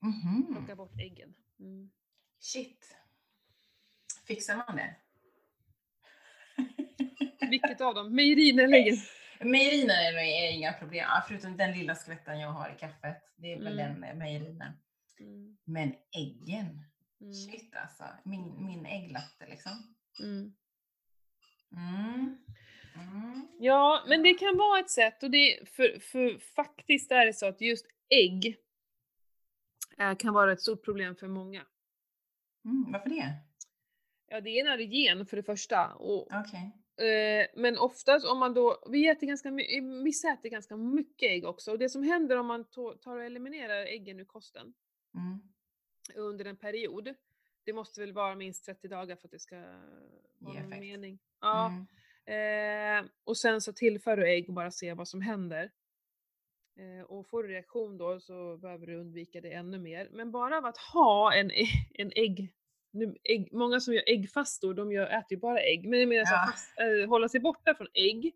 Mhm. 0.00 0.46
Plocka 0.54 0.76
bort 0.76 1.00
äggen. 1.00 1.34
Mm. 1.58 1.90
Shit. 2.44 2.96
Fixar 4.26 4.56
man 4.56 4.76
det? 4.76 4.96
Vilket 7.50 7.80
av 7.80 7.94
dem? 7.94 8.14
Mejerierna 8.14 8.62
eller 8.62 8.76
äggen? 8.76 8.96
Mejerierna 9.40 9.92
är, 9.92 10.52
inga 10.52 10.72
problem, 10.72 11.08
förutom 11.28 11.56
den 11.56 11.78
lilla 11.78 11.94
skvätten 11.94 12.40
jag 12.40 12.48
har 12.48 12.70
i 12.76 12.78
kaffet. 12.78 13.22
Det 13.36 13.52
är 13.52 13.58
väl 13.60 13.80
Mm. 13.80 14.00
den 14.00 14.18
mejerierna. 14.18 14.74
Mm. 15.20 15.56
Men 15.64 15.94
äggen, 16.16 16.84
Mm. 17.20 17.32
shit 17.34 17.76
alltså. 17.76 18.04
Min, 18.24 18.66
min 18.66 18.86
ägglatte 18.86 19.46
liksom. 19.46 19.94
Mm. 20.20 20.54
Mm. 21.72 22.38
Mm. 22.94 23.48
Ja, 23.60 24.04
men 24.08 24.22
det 24.22 24.34
kan 24.34 24.56
vara 24.56 24.80
ett 24.80 24.90
sätt 24.90 25.22
och 25.22 25.30
det, 25.30 25.68
för, 25.68 25.98
för 26.00 26.38
faktiskt 26.38 27.12
är 27.12 27.26
det 27.26 27.32
så 27.32 27.46
att 27.46 27.60
just 27.60 27.86
ägg 28.08 28.56
eh, 29.98 30.16
kan 30.16 30.34
vara 30.34 30.52
ett 30.52 30.60
stort 30.60 30.84
problem 30.84 31.16
för 31.16 31.28
många. 31.28 31.66
Mm. 32.64 32.92
Varför 32.92 33.08
det? 33.10 33.34
Ja, 34.28 34.40
det 34.40 34.50
är 34.50 34.64
en 34.66 34.72
allergen 34.72 35.26
för 35.26 35.36
det 35.36 35.42
första. 35.42 35.94
Och, 35.94 36.28
Okej. 36.32 36.72
eh, 37.08 37.46
men 37.56 37.78
oftast 37.78 38.26
om 38.26 38.38
man 38.38 38.54
då, 38.54 38.82
vi 38.90 39.08
äter 39.08 39.26
ganska 39.26 39.50
mycket, 39.50 39.82
vissa 40.04 40.32
äter 40.32 40.48
ganska 40.48 40.76
mycket 40.76 41.30
ägg 41.30 41.44
också. 41.44 41.70
Och 41.72 41.78
det 41.78 41.88
som 41.88 42.02
händer 42.02 42.36
om 42.36 42.46
man 42.46 42.64
tar 42.70 43.16
och 43.16 43.24
eliminerar 43.24 43.86
äggen 43.86 44.20
ur 44.20 44.24
kosten 44.24 44.74
Mm. 45.14 45.42
under 46.14 46.44
en 46.44 46.56
period, 46.56 47.14
det 47.64 47.72
måste 47.72 48.00
väl 48.00 48.12
vara 48.12 48.34
minst 48.34 48.64
30 48.64 48.88
dagar 48.88 49.16
för 49.16 49.28
att 49.28 49.32
det 49.32 49.38
ska 49.38 49.56
vara 50.38 50.54
Ge 50.54 50.60
någon 50.60 50.80
mening. 50.80 51.18
Ja, 51.40 51.66
Mm. 51.66 51.86
Eh, 52.26 53.10
och 53.24 53.36
sen 53.36 53.60
så 53.60 53.72
tillför 53.72 54.16
du 54.16 54.28
ägg 54.30 54.48
och 54.48 54.54
bara 54.54 54.70
ser 54.70 54.94
vad 54.94 55.08
som 55.08 55.20
händer. 55.20 55.70
Eh, 56.76 57.04
och 57.04 57.26
får 57.28 57.42
du 57.42 57.48
reaktion 57.48 57.98
då 57.98 58.20
så 58.20 58.56
behöver 58.56 58.86
du 58.86 58.96
undvika 58.96 59.40
det 59.40 59.52
ännu 59.52 59.78
mer. 59.78 60.08
Men 60.12 60.30
bara 60.30 60.58
av 60.58 60.64
att 60.66 60.78
ha 60.78 61.34
en, 61.34 61.50
ä- 61.50 61.86
en 61.94 62.12
ägg, 62.16 62.52
nu, 62.90 63.16
ägg, 63.24 63.52
många 63.52 63.80
som 63.80 63.94
gör 63.94 64.02
äggfastor, 64.06 64.74
de 64.74 64.92
gör, 64.92 65.06
äter 65.06 65.26
ju 65.32 65.36
bara 65.36 65.60
ägg, 65.60 65.88
men 65.88 66.00
jag 66.00 66.08
menar 66.08 66.24
Ja. 66.32 66.46
fast, 66.50 66.78
eh, 66.78 67.08
hålla 67.08 67.28
sig 67.28 67.40
borta 67.40 67.74
från 67.74 67.88
ägg 67.94 68.32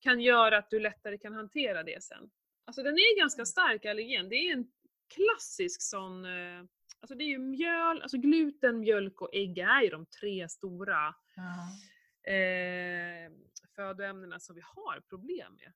kan 0.00 0.20
göra 0.20 0.58
att 0.58 0.70
du 0.70 0.80
lättare 0.80 1.18
kan 1.18 1.32
hantera 1.34 1.82
det 1.82 2.02
sen. 2.02 2.30
Alltså 2.64 2.82
den 2.82 2.94
är 2.94 3.18
ganska 3.18 3.44
stark 3.44 3.84
allergen, 3.84 4.28
det 4.28 4.36
är 4.36 4.52
en 4.52 4.66
klassisk 5.14 5.82
sån, 5.82 6.24
eh, 6.24 6.64
alltså 7.00 7.14
det 7.14 7.24
är 7.24 7.28
ju 7.28 7.38
mjöl, 7.38 8.02
alltså 8.02 8.16
gluten, 8.18 8.78
mjölk 8.80 9.20
och 9.20 9.30
ägg 9.34 9.58
är 9.58 9.82
ju 9.82 9.88
de 9.88 10.06
tre 10.06 10.48
stora 10.48 11.14
Ja. 11.36 12.32
eh, 12.32 13.32
födoämnena 13.76 14.40
som 14.40 14.54
vi 14.54 14.62
har 14.64 15.00
problem 15.00 15.54
med. 15.54 15.72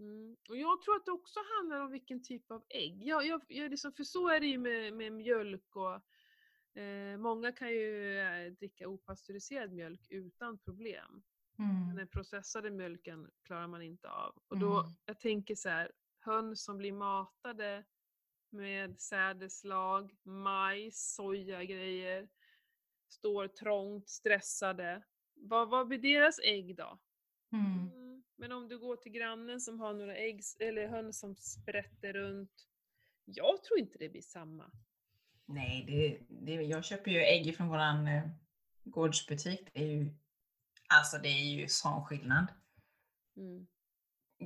Mm. 0.00 0.36
Och 0.48 0.56
jag 0.56 0.82
tror 0.82 0.96
att 0.96 1.04
det 1.04 1.12
också 1.12 1.40
handlar 1.58 1.80
om 1.80 1.90
vilken 1.90 2.22
typ 2.22 2.50
av 2.50 2.64
ägg. 2.68 3.02
Jag, 3.02 3.26
jag, 3.26 3.42
jag 3.48 3.70
liksom, 3.70 3.92
för 3.92 4.04
så 4.04 4.28
är 4.28 4.40
det 4.40 4.46
ju 4.46 4.58
med, 4.58 4.92
med 4.92 5.12
mjölk 5.12 5.76
och 5.76 5.94
eh, 6.82 7.16
många 7.18 7.52
kan 7.52 7.68
ju 7.70 8.18
eh, 8.18 8.52
dricka 8.52 8.88
opastöriserad 8.88 9.72
mjölk 9.72 10.06
utan 10.10 10.58
problem. 10.58 11.22
Mm. 11.58 11.96
den 11.96 12.08
processade 12.08 12.70
mjölken 12.70 13.30
klarar 13.42 13.66
man 13.66 13.82
inte 13.82 14.10
av. 14.10 14.42
Och 14.48 14.58
då, 14.58 14.78
Mm. 14.80 14.92
jag 15.04 15.20
tänker 15.20 15.54
så 15.54 15.68
här, 15.68 15.92
höns 16.20 16.64
som 16.64 16.78
blir 16.78 16.92
matade 16.92 17.84
med 18.50 19.00
sädeslag, 19.00 20.16
majs, 20.22 21.14
sojagrejer, 21.14 22.28
står 23.08 23.48
trångt, 23.48 24.08
stressade. 24.08 25.02
Vad, 25.34 25.68
vad 25.70 25.88
blir 25.88 25.98
deras 25.98 26.38
ägg 26.38 26.76
då? 26.76 26.98
Mm. 27.52 27.99
Men 28.40 28.52
om 28.52 28.68
du 28.68 28.78
går 28.78 28.96
till 28.96 29.12
grannen 29.12 29.60
som 29.60 29.80
har 29.80 29.94
några 29.94 30.16
ägg, 30.16 30.40
eller 30.58 30.88
höns 30.88 31.18
som 31.18 31.36
sprätter 31.36 32.12
runt. 32.12 32.66
Jag 33.24 33.62
tror 33.64 33.78
inte 33.78 33.98
det 33.98 34.08
blir 34.08 34.22
samma. 34.22 34.70
Nej, 35.46 35.84
det, 35.86 36.18
det, 36.46 36.52
jag 36.62 36.84
köper 36.84 37.10
ju 37.10 37.18
ägg 37.18 37.56
från 37.56 37.68
våran 37.68 38.06
eh, 38.06 38.28
gårdsbutik. 38.84 39.70
Det 39.72 39.80
är 39.82 39.86
ju, 39.86 40.10
alltså 40.94 41.18
det 41.18 41.28
är 41.28 41.44
ju 41.60 41.68
sån 41.68 42.04
skillnad. 42.04 42.46
Mm. 43.36 43.66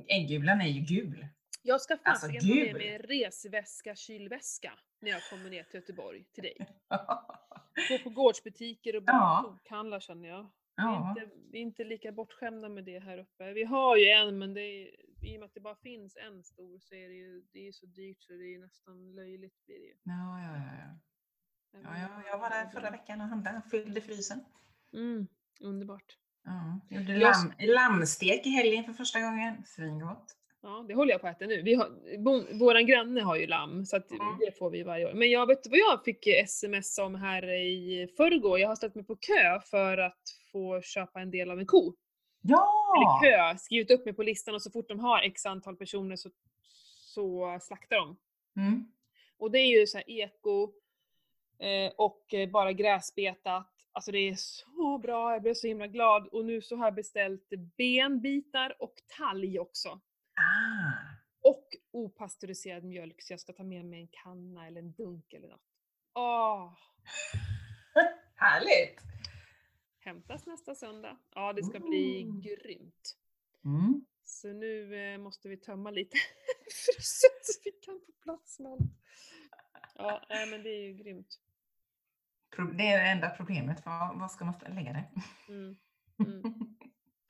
Äggulan 0.07 0.61
är 0.61 0.67
ju 0.67 0.81
gul. 0.81 1.27
Jag 1.63 1.81
ska 1.81 1.97
Alltså, 2.03 2.27
fasiken 2.27 2.49
ta 2.49 2.55
med 2.55 2.73
mig 2.73 2.93
en 2.95 3.01
resväska, 3.01 3.95
kylväska 3.95 4.79
när 4.99 5.11
jag 5.11 5.29
kommer 5.29 5.49
ner 5.49 5.63
till 5.63 5.75
Göteborg 5.79 6.25
till 6.33 6.43
dig. 6.43 6.57
Gå 7.89 7.99
på 8.03 8.09
gårdsbutiker 8.09 8.95
och 8.95 9.03
bara 9.03 9.15
Ja. 9.15 9.57
tokhandla 9.57 9.99
känner 9.99 10.29
jag. 10.29 10.51
Vi, 10.77 10.83
ja. 10.83 11.15
är 11.17 11.21
inte, 11.21 11.35
vi 11.51 11.57
är 11.57 11.61
inte 11.61 11.83
lika 11.83 12.11
bortskämda 12.11 12.69
med 12.69 12.83
det 12.83 12.99
här 12.99 13.17
uppe. 13.17 13.53
Vi 13.53 13.63
har 13.63 13.97
ju 13.97 14.09
en 14.09 14.37
men 14.37 14.53
det 14.53 14.61
är, 14.61 14.87
i 15.21 15.35
och 15.35 15.39
med 15.39 15.43
att 15.43 15.53
det 15.53 15.59
bara 15.59 15.75
finns 15.75 16.17
en 16.17 16.43
stor 16.43 16.79
så 16.79 16.95
är 16.95 17.09
det 17.09 17.15
ju 17.15 17.43
det 17.53 17.67
är 17.67 17.71
så 17.71 17.85
dyrt 17.85 18.21
så 18.21 18.33
det 18.33 18.55
är 18.55 18.59
nästan 18.59 19.15
löjligt 19.15 19.65
blir 19.65 19.75
det 19.79 19.85
ju. 19.85 19.95
Ja, 20.03 20.39
ja, 20.41 20.57
ja, 20.57 20.73
ja. 20.79 20.99
Ja 21.83 21.99
jag, 21.99 22.23
jag 22.27 22.39
var 22.39 22.49
där 22.49 22.65
förra 22.65 22.89
veckan 22.91 23.21
och 23.21 23.27
handlade. 23.27 23.61
Fyllde 23.71 24.01
frysen. 24.01 24.39
Mm, 24.93 25.27
underbart. 25.59 26.17
Ja. 26.43 26.79
Gjorde 26.89 27.17
lamm, 27.17 27.53
lammstek 27.59 28.45
i 28.45 28.49
helgen 28.49 28.83
för 28.83 28.93
första 28.93 29.21
gången. 29.21 29.65
Svingott. 29.65 30.37
Ja, 30.61 30.85
det 30.87 30.93
håller 30.95 31.11
jag 31.11 31.21
på 31.21 31.27
att 31.27 31.35
äta 31.35 31.45
nu. 31.45 31.61
Vi 31.61 31.73
har, 31.73 32.17
bon, 32.17 32.59
våran 32.59 32.85
granne 32.85 33.21
har 33.21 33.35
ju 33.35 33.47
lamm 33.47 33.85
så 33.85 33.95
Mm. 33.95 34.37
det 34.39 34.57
får 34.57 34.69
vi 34.69 34.83
varje 34.83 35.05
år. 35.05 35.13
Men 35.13 35.31
jag 35.31 35.47
vet 35.47 35.67
vad 35.67 35.79
jag 35.79 36.03
fick 36.05 36.27
sms 36.27 36.97
om 36.97 37.15
här 37.15 37.49
i 37.53 38.07
förrgår. 38.17 38.59
Jag 38.59 38.67
har 38.67 38.75
ställt 38.75 38.95
mig 38.95 39.05
på 39.05 39.15
kö 39.15 39.59
för 39.59 39.97
att 39.97 40.21
få 40.55 40.81
köpa 40.81 41.21
en 41.21 41.31
del 41.31 41.51
av 41.51 41.59
en 41.59 41.65
ko. 41.65 41.95
Ja! 42.41 42.93
Eller 42.97 43.21
kö, 43.21 43.57
skrivit 43.57 43.91
upp 43.91 44.05
mig 44.05 44.13
på 44.13 44.23
listan 44.23 44.55
och 44.55 44.61
så 44.61 44.71
fort 44.71 44.87
de 44.87 44.99
har 44.99 45.21
x 45.21 45.45
antal 45.45 45.75
personer 45.75 46.15
så, 46.15 46.29
så 47.13 47.57
slaktar 47.61 47.95
de. 47.95 48.17
Mm. 48.57 48.91
Och 49.37 49.51
det 49.51 49.59
är 49.59 49.79
ju 49.79 49.87
så 49.87 49.99
eko 49.99 50.73
eh, 51.59 51.91
och 51.97 52.33
eh, 52.33 52.49
bara 52.49 52.73
gräsbetat. 52.73 53.71
Alltså 53.91 54.11
det 54.11 54.19
är 54.19 54.35
så 54.35 54.97
bra, 54.97 55.33
jag 55.33 55.41
blev 55.41 55.53
så 55.53 55.67
himla 55.67 55.87
glad. 55.87 56.27
Och 56.27 56.45
nu 56.45 56.61
så 56.61 56.75
har 56.75 56.85
jag 56.85 56.95
beställt 56.95 57.49
benbitar 57.77 58.75
och 58.79 58.95
talg 59.17 59.59
också. 59.59 59.89
Ah. 59.89 60.91
Och 61.41 61.67
opastöriserad 61.91 62.83
mjölk 62.83 63.21
så 63.21 63.33
jag 63.33 63.39
ska 63.39 63.53
ta 63.53 63.63
med 63.63 63.85
mig 63.85 63.99
en 63.99 64.07
kanna 64.07 64.67
eller 64.67 64.79
en 64.79 64.91
dunk 64.91 65.33
eller 65.33 65.47
något. 65.47 65.65
Åh! 66.13 66.73
Härligt! 68.35 68.99
Hämtas 70.05 70.45
nästa 70.45 70.75
söndag. 70.75 71.17
Ja, 71.35 71.53
det 71.53 71.63
ska 71.63 71.79
bli 71.79 72.23
grymt. 72.43 73.17
Mm. 73.65 74.05
Så 74.25 74.47
nu 74.47 74.95
eh, 75.13 75.17
måste 75.17 75.49
vi 75.49 75.57
tömma 75.57 75.91
lite 75.91 76.17
frysen 76.85 77.29
så 77.43 77.59
vi 77.63 77.71
kan 77.71 77.99
få 78.05 78.11
plats 78.23 78.59
med 78.59 78.71
allt. 78.71 78.81
Ja, 79.95 80.21
nej, 80.29 80.47
men 80.47 80.63
det 80.63 80.69
är 80.69 80.81
ju 80.87 80.93
grymt. 80.93 81.39
Det 82.77 82.87
är 82.87 83.03
det 83.03 83.09
enda 83.09 83.29
problemet. 83.29 83.85
Var, 83.85 84.19
var 84.19 84.27
ska 84.27 84.45
man 84.45 84.53
lägga 84.75 84.93
det? 84.93 85.05
Mm. 85.53 85.77
Mm. 86.19 86.43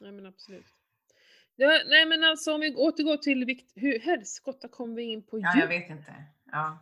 Nej 0.02 0.12
men 0.12 0.26
absolut. 0.26 0.66
Ja, 1.56 1.82
nej 1.88 2.06
men 2.06 2.24
alltså 2.24 2.54
om 2.54 2.62
vi 2.62 2.76
återgår 2.76 3.18
till 3.18 3.46
vikt, 3.46 3.72
hur 3.76 4.00
helskotta 4.00 4.68
kom 4.68 4.96
vi 4.96 5.04
in 5.04 5.24
på 5.24 5.40
Ja, 5.40 5.52
djur? 5.56 5.62
jag 5.62 5.68
vet 5.68 5.90
inte. 5.90 6.14
Ja. 6.52 6.80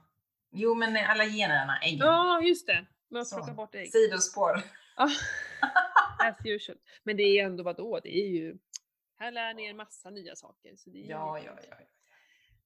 Jo, 0.52 0.76
men 0.76 0.98
alla 0.98 1.26
generna, 1.26 1.80
äggen. 1.82 2.00
Ja, 2.00 2.42
just 2.42 2.68
det. 2.68 2.86
Med 3.10 3.22
att 3.22 3.28
Så. 3.28 3.36
plocka 3.36 3.54
bort 3.54 3.76
ägg. 3.76 3.92
Sidospår. 3.92 4.62
Ja. 4.98 5.10
As 6.20 6.38
usual. 6.46 6.78
Men 7.04 7.18
det 7.18 7.24
är 7.24 7.46
ändå 7.46 7.64
vadå, 7.64 8.00
det 8.00 8.18
är 8.18 8.28
ju... 8.28 8.58
Här 9.16 9.32
lär 9.32 9.54
ni 9.54 9.66
er 9.66 9.74
massa 9.74 10.10
nya 10.10 10.36
saker. 10.36 10.76
Så 10.76 10.90
det 10.90 10.98
är 10.98 11.02
ju 11.02 11.10
Ja, 11.10 11.40
ja, 11.46 11.58
ja. 11.70 11.76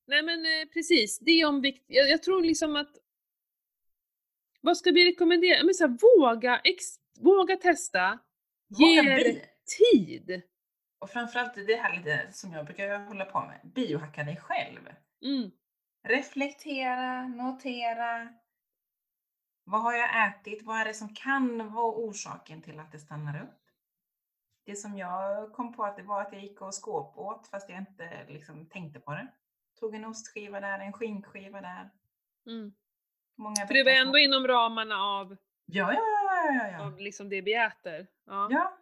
Nej 0.07 0.23
men 0.23 0.45
eh, 0.45 0.67
precis, 0.73 1.19
det 1.19 1.45
om 1.45 1.61
vikt. 1.61 1.85
Jag, 1.87 2.09
jag 2.09 2.23
tror 2.23 2.41
liksom 2.41 2.75
att... 2.75 2.91
Vad 4.61 4.77
ska 4.77 4.91
vi 4.91 5.11
rekommendera? 5.11 5.63
Men 5.63 5.73
så 5.73 5.87
här, 5.87 5.97
våga, 6.01 6.61
ex, 6.63 6.85
våga 7.19 7.57
testa. 7.57 8.19
Ge 8.67 8.99
er 8.99 9.41
tid. 9.77 10.41
Och 10.99 11.09
framförallt 11.09 11.67
det 11.67 11.75
här 11.75 11.97
lite 11.97 12.27
som 12.31 12.53
jag 12.53 12.65
brukar 12.65 12.99
hålla 12.99 13.25
på 13.25 13.39
med, 13.39 13.71
biohacka 13.75 14.23
dig 14.23 14.37
själv. 14.37 14.89
Mm. 15.23 15.51
Reflektera, 16.03 17.27
notera. 17.27 18.33
Vad 19.69 19.81
har 19.81 19.93
jag 19.93 20.27
ätit? 20.27 20.63
Vad 20.63 20.77
är 20.79 20.85
det 20.85 20.93
som 20.93 21.13
kan 21.15 21.73
vara 21.73 21.95
orsaken 21.95 22.61
till 22.61 22.79
att 22.79 22.91
det 22.91 22.99
stannar 22.99 23.41
upp? 23.43 23.59
Det 24.65 24.75
som 24.75 24.97
jag 24.97 25.53
kom 25.53 25.73
på 25.73 25.83
att 25.85 25.95
det 25.97 26.03
var 26.03 26.21
att 26.21 26.33
jag 26.33 26.41
gick 26.41 26.61
och 26.61 26.73
skåpåt 26.73 27.47
fast 27.47 27.69
jag 27.69 27.77
inte 27.79 28.25
liksom 28.27 28.65
tänkte 28.65 28.99
på 28.99 29.11
det. 29.11 29.27
Tog 29.79 29.95
en 29.95 30.05
ostskiva 30.05 30.59
där, 30.59 30.79
en 30.79 30.93
skinkskiva 30.93 31.61
där. 31.61 31.89
Mm. 32.45 32.73
Många 33.35 33.67
För 33.67 33.73
det 33.73 33.83
var 33.83 33.91
ändå 33.91 34.17
inom 34.17 34.47
ramarna 34.47 34.95
av, 35.03 35.37
Ja, 35.65 35.93
ja, 35.93 35.99
ja, 35.99 36.53
ja, 36.53 36.67
ja. 36.71 36.85
av 36.85 36.99
liksom 36.99 37.29
det 37.29 37.41
vi 37.41 37.53
äter. 37.53 38.07
Ja. 38.25 38.47
Ja. 38.51 38.77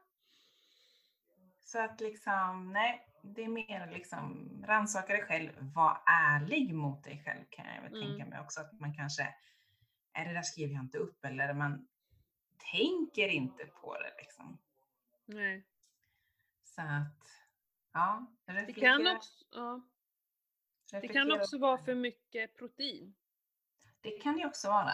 Så 1.66 1.80
att 1.84 2.02
liksom, 2.02 2.72
nej, 2.74 3.08
det 3.22 3.44
är 3.44 3.48
mer 3.48 3.92
liksom 3.94 4.50
rannsaka 4.68 5.14
dig 5.14 5.22
själv, 5.24 5.52
var 5.76 5.98
ärlig 6.06 6.74
mot 6.74 7.04
dig 7.04 7.22
själv 7.26 7.44
kan 7.50 7.66
jag 7.76 7.82
väl 7.82 7.96
Mm. 8.04 8.08
tänka 8.08 8.26
mig 8.30 8.40
också 8.40 8.62
att 8.62 8.80
man 8.80 8.94
kanske, 8.94 9.28
är 10.16 10.26
det 10.26 10.34
där 10.34 10.42
skriver 10.42 10.74
jag 10.74 10.84
inte 10.84 10.98
upp 10.98 11.26
eller 11.26 11.54
man 11.54 11.88
tänker 12.72 13.28
inte 13.28 13.66
på 13.66 13.94
det 13.98 14.14
liksom. 14.18 14.58
Nej. 15.26 15.66
Så 16.64 16.82
att, 16.82 17.28
ja, 17.94 18.26
Det 18.46 18.74
kan 18.74 19.08
också, 19.08 19.46
ja. 19.52 19.82
det 21.02 21.08
kan 21.08 21.32
också 21.32 21.58
vara 21.58 21.78
för 21.78 21.96
mycket 21.96 22.58
protein. 22.58 23.16
Det 24.02 24.12
kan 24.12 24.38
det 24.38 24.46
också 24.46 24.68
vara. 24.68 24.92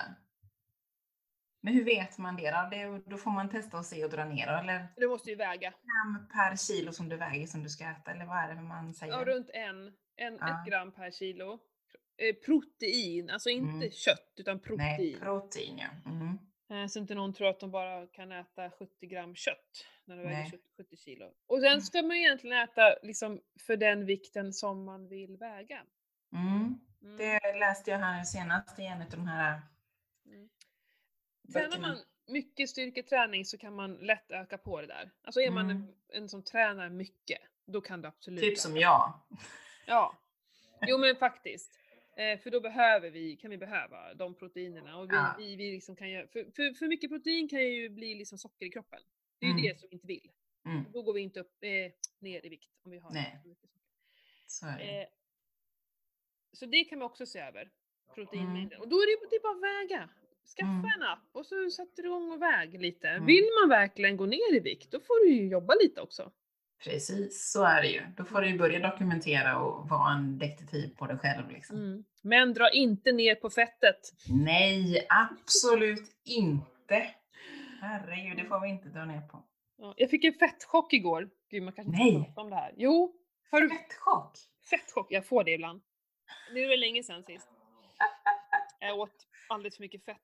Men 1.63 1.73
hur 1.73 1.85
vet 1.85 2.17
man 2.17 2.35
det 2.35 2.51
då? 2.51 2.97
Då 3.05 3.17
får 3.17 3.31
man 3.31 3.49
testa 3.49 3.77
och 3.77 3.85
se 3.85 4.03
och 4.05 4.09
dra 4.11 4.25
ner 4.25 4.47
eller 4.47 4.87
Du 4.95 5.07
måste 5.07 5.29
ju 5.29 5.35
väga. 5.35 5.69
gram 5.69 6.27
per 6.33 6.55
kilo 6.55 6.91
som 6.91 7.09
du 7.09 7.17
väger 7.17 7.47
som 7.47 7.63
du 7.63 7.69
ska 7.69 7.85
äta 7.89 8.11
eller 8.11 8.25
vad 8.25 8.37
är 8.37 8.55
det 8.55 8.61
man 8.61 8.93
säger? 8.93 9.13
Ja, 9.13 9.25
runt 9.25 9.49
en, 9.53 9.87
en 10.15 10.37
Ja. 10.41 10.61
ett 10.61 10.67
gram 10.67 10.91
per 10.91 11.11
kilo. 11.11 11.59
Eh, 12.29 12.35
protein, 12.35 13.29
alltså 13.29 13.49
inte 13.49 13.71
Mm. 13.85 13.91
kött 13.91 14.33
utan 14.37 14.55
Nej, 14.57 14.63
protein. 14.65 15.19
protein 15.19 15.77
ja. 15.77 16.11
Mm. 16.11 16.37
Eh, 16.83 16.87
Så 16.87 16.99
inte 16.99 17.15
någon 17.15 17.33
tror 17.33 17.47
att 17.49 17.59
de 17.59 17.71
bara 17.71 18.07
kan 18.07 18.31
äta 18.31 18.71
70 18.71 19.07
gram 19.07 19.35
kött 19.35 19.85
när 20.05 20.15
de 20.17 20.23
väger 20.23 20.37
Nej. 20.37 20.51
70 20.51 20.63
70 20.77 20.97
kilo. 20.97 21.33
Och 21.47 21.61
sen 21.61 21.81
ska 21.81 22.01
man 22.01 22.17
egentligen 22.17 22.57
äta 22.57 22.95
liksom 23.03 23.41
för 23.67 23.77
den 23.77 24.05
vikten 24.05 24.53
som 24.53 24.83
man 24.85 25.07
vill 25.07 25.37
väga. 25.37 25.83
Mm. 26.33 26.79
Mm. 27.01 27.17
Det 27.17 27.59
läste 27.59 27.91
jag 27.91 27.97
här 27.99 28.23
senast 28.23 28.79
i 28.79 28.83
en 28.85 29.01
av 29.01 29.09
de 29.09 29.27
här 29.27 29.61
Mm. 30.25 30.49
Tränar 31.53 31.67
böckerna. 31.69 31.87
man 31.87 31.97
mycket 32.27 32.69
styrketräning 32.69 33.45
så 33.45 33.57
kan 33.57 33.75
man 33.75 33.93
lätt 33.95 34.31
öka 34.31 34.57
på 34.57 34.81
det 34.81 34.87
där. 34.87 35.11
Alltså 35.23 35.41
är 35.41 35.51
man 35.51 35.65
Mm. 35.69 35.77
en, 35.77 36.17
en 36.23 36.29
som 36.29 36.43
tränar 36.43 36.89
mycket, 36.89 37.39
då 37.65 37.81
kan 37.81 38.01
du 38.01 38.07
absolut 38.07 38.41
Typ 38.41 38.57
som 38.59 38.71
öka. 38.71 38.79
jag. 38.81 39.13
Ja. 39.87 40.17
Jo 40.87 40.97
men 40.97 41.15
faktiskt. 41.19 41.77
Eh, 42.17 42.39
för 42.39 42.49
då 42.51 42.59
behöver 42.61 43.09
vi, 43.09 43.35
kan 43.35 43.51
vi 43.51 43.57
behöva 43.57 44.13
de 44.13 44.35
proteinerna. 44.35 44.97
Och 44.97 45.09
vi, 45.11 45.15
Ja. 45.15 45.35
vi, 45.37 45.55
vi 45.55 45.71
liksom 45.71 45.95
kan 45.95 46.09
göra, 46.09 46.27
för, 46.27 46.43
för, 46.55 46.73
för 46.73 46.87
mycket 46.87 47.09
protein 47.09 47.49
kan 47.49 47.61
ju 47.63 47.89
bli 47.89 48.15
liksom 48.15 48.37
socker 48.37 48.65
i 48.65 48.69
kroppen. 48.69 48.99
Det 49.39 49.45
är 49.45 49.47
ju 49.49 49.53
Mm. 49.53 49.63
det 49.63 49.79
som 49.79 49.87
vi 49.89 49.95
inte 49.95 50.07
vill. 50.07 50.31
Mm. 50.65 50.83
Då 50.93 51.01
går 51.01 51.13
vi 51.13 51.21
inte 51.21 51.39
upp, 51.39 51.57
eh, 51.63 51.91
ner 52.19 52.45
i 52.45 52.49
vikt 52.49 52.69
om 52.85 52.91
vi 52.91 52.97
har 52.97 53.11
Nej. 53.13 53.41
mycket 53.45 53.69
socker. 53.69 53.91
Så. 54.47 54.67
Eh, 54.67 55.07
så 56.53 56.65
det 56.65 56.83
kan 56.83 56.99
vi 56.99 57.05
också 57.05 57.25
se 57.25 57.39
över. 57.39 57.71
Proteinmängden. 58.15 58.71
Mm. 58.77 58.81
Och 58.81 58.87
då 58.89 58.95
är 58.95 59.07
det, 59.21 59.27
det 59.29 59.35
är 59.35 59.41
bara 59.41 59.55
att 59.55 59.81
väga. 59.91 60.09
Skaffa 60.57 60.69
Mm. 60.71 60.85
en 60.95 61.03
app 61.03 61.29
och 61.31 61.45
så 61.45 61.69
sätter 61.69 62.03
du 62.03 62.09
igång 62.09 62.31
och 62.31 62.41
väg 62.41 62.81
lite. 62.81 63.07
Mm. 63.09 63.25
Vill 63.25 63.49
man 63.61 63.69
verkligen 63.69 64.17
gå 64.17 64.25
ner 64.25 64.55
i 64.55 64.59
vikt, 64.59 64.91
då 64.91 64.99
får 64.99 65.25
du 65.25 65.33
ju 65.33 65.47
jobba 65.47 65.73
lite 65.83 66.01
också. 66.01 66.31
Precis, 66.83 67.51
så 67.51 67.63
är 67.63 67.81
det 67.81 67.87
ju. 67.87 68.01
Då 68.17 68.25
får 68.25 68.41
du 68.41 68.49
ju 68.49 68.57
börja 68.57 68.89
dokumentera 68.89 69.59
och 69.59 69.89
vara 69.89 70.13
en 70.13 70.39
detektiv 70.39 70.95
på 70.97 71.05
dig 71.07 71.17
själv. 71.17 71.49
Liksom. 71.49 71.75
Mm. 71.75 72.03
Men 72.21 72.53
dra 72.53 72.71
inte 72.71 73.11
ner 73.11 73.35
på 73.35 73.49
fettet. 73.49 73.99
Nej, 74.29 75.07
absolut 75.09 76.09
inte. 76.25 77.07
Herregud, 77.81 78.37
det 78.37 78.45
får 78.45 78.59
vi 78.59 78.69
inte 78.69 78.89
dra 78.89 79.05
ner 79.05 79.21
på. 79.21 79.43
Ja, 79.77 79.93
jag 79.97 80.09
fick 80.09 80.23
en 80.23 80.33
fettchock 80.33 80.93
igår. 80.93 81.29
Gud, 81.49 81.63
man 81.63 81.73
kanske 81.73 81.91
inte 81.91 82.03
Nej. 82.03 82.33
om 82.35 82.49
det 82.49 82.55
här. 82.55 82.73
Jo, 82.77 83.15
har 83.51 83.61
du 83.61 83.69
Fettchock! 83.69 84.37
fettchock? 84.69 85.07
Jag 85.09 85.25
får 85.25 85.43
det 85.43 85.51
ibland. 85.51 85.81
Det 86.53 86.67
var 86.67 86.77
länge 86.77 87.03
sedan 87.03 87.23
sist. 87.23 87.49
Jag 88.79 88.99
åt 88.99 89.27
alldeles 89.49 89.75
för 89.75 89.83
mycket 89.83 90.05
fett. 90.05 90.17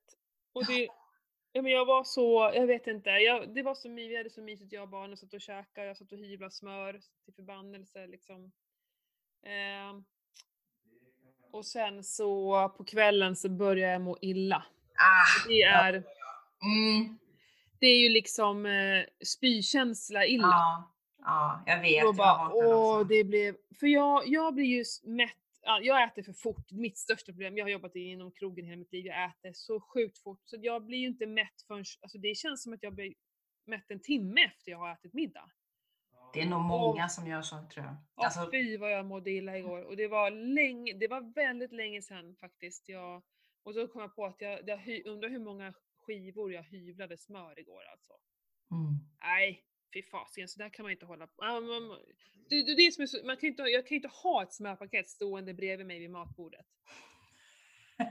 Och 0.53 0.65
det, 0.65 0.87
ja, 1.57 1.61
men 1.61 1.71
jag 1.71 1.85
var 1.85 2.03
så, 2.03 2.51
jag 2.53 2.67
vet 2.67 2.87
inte, 2.87 3.09
jag, 3.09 3.53
det 3.53 3.63
var 3.63 3.75
så 3.75 3.89
my, 3.89 4.07
vi 4.09 4.17
hade 4.17 4.29
så 4.29 4.41
mysigt 4.41 4.73
jag 4.73 4.83
och 4.83 4.89
barnen 4.89 5.17
satt 5.17 5.33
och 5.33 5.41
käkade, 5.41 5.87
jag 5.87 5.97
satt 5.97 6.11
och 6.11 6.17
hyvlade 6.17 6.51
smör 6.51 6.99
till 7.25 7.33
förbannelse 7.33 8.07
liksom. 8.07 8.51
Ehm, 9.43 10.05
och 11.51 11.65
sen 11.65 12.03
så 12.03 12.69
på 12.77 12.83
kvällen 12.83 13.35
så 13.35 13.49
började 13.49 13.93
jag 13.93 14.01
må 14.01 14.17
illa. 14.21 14.65
Ah, 14.95 15.47
Det 15.47 15.61
är, 15.61 15.93
mm, 15.93 17.17
det 17.79 17.87
är 17.87 17.99
ju 17.99 18.09
liksom 18.09 18.65
eh, 18.65 19.05
spykänsla 19.25 20.25
illa. 20.25 20.47
ja, 20.47 20.91
ja, 21.19 21.63
jag 21.65 21.81
vet. 21.81 22.03
Och 22.03 22.07
jag 22.09 22.15
bara, 22.15 22.49
där 22.49 22.75
åh, 22.75 23.07
det 23.07 23.23
blev... 23.23 23.55
För 23.79 23.87
jag, 23.87 24.27
jag 24.27 24.53
blir 24.53 24.65
ju 24.65 24.83
mätt, 25.03 25.37
ja, 25.67 25.79
jag 25.81 26.03
äter 26.03 26.23
för 26.23 26.33
fort, 26.33 26.71
mitt 26.71 26.97
största 26.97 27.31
problem. 27.31 27.57
Jag 27.57 27.65
har 27.65 27.69
jobbat 27.69 27.95
inom 27.95 28.31
krogen 28.31 28.65
hela 28.65 28.77
mitt 28.77 28.91
liv, 28.91 29.05
jag 29.05 29.25
äter 29.25 29.51
så 29.53 29.79
sjukt 29.79 30.17
fort. 30.17 30.41
Så 30.45 30.57
jag 30.59 30.85
blir 30.85 30.97
ju 30.97 31.07
inte 31.07 31.25
mätt 31.25 31.61
förrän, 31.67 31.83
alltså 32.01 32.17
det 32.17 32.37
känns 32.37 32.63
som 32.63 32.73
att 32.73 32.83
jag 32.83 32.93
blir 32.93 33.13
mätt 33.65 33.91
en 33.91 33.99
timme 33.99 34.41
efter 34.41 34.71
jag 34.71 34.77
har 34.77 34.93
ätit 34.93 35.13
middag. 35.13 35.51
Det 36.33 36.41
är 36.41 36.45
nog 36.45 36.61
många 36.61 37.09
som 37.09 37.27
gör 37.27 37.41
så 37.41 37.55
tror 37.55 37.85
jag. 37.85 37.95
Ja, 38.15 38.25
Alltså, 38.25 38.51
fy 38.51 38.77
vad 38.77 38.91
jag 38.91 39.05
mådde 39.05 39.31
illa 39.31 39.57
igår. 39.57 39.81
Och 39.81 39.97
det 39.97 40.07
var 40.07 40.31
länge, 40.31 40.93
det 40.93 41.07
var 41.07 41.33
väldigt 41.35 41.71
länge 41.71 42.01
sedan 42.01 42.35
faktiskt. 42.35 42.89
Jag, 42.89 43.23
och 43.63 43.73
så 43.73 43.87
kom 43.87 44.01
jag 44.01 44.15
på 44.15 44.25
att 44.25 44.41
jag, 44.41 44.69
jag 44.69 45.05
undrar 45.05 45.29
hur 45.29 45.39
många 45.39 45.73
skivor 45.97 46.53
jag 46.53 46.63
hyvlade 46.63 47.17
smör 47.17 47.59
igår 47.59 47.83
alltså. 47.91 48.13
mm. 48.71 48.99
Nej, 49.21 49.66
fy 49.93 50.03
fasiken, 50.03 50.47
så 50.47 50.59
där 50.59 50.69
kan 50.69 50.83
man 50.83 50.91
inte 50.91 51.05
hålla 51.05 51.27
på. 51.27 51.41
Det, 52.49 52.63
det, 52.63 52.71
är 52.71 52.85
det 52.85 53.07
som 53.07 53.27
man 53.27 53.37
kan 53.37 53.49
inte, 53.49 53.63
jag 53.63 53.87
kan 53.87 53.95
inte 53.95 54.07
ha 54.07 54.43
ett 54.43 54.53
smörpaket 54.53 55.09
stående 55.09 55.53
bredvid 55.53 55.87
mig 55.87 55.99
vid 55.99 56.11
matbordet. 56.11 56.65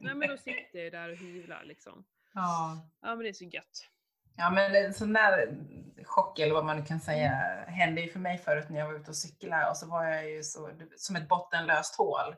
Nej 0.00 0.14
men 0.14 0.28
då 0.28 0.36
sitter 0.36 0.78
jag 0.78 0.92
där 0.92 1.10
och 1.10 1.16
hyvlar 1.16 1.64
liksom. 1.64 2.04
ja. 2.34 2.88
Ja 3.00 3.08
men 3.08 3.18
det 3.18 3.28
är 3.28 3.32
så 3.32 3.44
gött. 3.44 3.88
ja, 4.36 4.50
men 4.50 4.74
en 4.74 4.94
sån 4.94 5.12
där 5.12 5.56
chock 6.04 6.38
eller 6.38 6.54
vad 6.54 6.64
man 6.64 6.76
nu 6.76 6.84
kan 6.84 7.00
säga 7.00 7.30
hände 7.66 8.00
ju 8.00 8.08
för 8.08 8.18
mig 8.18 8.38
förut 8.38 8.66
när 8.68 8.78
jag 8.78 8.86
var 8.86 8.94
ute 8.94 9.10
och 9.10 9.16
cyklade 9.16 9.70
och 9.70 9.76
så 9.76 9.86
var 9.86 10.04
jag 10.04 10.30
ju 10.30 10.42
så, 10.42 10.70
som 10.96 11.16
ett 11.16 11.28
bottenlöst 11.28 11.96
hål. 11.96 12.34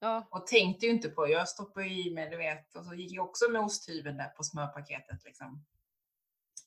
Ja, 0.00 0.28
Och 0.30 0.46
tänkte 0.46 0.86
ju 0.86 0.92
inte 0.92 1.08
på, 1.08 1.28
jag 1.28 1.48
stoppade 1.48 1.86
i 1.86 2.10
mig, 2.14 2.30
du 2.30 2.36
vet, 2.36 2.74
och 2.74 2.84
så 2.84 2.94
gick 2.94 3.12
jag 3.12 3.24
också 3.24 3.50
med 3.50 3.60
osthyveln 3.62 4.16
där 4.16 4.28
på 4.28 4.42
smörpaketet 4.42 5.24
liksom. 5.24 5.64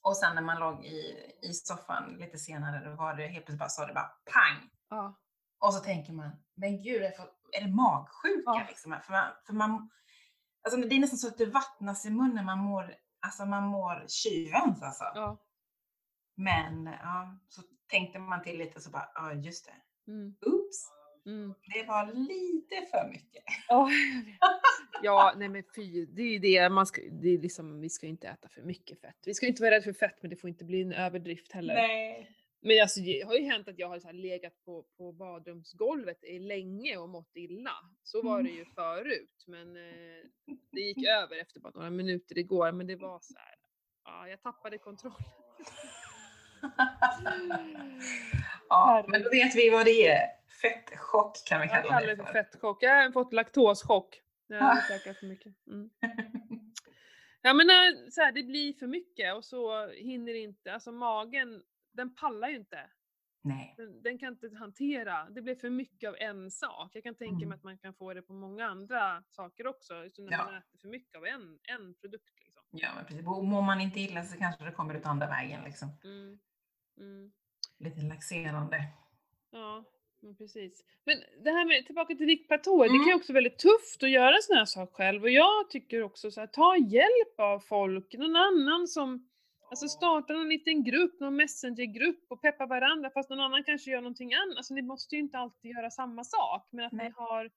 Och 0.04 0.18
sen 0.18 0.36
när 0.36 0.42
man 0.42 0.60
låg 0.60 0.86
i, 0.86 1.32
i 1.42 1.54
soffan 1.54 2.16
lite 2.20 2.38
senare, 2.38 2.90
då 2.90 2.96
var 2.96 3.14
det 3.14 3.28
helt 3.28 3.46
plötsligt 3.46 3.60
bara, 3.60 3.70
sa 3.70 3.86
det 3.86 3.94
bara 3.94 4.12
pang! 4.34 4.70
ja, 4.90 5.20
Och 5.60 5.74
så 5.74 5.80
tänker 5.80 6.14
man, 6.14 6.32
men 6.56 6.84
gud, 6.84 7.02
är, 7.04 7.14
är 7.52 7.62
det 7.68 7.72
magsjuka 7.74 8.42
Ja. 8.46 8.66
liksom? 8.70 8.96
För 9.04 9.12
man, 9.12 9.32
för 9.46 9.54
man, 9.54 9.90
alltså 10.66 10.82
det 10.90 10.96
är 10.96 11.00
nästan 11.00 11.18
så 11.20 11.28
att 11.28 11.38
det 11.38 11.46
vattnas 11.46 12.06
i 12.06 12.10
munnen, 12.10 12.46
man 12.46 12.60
mår, 12.60 12.96
alltså 13.26 13.46
man 13.46 13.64
mår 13.64 14.06
tjuvens 14.08 14.82
alltså. 14.84 15.04
ja. 15.16 15.38
Men 16.36 16.86
ja, 16.86 17.38
så 17.50 17.62
tänkte 17.90 18.20
man 18.20 18.44
till 18.44 18.58
lite 18.58 18.82
så 18.82 18.90
bara, 18.90 19.10
ja 19.16 19.34
just 19.34 19.66
det, 19.66 19.74
Mm, 20.12 20.36
oops, 20.46 20.90
mm. 21.26 21.54
det 21.74 21.84
var 21.84 22.14
lite 22.14 22.90
för 22.92 23.10
mycket. 23.10 23.44
Vet. 23.70 24.36
ja, 25.04 25.34
nej 25.38 25.50
men 25.50 25.64
fy, 25.76 26.06
det 26.06 26.22
är 26.22 26.28
ju 26.28 26.40
det, 26.40 26.70
man 26.70 26.86
ska, 26.86 27.02
det 27.12 27.30
är 27.30 27.38
liksom, 27.38 27.82
vi 27.82 27.90
ska 27.90 28.08
inte 28.08 28.28
äta 28.28 28.50
för 28.50 28.62
mycket 28.62 29.02
fett. 29.02 29.18
Vi 29.26 29.34
ska 29.34 29.48
inte 29.48 29.62
vara 29.62 29.72
rädda 29.72 29.84
för 29.84 29.94
fett 29.94 30.18
men 30.22 30.30
det 30.30 30.36
får 30.36 30.50
inte 30.50 30.66
bli 30.66 30.82
en 30.82 30.94
överdrift 30.94 31.52
heller. 31.52 31.74
Nej. 31.74 32.38
Men 32.64 32.82
alltså, 32.82 33.00
det 33.00 33.22
har 33.28 33.36
ju 33.36 33.44
hänt 33.46 33.68
att 33.68 33.80
jag 33.80 33.88
har 33.90 34.00
så 34.00 34.08
här 34.08 34.14
legat 34.14 34.54
på, 34.66 34.86
på 34.98 35.12
badrumsgolvet 35.12 36.24
i 36.24 36.40
länge 36.40 36.98
och 36.98 37.10
mått 37.10 37.32
illa. 37.36 37.72
Så 38.04 38.22
var 38.22 38.44
det 38.44 38.50
Mm. 38.50 38.60
ju 38.60 38.66
förut, 38.66 39.44
men 39.48 39.76
eh, 39.78 40.24
det 40.72 40.82
gick 40.82 41.08
över 41.08 41.42
efter 41.42 41.60
bara 41.60 41.72
några 41.76 41.90
minuter 41.90 42.38
igår. 42.38 42.72
Men 42.72 42.88
det 42.88 42.96
var 42.96 43.20
så 43.22 43.34
här, 43.38 43.56
ja, 44.06 44.28
jag 44.28 44.42
tappade 44.42 44.78
kontrollen. 44.78 45.18
ja, 48.70 49.06
men 49.08 49.24
då 49.24 49.30
vet 49.30 49.56
vi 49.56 49.70
vad 49.70 49.86
det 49.86 50.08
är. 50.08 50.41
Fettchock 50.62 51.38
kan 51.48 51.62
vi 51.62 51.68
kalla 51.68 52.00
det 52.02 52.16
för 52.18 52.24
för. 52.24 52.34
fettchock. 52.34 52.84
Jag 52.84 52.90
har 52.90 52.98
även 53.02 53.14
fått 53.14 53.34
laktoschock. 53.34 54.22
Jag 54.48 54.60
har 54.60 54.82
käkat 54.88 55.18
för 55.18 55.26
mycket. 55.28 55.54
Mm. 55.68 55.90
Ja 57.44 57.54
men 57.54 57.68
när 57.68 58.10
så 58.12 58.22
här, 58.22 58.32
det 58.32 58.44
blir 58.44 58.74
för 58.74 58.88
mycket 58.88 59.36
och 59.36 59.46
så 59.46 59.88
hinner 59.88 60.34
inte, 60.34 60.74
alltså 60.74 60.92
magen, 60.92 61.64
den 61.94 62.16
pallar 62.16 62.50
ju 62.50 62.56
inte. 62.56 62.90
Nej. 63.44 63.74
Den, 63.78 64.02
den 64.02 64.18
kan 64.18 64.34
inte 64.34 64.56
hantera, 64.58 65.30
det 65.30 65.42
blir 65.42 65.56
för 65.56 65.70
mycket 65.70 66.10
av 66.10 66.16
en 66.20 66.52
sak. 66.52 66.90
Jag 66.96 67.04
kan 67.04 67.16
tänka 67.16 67.36
Mm. 67.36 67.50
mig 67.50 67.56
att 67.56 67.64
man 67.64 67.78
kan 67.78 67.94
få 67.94 68.14
det 68.14 68.22
på 68.22 68.34
många 68.34 68.66
andra 68.68 69.24
saker 69.30 69.68
också, 69.68 69.94
så 70.14 70.22
när 70.22 70.32
Ja. 70.32 70.46
man 70.46 70.56
äter 70.56 70.78
för 70.82 70.88
mycket 70.88 71.16
av 71.18 71.26
en, 71.26 71.60
en 71.64 71.94
produkt. 71.94 72.34
Liksom. 72.46 72.64
Ja, 72.72 72.90
men 72.96 73.06
precis. 73.06 73.28
Och 73.28 73.46
Mår 73.46 73.62
man 73.62 73.82
inte 73.82 74.00
illa 74.00 74.24
så 74.24 74.38
kanske 74.38 74.64
det 74.64 74.72
kommer 74.72 74.94
ut 74.94 75.06
andra 75.06 75.28
vägen 75.28 75.64
liksom. 75.64 75.90
Mm. 76.04 76.40
Mm. 76.98 77.32
lite 77.80 78.02
laxerande. 78.02 78.84
Ja, 79.52 79.84
men 80.22 80.36
precis. 80.36 80.84
Men 81.06 81.18
det 81.44 81.52
här 81.52 81.66
med, 81.66 81.86
tillbaka 81.86 82.16
till 82.16 82.26
viktplatåer, 82.26 82.84
det 82.86 82.90
kan 82.90 83.06
ju 83.06 83.12
Mm. 83.12 83.18
också 83.18 83.34
vara 83.34 83.38
väldigt 83.38 83.60
tufft 83.60 84.04
att 84.04 84.10
göra 84.10 84.36
sån 84.42 84.58
här 84.58 84.66
sak 84.66 84.94
själv. 84.94 85.24
Och 85.24 85.30
jag 85.30 85.70
tycker 85.70 86.04
också 86.04 86.32
så 86.32 86.40
här, 86.40 86.48
ta 86.48 86.78
hjälp 86.78 87.40
av 87.40 87.60
folk, 87.60 88.14
någon 88.14 88.36
annan 88.36 88.88
som, 88.88 89.30
alltså 89.70 89.88
starta 89.88 90.34
någon 90.34 90.50
liten 90.50 90.84
grupp, 90.84 91.20
någon 91.20 91.36
messengergrupp 91.36 92.26
och 92.30 92.42
peppa 92.42 92.66
varandra 92.66 93.10
fast 93.10 93.30
någon 93.30 93.40
annan 93.40 93.64
kanske 93.64 93.92
gör 93.92 94.02
någonting 94.02 94.34
annat. 94.34 94.58
Alltså 94.58 94.74
ni 94.74 94.82
måste 94.82 95.16
ju 95.16 95.22
inte 95.22 95.38
alltid 95.38 95.72
göra 95.72 95.90
samma 95.90 96.24
sak, 96.24 96.68
men 96.72 96.86
att 96.86 96.92
ni 96.92 96.98
Nej. 96.98 97.12
har, 97.16 97.50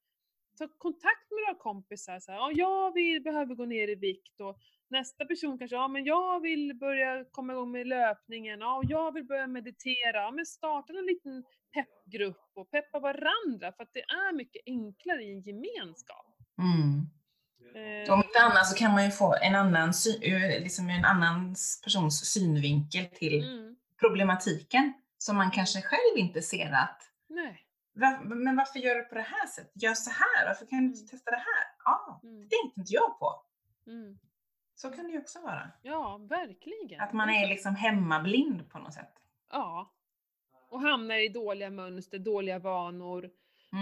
ta 0.59 0.69
kontakt 0.79 1.31
med 1.31 1.41
några 1.47 1.55
kompisar 1.59 2.21
så 2.21 2.33
här, 2.33 2.39
ja 2.39 2.53
jag 2.55 2.95
vill, 2.95 3.23
behöver 3.23 3.55
gå 3.55 3.65
ner 3.65 3.89
i 3.89 3.95
vikt 3.95 4.41
och 4.41 4.59
nästa 4.89 5.25
person 5.25 5.59
kanske, 5.59 5.77
ja 5.77 5.89
men 5.89 6.05
jag 6.05 6.41
vill 6.41 6.75
börja 6.75 7.25
komma 7.31 7.53
igång 7.53 7.71
med 7.73 7.87
löpningen, 7.87 8.61
ja 8.61 8.77
och 8.77 8.85
jag 8.89 9.13
vill 9.13 9.25
börja 9.25 9.47
meditera, 9.47 10.17
ja 10.23 10.31
men 10.31 10.47
starta 10.47 10.93
en 10.93 11.07
liten 11.07 11.45
peppgrupp 11.75 12.51
och 12.55 12.71
peppa 12.71 12.99
varandra 13.01 13.73
för 13.73 13.83
att 13.83 13.93
det 13.93 14.01
är 14.03 14.33
mycket 14.37 14.63
enklare 14.67 15.23
i 15.23 15.31
en 15.33 15.41
gemenskap. 15.41 16.27
Mm. 16.59 17.11
Eh, 17.75 18.13
Om 18.13 18.23
inte 18.23 18.41
annat 18.41 18.67
så 18.67 18.77
kan 18.77 18.93
man 18.93 19.05
ju 19.05 19.11
få 19.11 19.35
en 19.43 19.55
annan, 19.55 19.95
sy- 19.95 20.23
eh, 20.33 20.63
liksom 20.63 20.91
en 20.91 21.05
annan 21.05 21.55
persons 21.85 22.25
synvinkel 22.33 23.07
till 23.07 23.45
mm, 23.49 23.77
problematiken 24.01 24.93
som 25.19 25.37
man 25.37 25.51
kanske 25.51 25.83
själv 25.83 26.17
inte 26.17 26.43
ser 26.43 26.73
att 26.73 27.03
nej. 27.29 27.61
"Va- 27.95 28.21
men 28.25 28.57
varför 28.57 28.79
gör 28.79 28.95
du 28.95 29.03
på 29.05 29.15
det 29.15 29.21
här 29.37 29.47
sättet? 29.47 29.83
Gör 29.83 29.95
så 29.95 30.11
här, 30.11 30.47
varför 30.47 30.67
kan 30.67 30.79
du 30.79 30.85
inte 30.85 30.99
Mm. 30.99 31.09
testa 31.09 31.31
det 31.31 31.37
här? 31.37 31.65
Ja, 31.85 32.21
Mm, 32.23 32.35
det 32.41 32.49
tänkte 32.57 32.81
inte 32.81 32.93
jag 32.93 33.19
på. 33.19 33.43
mm. 33.87 34.19
Så 34.77 34.91
kan 34.91 35.05
det 35.07 35.13
ju 35.13 35.19
också 35.21 35.41
vara. 35.41 35.71
Ja, 35.83 36.19
verkligen. 36.31 37.01
Att 37.01 37.13
man 37.13 37.31
är 37.31 37.49
liksom 37.49 37.75
hemmablind 37.77 38.71
på 38.71 38.79
något 38.79 38.95
sätt. 38.95 39.13
Ja. 39.51 39.91
Och 40.75 40.81
hamnar 40.81 41.17
i 41.17 41.29
dåliga 41.29 41.71
mönster, 41.71 42.19
dåliga 42.19 42.59
vanor. 42.59 43.31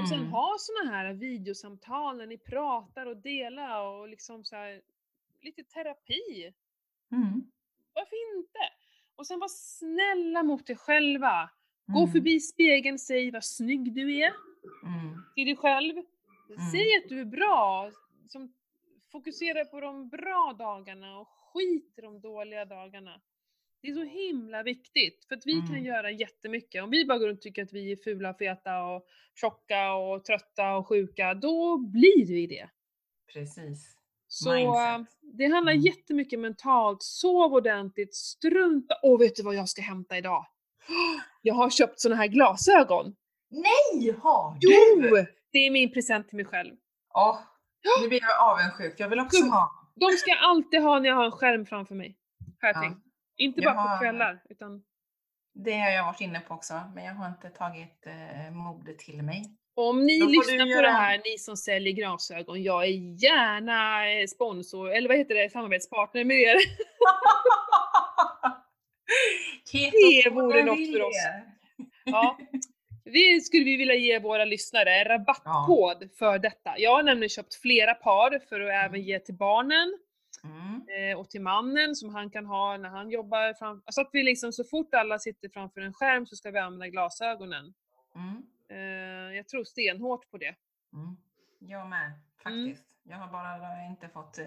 Och 0.03 0.09
sen 0.09 0.18
Mm. 0.18 0.30
ha 0.30 0.57
såna 0.59 0.90
här 0.90 1.12
videosamtal 1.12 2.16
när 2.16 2.26
ni 2.26 2.38
pratar 2.38 3.07
och 3.07 3.16
delar 3.16 3.86
och 3.86 4.09
liksom 4.09 4.45
så 4.45 4.57
här, 4.57 4.82
lite 5.43 5.62
terapi. 5.64 6.53
Mm. 7.12 7.51
Varför 7.95 8.36
inte? 8.38 8.59
Och 9.16 9.26
sen 9.26 9.40
var 9.40 9.49
snälla 9.49 10.43
mot 10.43 10.70
er 10.70 10.74
själva. 10.74 11.51
Gå 11.86 11.99
Mm. 12.01 12.12
förbi 12.12 12.40
spegeln, 12.40 12.99
säg 12.99 13.30
vad 13.30 13.45
snygg 13.45 13.93
du 13.95 14.16
är 14.18 14.32
Mm. 14.84 15.22
till 15.34 15.47
dig 15.47 15.57
själv. 15.57 15.93
Mm. 15.97 16.70
Säg 16.72 16.97
att 16.97 17.09
du 17.09 17.20
är 17.20 17.24
bra. 17.24 17.90
Som 18.28 18.55
fokusera 19.12 19.64
på 19.64 19.80
de 19.80 20.09
bra 20.09 20.55
dagarna 20.59 21.18
och 21.18 21.28
skit 21.28 21.95
i 21.99 22.01
de 22.01 22.20
dåliga 22.20 22.64
dagarna. 22.64 23.20
Det 23.83 23.89
är 23.89 23.95
så 23.95 24.05
himla 24.05 24.62
viktigt 24.62 25.24
för 25.28 25.35
att 25.37 25.47
vi 25.47 25.53
kan 25.61 25.68
Mm. 25.70 25.85
göra 25.85 26.11
jättemycket. 26.11 26.83
Om 26.85 26.91
vi 26.91 27.05
bara 27.05 27.18
går 27.18 27.26
runt 27.28 27.39
och 27.39 27.43
tycker 27.43 27.62
att 27.62 27.72
vi 27.72 27.93
är 27.93 27.97
fula, 27.97 28.35
feta 28.35 28.85
och 28.85 29.07
tjocka 29.41 29.93
och 29.95 30.24
trötta 30.24 30.76
och 30.76 30.89
sjuka, 30.89 31.35
då 31.35 31.78
blir 31.78 32.26
vi 32.26 32.47
det. 32.47 32.68
Precis. 33.33 33.97
Så 34.28 34.53
Mindset. 34.55 35.14
det 35.39 35.47
handlar 35.47 35.72
Mm. 35.72 35.85
jättemycket 35.85 36.39
mentalt, 36.41 37.03
sov 37.03 37.53
ordentligt, 37.55 38.14
strunta... 38.14 38.95
Åh, 39.03 39.18
vet 39.18 39.37
du 39.37 39.43
vad 39.43 39.55
jag 39.55 39.68
ska 39.68 39.83
hämta 39.83 40.18
idag? 40.18 40.47
Jag 41.43 41.55
har 41.55 41.70
köpt 41.70 42.01
såna 42.01 42.14
här 42.14 42.26
glasögon. 42.26 43.14
Nej, 43.51 44.16
har 44.22 44.57
Jo! 44.61 45.01
du? 45.03 45.26
Det 45.53 45.59
är 45.59 45.70
min 45.70 45.93
present 45.93 46.28
till 46.28 46.37
mig 46.37 46.45
själv. 46.45 46.74
Åh, 47.14 47.39
nu 48.03 48.09
blir 48.09 48.20
jag 48.22 48.41
avundsjuk. 48.51 48.95
Jag 49.01 49.09
vill 49.09 49.20
också 49.20 49.43
Gud. 49.43 49.51
ha. 49.53 49.70
De 49.95 50.12
ska 50.12 50.30
jag 50.30 50.39
alltid 50.43 50.83
ha 50.83 50.99
när 50.99 51.09
jag 51.09 51.16
har 51.16 51.24
en 51.24 51.30
skärm 51.33 51.66
framför 51.66 51.95
mig. 51.95 52.16
Har 52.61 52.68
jag 52.68 52.76
Ja. 52.76 52.80
tänkt. 52.80 53.07
Inte 53.37 53.61
Jag 53.61 53.76
bara 53.76 53.97
på 53.97 54.03
kvällar, 54.05 54.43
utan... 54.51 54.83
Det 55.55 55.78
har 55.78 55.91
jag 55.91 56.05
varit 56.05 56.20
inne 56.20 56.41
på 56.41 56.55
också, 56.55 56.74
men 56.95 57.05
jag 57.05 57.14
har 57.14 57.28
inte 57.28 57.49
tagit 57.51 58.07
eh, 58.07 58.51
modet 58.53 58.99
till 58.99 59.22
mig. 59.22 59.45
Om 59.74 60.07
ni 60.07 60.18
lyssnar 60.20 60.64
på 60.64 60.70
göra- 60.70 60.83
det 60.83 60.93
här, 60.93 61.20
ni 61.24 61.39
som 61.39 61.57
säljer 61.57 61.93
glasögon, 61.93 62.62
jag 62.62 62.85
är 62.85 63.22
gärna 63.24 64.11
eh, 64.12 64.26
sponsor, 64.26 64.93
eller 64.93 65.09
vad 65.09 65.18
heter 65.18 65.35
det, 65.35 65.51
samarbetspartner 65.51 66.24
med 66.24 66.37
er. 66.41 66.57
Det 69.72 70.30
vore 70.30 70.64
något 70.64 70.93
för 70.93 71.03
oss. 71.03 71.26
Ja. 72.05 72.39
Det 73.05 73.41
skulle 73.45 73.64
vi 73.64 73.76
vilja 73.76 73.95
ge 73.95 74.18
våra 74.18 74.45
lyssnare, 74.45 75.05
rabattkod 75.05 76.11
för 76.18 76.39
detta. 76.39 76.78
Jag 76.78 76.91
har 76.91 77.03
nämligen 77.03 77.28
köpt 77.28 77.55
flera 77.55 77.95
par 77.95 78.39
för 78.49 78.61
att 78.61 78.85
även 78.85 79.03
ge 79.03 79.18
till 79.18 79.35
barnen 79.35 79.99
Mm. 80.89 81.18
och 81.18 81.30
till 81.30 81.41
mannen 81.41 81.97
som 81.97 82.14
han 82.14 82.30
kan 82.30 82.47
ha 82.47 82.76
när 82.76 82.89
han 82.89 83.11
jobbar. 83.11 83.55
Fram- 83.55 83.83
så 83.87 84.01
att 84.01 84.11
vi 84.12 84.22
liksom 84.22 84.53
så 84.53 84.64
fort 84.64 84.95
alla 84.95 85.18
sitter 85.18 85.49
framför 85.49 85.80
en 85.80 85.93
skärm 85.93 86.26
så 86.26 86.37
ska 86.37 86.51
vi 86.51 86.59
använda 86.59 86.89
glasögonen. 86.89 87.74
Mm. 88.14 88.43
Eh, 88.68 89.37
jag 89.37 89.49
tror 89.49 89.64
stenhårt 89.64 90.30
på 90.30 90.39
det. 90.39 90.55
Mm. 90.93 91.16
Jag 91.59 91.87
med, 91.89 92.12
faktiskt. 92.43 92.87
Jag 93.05 93.16
har 93.16 93.33
bara 93.33 93.85
inte 93.87 94.09
fått 94.09 94.39
eh, 94.39 94.47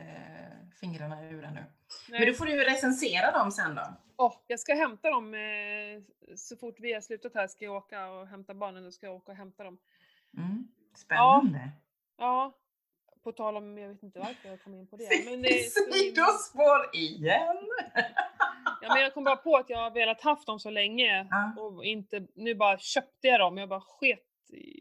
fingrarna 0.82 1.24
ur 1.24 1.44
ännu. 1.44 1.64
Men 2.10 2.20
Nej. 2.20 2.26
då 2.26 2.34
får 2.34 2.46
du 2.46 2.64
recensera 2.64 3.32
dem 3.32 3.52
sen 3.52 3.76
då. 3.76 3.82
Åh, 4.18 4.34
jag 4.48 4.60
ska 4.60 4.74
hämta 4.76 5.10
dem 5.12 5.34
eh, 5.34 6.02
så 6.36 6.58
fort 6.58 6.76
vi 6.80 6.94
har 6.94 7.02
slutat 7.02 7.36
här 7.36 7.48
ska 7.48 7.66
jag 7.66 7.76
åka 7.76 8.08
och 8.08 8.28
hämta 8.28 8.54
barnen 8.54 8.86
och 8.86 8.94
ska 8.94 9.06
jag 9.06 9.16
åka 9.16 9.32
och 9.32 9.38
hämta 9.38 9.64
dem. 9.64 9.78
Mm. 10.38 10.68
Spännande. 10.96 11.70
Ja, 12.18 12.54
på 13.26 13.32
tal 13.32 13.58
om, 13.58 13.78
jag 13.78 13.90
vet 13.90 14.04
inte 14.04 14.20
varför 14.20 14.50
jag 14.50 14.64
kom 14.64 14.74
in 14.76 14.88
på 14.88 14.96
det. 14.98 15.10
Men, 15.26 15.34
himla- 15.34 15.50
Sidospår 15.94 16.90
igen! 16.96 17.58
ja, 18.82 18.94
men 18.94 19.02
jag 19.02 19.14
kom 19.14 19.24
bara 19.24 19.36
på 19.36 19.56
att 19.58 19.70
jag 19.70 19.78
har 19.78 19.92
velat 19.92 20.22
haft 20.22 20.48
dem 20.48 20.60
så 20.60 20.70
länge 20.70 21.28
Ja. 21.30 21.54
och 21.62 21.86
inte, 21.86 22.28
nu 22.36 22.56
bara 22.56 22.78
köpte 22.78 23.28
jag 23.28 23.40
dem. 23.40 23.58
Jag 23.58 23.70
bara 23.70 23.82
sket 23.82 24.20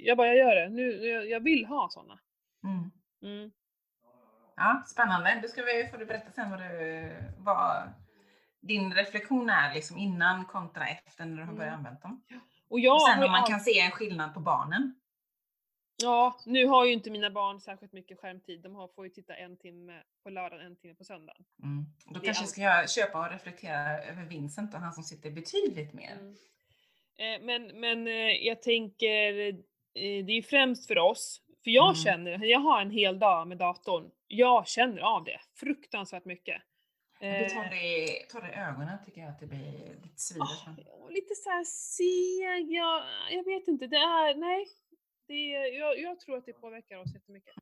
jag 0.07 0.17
bara 0.17 0.27
jag 0.27 0.37
gör 0.37 0.55
det. 0.55 0.69
Nu, 0.69 1.07
jag, 1.07 1.29
jag 1.29 1.41
vill 1.41 1.67
ha 1.67 1.89
såna. 1.91 2.19
Mm. 2.65 2.91
Mm. 3.23 3.51
Ja, 4.57 4.83
spännande. 4.87 5.39
Då 5.43 5.49
ska 5.49 5.63
vi, 5.63 5.89
får 5.91 5.99
du 5.99 6.07
berätta 6.07 6.31
sen 6.33 6.51
vad, 6.51 6.61
du, 6.61 7.11
vad 7.39 7.93
din 8.63 8.95
reflektion 8.95 9.51
är 9.51 9.75
liksom 9.75 9.99
innan 9.99 10.45
kontra 10.45 10.87
efter 10.87 11.25
när 11.25 11.37
du 11.37 11.45
har 11.45 11.53
börjat 11.53 11.69
Mm. 11.75 11.79
använda 11.87 12.01
dem. 12.01 12.23
Och 12.71 12.81
jag 12.81 12.95
Och 12.95 13.03
sen 13.03 13.23
om 13.25 13.31
man 13.31 13.41
all- 13.41 13.49
kan 13.51 13.61
se 13.61 13.81
en 13.81 13.91
skillnad 13.91 14.35
på 14.35 14.41
barnen. 14.41 14.95
Ja, 16.03 16.37
nu 16.47 16.67
har 16.67 16.85
ju 16.85 16.93
inte 16.93 17.11
mina 17.11 17.31
barn 17.31 17.61
särskilt 17.61 17.93
mycket 17.93 18.19
skärmtid. 18.19 18.61
De 18.63 18.75
har, 18.75 18.89
får 18.89 19.05
ju 19.07 19.11
titta 19.11 19.35
en 19.35 19.57
timme 19.57 20.03
på 20.23 20.31
lördagen, 20.31 20.67
en 20.67 20.77
timme 20.77 20.95
på 20.95 21.05
söndagen. 21.05 21.45
Mm. 21.63 21.85
Då 22.07 22.21
Det 22.21 22.27
kanske 22.27 22.43
allt. 22.43 22.51
ska 22.51 22.61
jag 22.61 22.91
köpa 22.91 23.19
och 23.27 23.33
reflektera 23.33 24.03
över 24.05 24.25
Vincent 24.25 24.75
och 24.75 24.81
han 24.81 24.93
som 24.93 25.03
sitter 25.03 25.31
betydligt 25.31 25.93
mer. 25.93 26.13
Mm. 26.21 26.35
Eh, 27.19 27.47
men 27.47 27.81
men 27.81 28.07
eh, 28.09 28.47
jag 28.47 28.63
tänker, 28.63 29.39
eh, 29.49 29.55
det 29.95 30.33
är 30.33 30.37
ju 30.37 30.43
främst 30.43 30.87
för 30.87 30.99
oss. 30.99 31.41
För 31.65 31.71
jag 31.71 31.85
Mm. 31.85 31.95
känner, 31.95 32.45
jag 32.47 32.61
har 32.61 32.81
en 32.81 32.91
hel 32.91 33.19
dag 33.19 33.49
med 33.49 33.59
datorn. 33.59 34.11
Jag 34.27 34.67
känner 34.69 35.01
av 35.03 35.25
det 35.25 35.41
fruktansvärt 35.55 36.25
mycket. 36.25 36.63
Det 37.21 37.49
tar 37.51 37.65
det 37.71 38.49
i 38.49 38.61
ögonen 38.61 38.99
tycker 39.05 39.21
jag 39.21 39.31
att 39.31 39.41
det 39.41 39.47
blir 39.47 39.95
lite 40.03 40.17
svider. 40.21 40.93
och 40.93 41.13
lite 41.13 41.35
så 41.35 41.51
här 41.51 41.65
seg, 41.65 42.73
jag, 42.73 43.03
jag 43.31 43.45
vet 43.45 43.69
inte, 43.69 43.87
det 43.87 43.97
är, 43.97 44.35
nej. 44.35 44.67
Det 45.27 45.49
jag, 45.69 45.99
jag 45.99 46.21
tror 46.21 46.37
att 46.37 46.47
det 46.47 46.53
påverkar 46.53 46.97
oss 46.97 47.15
jättemycket. 47.15 47.55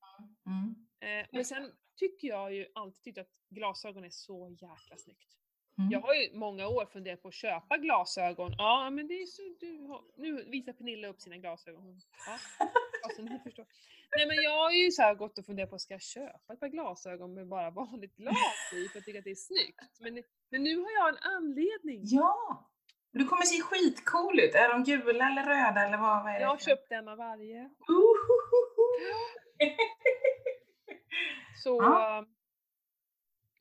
Mm. 0.47 0.75
Eh, 1.01 1.27
men 1.33 1.45
sen 1.45 1.73
tycker 1.97 2.29
jag 2.29 2.55
ju 2.55 2.67
alltid 2.75 3.03
tyckt 3.03 3.19
att 3.19 3.31
glasögon 3.51 4.05
är 4.05 4.11
så 4.11 4.57
jäkla 4.61 4.97
snyggt. 4.97 5.37
Mm. 5.79 5.91
Jag 5.91 6.01
har 6.01 6.15
ju 6.15 6.39
många 6.39 6.69
år 6.69 6.87
funderat 6.87 7.23
på 7.23 7.29
att 7.29 7.35
köpa 7.35 7.77
glasögon. 7.77 8.55
Ja, 8.59 8.91
men 8.91 9.09
det 9.09 9.15
är 9.15 9.27
så 9.27 9.43
du 9.61 9.79
har... 9.79 10.05
Nu 10.17 10.45
visar 10.45 10.73
Pernilla 10.73 11.09
upp 11.09 11.21
sina 11.21 11.37
glasögon. 11.37 12.01
Ja, 12.27 12.39
alltså, 13.03 13.23
ni 13.23 13.39
förstår. 13.39 13.67
Nej 14.17 14.27
men 14.27 14.37
jag 14.37 14.63
har 14.63 14.71
ju 14.73 14.91
så 14.91 15.03
här 15.03 15.15
gått 15.15 15.39
och 15.39 15.47
funderat 15.47 15.71
på, 15.71 15.79
ska 15.79 15.95
jag 15.95 16.03
köpa 16.03 16.53
ett 16.53 16.61
par 16.61 16.69
glasögon 16.69 17.35
med 17.35 17.49
bara 17.49 17.71
vanligt 17.83 18.17
glas 18.17 18.73
i 18.73 18.89
för 18.89 18.97
jag 18.97 19.05
tycker 19.05 19.19
att 19.19 19.25
det 19.25 19.31
är 19.31 19.35
snyggt. 19.35 20.01
Men, 20.01 20.23
men 20.51 20.63
nu 20.63 20.77
har 20.77 20.91
jag 20.91 21.09
en 21.09 21.19
anledning. 21.19 22.01
Ja! 22.05 22.72
Du 23.13 23.25
kommer 23.25 23.43
se 23.43 23.63
skitcool 23.63 24.41
ut. 24.41 24.55
Är 24.55 24.69
de 24.69 24.85
gula 24.85 25.27
eller 25.31 25.43
röda 25.43 25.87
eller 25.87 25.99
vad, 25.99 26.23
vad 26.23 26.33
är 26.33 26.37
det? 26.39 26.41
Jag 26.41 26.49
har 26.49 26.59
köpt 26.59 26.93
en 26.93 27.09
av 27.09 27.19
varje. 27.19 27.71
Så 31.63 31.79
Ja. 31.83 32.19
äh, 32.19 32.25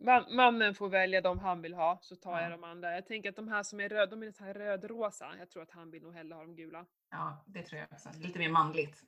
man, 0.06 0.36
mannen 0.36 0.76
får 0.76 0.90
välja 0.90 1.22
de 1.22 1.40
han 1.40 1.62
vill 1.62 1.74
ha, 1.74 2.00
så 2.02 2.16
tar 2.16 2.32
Ja. 2.32 2.42
jag 2.42 2.52
de 2.52 2.64
andra. 2.64 2.94
Jag 2.94 3.06
tänker 3.08 3.30
att 3.30 3.36
de 3.36 3.48
här 3.48 3.64
som 3.64 3.80
är 3.80 3.90
röda, 3.90 4.06
de 4.06 4.24
är 4.24 4.32
så 4.32 4.44
här 4.44 4.54
rödrosa. 4.54 5.32
Jag 5.40 5.50
tror 5.50 5.64
att 5.64 5.72
han 5.72 5.92
vill 5.92 6.04
nog 6.04 6.14
hellre 6.14 6.36
ha 6.36 6.42
de 6.42 6.56
gula. 6.56 6.86
Ja, 7.12 7.44
det 7.48 7.64
tror 7.64 7.80
jag 7.80 7.88
också. 7.92 8.10
Lite 8.20 8.40
mer 8.40 8.50
manligt. 8.50 9.02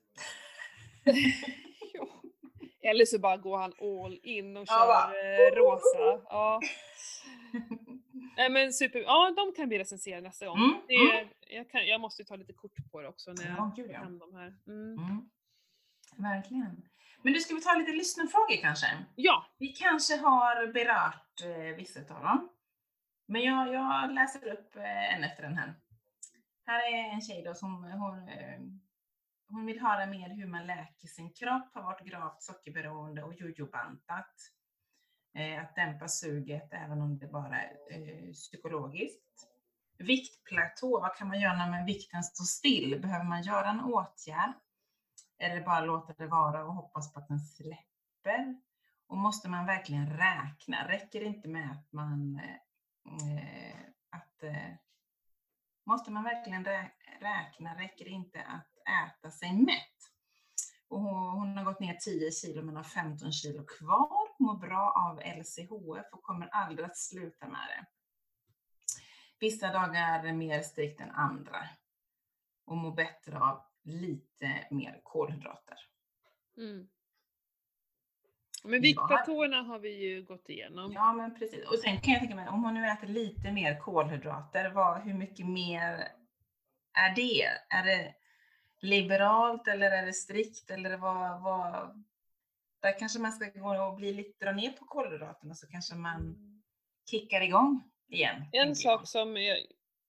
Ja. 1.93 2.07
Eller 2.89 3.05
så 3.05 3.19
bara 3.19 3.37
går 3.37 3.57
han 3.57 3.73
all 3.81 4.19
in 4.23 4.57
och 4.57 4.63
Ja, 4.67 4.73
kör 4.73 4.87
va. 4.87 5.13
eh, 5.19 5.55
rosa. 5.55 6.21
Ja. 6.29 6.59
Nej 8.37 8.49
men 8.49 8.73
super, 8.73 8.99
ja 8.99 9.33
de 9.37 9.53
kan 9.55 9.69
vi 9.69 9.79
recensera 9.79 10.21
nästa 10.21 10.45
gång. 10.47 10.57
Mm, 10.57 10.75
Det, 10.87 10.93
är- 10.93 11.29
jag, 11.47 11.69
kan, 11.71 11.87
jag 11.87 12.01
måste 12.01 12.21
ju 12.21 12.25
ta 12.25 12.35
lite 12.35 12.53
kort 12.53 12.91
på 12.91 13.01
det 13.01 13.07
också 13.07 13.33
när 13.33 13.47
jag 13.47 13.75
får 13.75 13.91
ja. 13.91 13.99
hem 13.99 14.19
de 14.19 14.35
här. 14.35 14.55
Mm. 14.67 14.97
Mm. 14.97 15.29
Verkligen. 16.17 16.89
Men 17.21 17.33
du, 17.33 17.39
ska 17.39 17.55
vi 17.55 17.61
ta 17.61 17.75
lite 17.75 17.91
lyssnarfrågor 17.91 18.61
kanske? 18.61 18.87
Ja, 19.15 19.45
Vi 19.57 19.67
kanske 19.67 20.15
har 20.17 20.67
berört 20.73 21.41
eh, 21.43 21.75
vissa 21.77 21.99
av 21.99 22.23
dem. 22.23 22.49
Men 23.27 23.41
jag, 23.41 23.73
jag 23.73 24.11
läser 24.13 24.47
upp 24.53 24.75
eh, 24.75 25.15
en 25.15 25.23
efter 25.23 25.43
en 25.43 25.57
här. 25.57 25.73
Här 26.65 26.93
är 26.93 27.13
en 27.13 27.21
tjej 27.21 27.43
då 27.43 27.53
som 27.53 27.83
hon, 27.83 28.27
eh, 28.29 28.59
hon 29.49 29.65
vill 29.65 29.79
höra 29.81 30.05
mer 30.05 30.29
hur 30.29 30.47
man 30.47 30.67
läker 30.67 31.07
sin 31.07 31.33
kropp, 31.33 31.71
har 31.73 31.83
varit 31.83 32.05
gravt 32.07 32.43
sockerberoende 32.43 33.23
och 33.23 33.33
jojobantat. 33.33 34.33
Eh, 35.35 35.61
att 35.61 35.75
dämpa 35.75 36.07
suget 36.07 36.73
även 36.73 37.01
om 37.01 37.17
det 37.17 37.27
bara 37.27 37.61
är 37.61 38.33
psykologiskt. 38.33 39.47
Viktplatå, 39.97 40.99
vad 40.99 41.15
kan 41.15 41.27
man 41.27 41.39
göra 41.39 41.65
när 41.65 41.85
vikten 41.85 42.23
står 42.23 42.43
still? 42.45 43.01
Behöver 43.01 43.25
man 43.25 43.41
göra 43.41 43.69
en 43.69 43.81
åtgärd? 43.81 44.53
Eller 45.39 45.65
bara 45.65 45.85
låta 45.85 46.13
det 46.13 46.27
vara 46.27 46.65
och 46.65 46.73
hoppas 46.73 47.13
på 47.13 47.19
att 47.19 47.27
den 47.27 47.39
släpper? 47.39 48.55
Och 49.07 49.17
måste 49.17 49.49
man 49.49 49.65
verkligen 49.65 50.17
räkna? 50.17 50.87
Räcker 50.87 51.19
det 51.19 51.25
inte 51.25 51.47
med 51.47 51.71
att 51.71 51.91
man 51.91 52.39
eh, 53.05 53.79
att 54.09 54.43
eh, 54.43 54.75
måste 55.85 56.11
man 56.11 56.23
verkligen 56.23 56.65
räkna? 57.19 57.75
Räcker 57.75 58.05
det 58.05 58.11
inte 58.11 58.41
att 58.41 58.67
äta 59.07 59.31
sig 59.31 59.53
mätt? 59.53 59.92
Och 60.93 61.01
hon, 61.01 61.39
hon 61.39 61.57
har 61.57 61.65
gått 61.65 61.79
ner 61.79 61.93
10 61.93 62.31
kilo 62.31 62.61
men 62.61 62.75
har 62.75 62.83
15 62.83 63.31
kilo 63.31 63.65
kvar, 63.65 64.39
mår 64.39 64.57
bra 64.57 64.93
av 65.09 65.39
LCHF 65.39 66.13
och 66.13 66.23
kommer 66.23 66.47
aldrig 66.47 66.85
att 66.85 66.97
sluta 66.97 67.47
med 67.47 67.61
det. 67.67 67.85
Vissa 69.39 69.71
dagar 69.71 70.25
är 70.25 70.33
mer 70.33 70.61
strikt 70.61 71.01
än 71.01 71.11
andra 71.11 71.69
och 72.65 72.77
mår 72.77 72.95
bättre 72.95 73.39
av 73.39 73.61
lite 73.83 74.67
mer 74.71 75.01
kolhydrater. 75.03 75.77
Mm. 76.57 76.87
Men 78.63 78.81
viktplatåerna 78.81 79.61
har 79.61 79.79
vi 79.79 79.89
ju 79.89 80.23
gått 80.23 80.49
igenom. 80.49 80.91
Ja, 80.91 81.13
men 81.13 81.35
precis. 81.35 81.67
Och 81.67 81.79
sen 81.79 82.01
kan 82.01 82.13
jag 82.13 82.19
tänka 82.19 82.35
mig, 82.35 82.47
om 82.47 82.63
hon 82.63 82.73
nu 82.73 82.87
äter 82.87 83.07
lite 83.07 83.51
mer 83.51 83.79
kolhydrater, 83.79 84.69
vad, 84.69 85.01
hur 85.01 85.13
mycket 85.13 85.45
mer 85.45 86.07
är 86.93 87.15
det? 87.15 87.43
Är 87.69 87.83
det 87.85 88.13
liberalt 88.83 89.67
eller 89.67 89.91
är 89.91 90.05
det 90.05 90.13
strikt 90.13 90.71
eller 90.71 90.97
vad, 90.97 91.41
vad 91.41 92.03
där 92.81 92.99
kanske 92.99 93.19
man 93.19 93.31
ska 93.31 93.49
gå 93.49 93.87
och 93.87 93.95
bli 93.95 94.13
lite, 94.13 94.45
dra 94.45 94.51
ner 94.51 94.71
på 94.71 94.85
kolhydraterna 94.85 95.55
så 95.55 95.67
kanske 95.67 95.95
man 95.95 96.21
mm. 96.21 96.61
kickar 97.09 97.41
igång 97.41 97.83
igen. 98.09 98.45
En 98.51 98.75
sak 98.75 99.01
jag. 99.01 99.07
som 99.07 99.37
jag, 99.37 99.57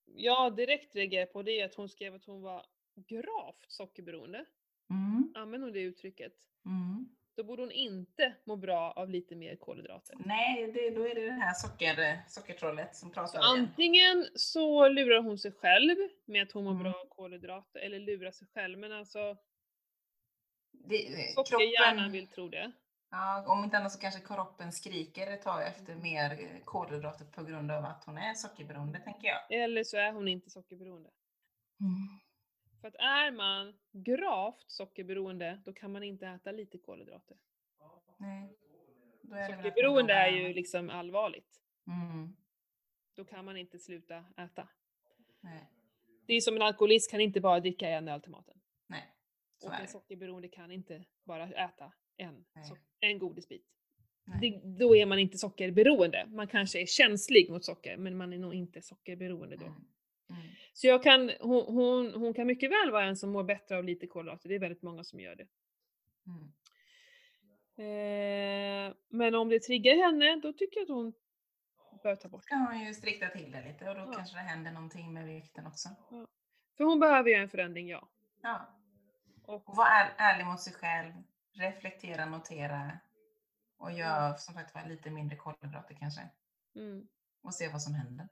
jag 0.05 0.57
direkt 0.57 0.97
reagerar 0.97 1.27
på 1.27 1.43
det 1.43 1.61
är 1.61 1.65
att 1.65 1.75
hon 1.75 1.89
skrev 1.89 2.15
att 2.15 2.25
hon 2.25 2.43
var 2.43 2.67
gravt 2.97 3.65
sockerberoende. 3.69 4.45
Mm. 4.91 5.33
Använder 5.35 5.67
hon 5.67 5.73
det 5.73 5.81
uttrycket? 5.81 6.33
Mm. 6.67 7.09
Då 7.37 7.45
borde 7.45 7.63
hon 7.63 7.73
inte 7.73 8.35
må 8.45 8.57
bra 8.57 8.93
av 8.93 9.11
lite 9.11 9.37
mer 9.37 9.57
kolhydrater. 9.57 10.17
Nej, 10.19 10.73
det, 10.73 10.91
då 10.91 11.09
är 11.09 11.15
det 11.15 11.25
det 11.25 11.33
här 11.33 11.55
socker, 11.55 12.23
sockertrollet 12.29 12.97
som 12.97 13.11
pratar. 13.11 13.41
Så 13.41 13.53
antingen 13.55 14.27
så 14.35 14.89
lurar 14.89 15.23
hon 15.23 15.39
sig 15.39 15.53
själv 15.53 15.97
med 16.25 16.43
att 16.43 16.53
hon 16.53 16.65
mår 16.65 16.71
mm. 16.71 16.83
bra 16.83 16.93
av 16.93 17.09
kolhydrater, 17.09 17.81
eller 17.81 17.99
lurar 17.99 18.31
sig 18.31 18.49
själv, 18.55 18.79
men 18.79 18.93
alltså 18.93 19.37
Sockerhjärnan 21.35 22.13
vill 22.13 22.27
tro 22.27 22.49
det. 22.49 22.73
Ja, 23.11 23.45
om 23.47 23.65
inte 23.65 23.79
annat 23.79 23.93
så 23.93 23.99
kanske 23.99 24.21
kroppen 24.21 24.73
skriker 24.73 25.27
ett 25.27 25.43
tag 25.43 25.67
efter 25.67 25.95
mer 25.95 26.61
kolhydrater 26.65 27.25
på 27.25 27.45
grund 27.45 27.71
av 27.71 27.85
att 27.85 28.05
hon 28.05 28.19
är 28.19 28.35
sockerberoende, 28.35 28.99
tänker 28.99 29.29
jag. 29.29 29.63
Eller 29.63 29.85
så 29.85 29.97
är 29.97 30.13
hon 30.13 30.29
inte 30.29 30.51
sockerberoende. 30.51 31.11
Mm. 31.81 32.21
För 32.85 32.89
att 32.89 32.95
är 32.95 33.31
man 33.31 33.75
gravt 33.93 34.71
sockerberoende, 34.71 35.63
då 35.65 35.73
kan 35.73 35.93
man 35.93 36.03
inte 36.03 36.27
äta 36.27 36.53
lite 36.53 36.79
kolhydrater. 36.79 37.37
Nej. 38.17 38.57
Är 39.33 39.57
Sockerberoende 39.57 40.13
är 40.13 40.29
ju 40.29 40.55
liksom 40.55 40.91
allvarligt. 40.91 41.61
Mm. 41.87 42.37
Då 43.15 43.25
kan 43.25 43.45
man 43.45 43.57
inte 43.57 43.79
sluta 43.79 44.25
äta. 44.37 44.69
Nej. 45.41 45.71
Det 46.27 46.35
är 46.35 46.41
som 46.41 46.57
en 46.57 46.63
alkoholist 46.63 47.11
kan 47.11 47.21
inte 47.21 47.41
bara 47.41 47.61
dricka 47.61 47.89
en 47.89 48.09
öl 48.09 48.21
till 48.21 48.31
maten. 48.31 48.61
Nej. 48.87 49.15
Så 49.59 49.69
och 49.69 49.75
en 49.75 49.89
sockerberoende 49.89 50.49
kan 50.49 50.71
inte 50.71 51.05
bara 51.25 51.45
äta 51.45 51.93
en, 52.17 52.45
so 52.69 52.77
en 53.01 53.19
godisbit. 53.19 53.67
Det, 54.41 54.61
då 54.65 54.97
är 54.97 55.07
man 55.07 55.19
inte 55.19 55.39
sockerberoende. 55.39 56.27
Man 56.29 56.49
kanske 56.49 56.83
är 56.83 56.87
känslig 56.87 57.51
mot 57.51 57.65
socker, 57.65 57.97
men 57.97 58.17
man 58.17 58.33
är 58.33 58.39
nog 58.39 58.55
inte 58.55 58.83
sockerberoende 58.83 59.57
då. 59.57 59.67
Mm. 59.67 59.85
Mm. 60.35 60.47
Så 60.73 60.87
jag 60.87 61.03
kan, 61.03 61.31
hon, 61.41 61.65
hon, 61.75 62.15
hon, 62.15 62.35
kan 62.35 62.47
mycket 62.47 62.71
väl 62.71 62.91
vara 62.91 63.05
en 63.05 63.17
som 63.17 63.33
mår 63.33 63.45
bättre 63.45 63.77
av 63.77 63.85
lite 63.85 64.07
kolhydrater, 64.07 64.49
det 64.49 64.55
är 64.55 64.59
väldigt 64.59 64.83
många 64.83 65.05
som 65.05 65.21
gör 65.21 65.37
det. 65.37 65.47
Mm. 66.27 66.53
Eh, 67.77 68.95
men 69.09 69.35
om 69.35 69.49
det 69.49 69.61
triggar 69.61 69.97
henne, 69.97 70.41
då 70.43 70.53
tycker 70.53 70.81
jag 70.81 70.83
att 70.83 70.89
hon 70.89 71.13
bör 72.03 72.17
ta 72.17 72.29
bort 72.29 72.43
det. 72.43 72.49
kan 72.49 72.67
hon 72.67 72.81
ju 72.81 72.95
strikta 72.95 73.29
till 73.29 73.53
det 73.53 73.65
lite 73.65 73.89
och 73.89 73.95
då 73.95 74.01
ja. 74.01 74.13
kanske 74.13 74.37
det 74.37 74.43
händer 74.43 74.73
någonting 74.73 75.13
med 75.13 75.27
vikten 75.27 75.67
också. 75.67 75.89
Ja. 76.11 76.27
För 76.77 76.85
hon 76.85 77.01
behöver 77.01 77.31
ju 77.31 77.35
en 77.35 77.49
förändring, 77.49 77.89
ja. 77.89 78.09
Ja. 78.43 78.69
Och, 79.45 79.69
och 79.69 79.77
vara 79.77 79.89
är, 79.89 80.15
ärlig 80.17 80.47
mot 80.47 80.61
sig 80.61 80.73
själv, 80.73 81.13
reflektera, 81.53 82.27
notera 82.27 82.99
och 83.77 83.93
gör 83.93 84.27
mm. 84.27 84.39
som 84.39 84.55
sagt 84.55 84.89
lite 84.89 85.11
mindre 85.11 85.37
kolhydrater 85.37 85.95
kanske. 85.95 86.29
Mm. 86.77 87.07
Och 87.43 87.55
se 87.55 87.69
vad 87.69 87.83
som 87.83 87.95
händer. 87.95 88.29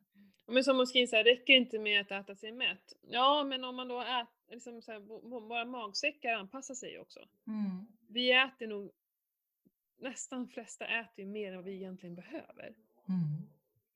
Men 0.47 0.65
som 0.65 0.87
så 0.87 1.17
här, 1.17 1.25
räcker 1.25 1.53
inte 1.53 1.79
med 1.79 2.01
att 2.01 2.11
äta 2.11 2.35
sig 2.37 2.53
mätt. 2.53 2.93
Ja, 3.01 3.45
men 3.45 3.65
om 3.65 3.77
man 3.77 3.89
då 3.89 4.01
äter, 4.01 4.27
liksom 4.51 4.83
så 4.83 4.93
här, 4.93 4.99
våra 5.49 5.65
magsäckar 5.65 6.33
anpassar 6.33 6.75
sig 6.75 6.99
också. 6.99 7.21
Mm. 7.47 7.87
Vi 8.09 8.33
äter 8.33 8.67
nog, 8.67 8.91
nästan 9.97 10.49
flesta 10.49 10.87
äter 10.87 11.25
ju 11.25 11.27
mer 11.27 11.49
än 11.49 11.57
vad 11.57 11.65
vi 11.65 11.75
egentligen 11.75 12.15
behöver. 12.15 12.75
Mm. 13.09 13.49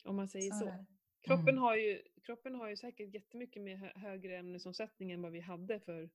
Om 0.05 0.17
man 0.17 0.29
säger 0.29 0.51
så. 0.51 0.59
så. 0.59 0.85
Kroppen, 1.21 1.49
mm. 1.49 1.59
har 1.59 1.77
ju, 1.77 2.03
kroppen 2.23 2.55
har 2.55 2.69
ju 2.69 2.77
säkert 2.77 3.15
jättemycket 3.15 3.63
mer 3.63 3.93
högre 3.95 4.37
ämnesomsättning 4.37 5.13
än 5.13 5.23
vad 5.23 5.33
vi 5.33 5.41
hade 5.41 5.81
för 5.81 6.11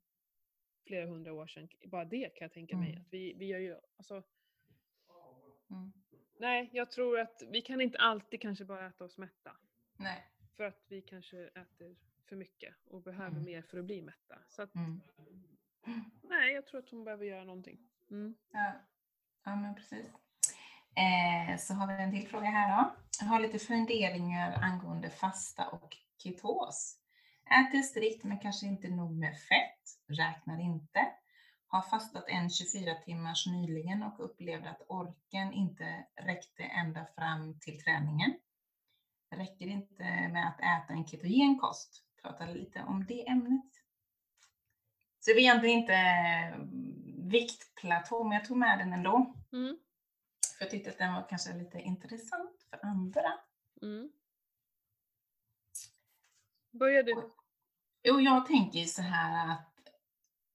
flera 0.87 1.05
hundra 1.05 1.33
år 1.33 1.47
sedan. 1.47 1.69
Bara 1.85 2.05
det 2.05 2.35
kan 2.35 2.45
jag 2.45 2.53
tänka 2.53 2.77
mig. 2.77 2.89
Mm. 2.89 3.01
Att 3.01 3.07
vi, 3.13 3.33
vi 3.33 3.45
gör 3.45 3.59
ju, 3.59 3.75
alltså, 3.97 4.23
mm. 5.69 5.91
Nej, 6.39 6.69
jag 6.73 6.91
tror 6.91 7.19
att 7.19 7.43
vi 7.51 7.61
kan 7.61 7.81
inte 7.81 7.97
alltid 7.97 8.41
kanske 8.41 8.65
bara 8.65 8.87
äta 8.87 9.05
oss 9.05 9.17
mätta. 9.17 9.51
Nej. 10.01 10.27
För 10.57 10.63
att 10.63 10.85
vi 10.87 11.01
kanske 11.01 11.47
äter 11.47 11.95
för 12.29 12.35
mycket 12.35 12.75
och 12.85 13.01
behöver 13.01 13.31
mm. 13.31 13.43
mer 13.43 13.61
för 13.61 13.77
att 13.77 13.85
bli 13.85 14.01
mätta. 14.01 14.39
Så 14.47 14.61
att, 14.61 14.75
mm. 14.75 15.01
Nej, 16.21 16.53
jag 16.53 16.67
tror 16.67 16.79
att 16.79 16.89
hon 16.89 17.03
behöver 17.03 17.25
göra 17.25 17.43
någonting. 17.43 17.79
Mm. 18.11 18.35
Ja. 18.51 18.73
ja, 19.43 19.55
men 19.55 19.75
precis. 19.75 20.05
Eh, 20.95 21.57
så 21.57 21.73
har 21.73 21.87
vi 21.87 22.03
en 22.03 22.11
till 22.11 22.27
fråga 22.27 22.45
här 22.45 22.83
då. 22.83 22.95
Jag 23.19 23.27
har 23.27 23.39
lite 23.39 23.59
funderingar 23.59 24.63
angående 24.63 25.09
fasta 25.09 25.67
och 25.67 25.97
ketos. 26.17 26.97
Äter 27.45 27.81
strikt 27.81 28.23
men 28.23 28.39
kanske 28.39 28.65
inte 28.65 28.89
nog 28.89 29.11
med 29.11 29.39
fett, 29.39 30.17
räknar 30.19 30.61
inte. 30.61 31.07
Har 31.67 31.81
fastat 31.81 32.23
en 32.27 32.49
24 32.49 32.95
timmars 32.95 33.47
nyligen 33.47 34.03
och 34.03 34.25
upplevde 34.25 34.69
att 34.69 34.81
orken 34.87 35.53
inte 35.53 36.05
räckte 36.15 36.63
ända 36.63 37.05
fram 37.15 37.59
till 37.59 37.83
träningen. 37.83 38.33
Räcker 39.31 39.67
inte 39.67 40.03
med 40.03 40.47
att 40.47 40.59
äta 40.59 40.93
en 40.93 41.07
ketogen 41.07 41.59
kost. 41.59 42.03
Prata 42.21 42.45
lite 42.45 42.83
om 42.83 43.05
det 43.05 43.27
ämnet. 43.27 43.71
Så 45.19 45.29
det 45.29 45.33
var 45.33 45.39
egentligen 45.39 45.79
inte 45.79 45.97
viktplatå, 47.29 48.23
men 48.23 48.33
jag 48.33 48.45
tog 48.45 48.57
med 48.57 48.79
den 48.79 48.93
ändå. 48.93 49.35
Mm. 49.53 49.77
För 50.57 50.65
jag 50.65 50.71
tyckte 50.71 50.89
att 50.89 50.97
den 50.97 51.13
var 51.13 51.27
kanske 51.29 51.53
lite 51.53 51.79
intressant 51.79 52.67
för 52.69 52.85
andra. 52.85 53.33
Mm. 53.81 54.11
Börjar 56.71 57.03
du? 57.03 57.31
Jo, 58.03 58.21
jag 58.21 58.45
tänker 58.45 58.85
så 58.85 59.01
här 59.01 59.51
att 59.51 59.71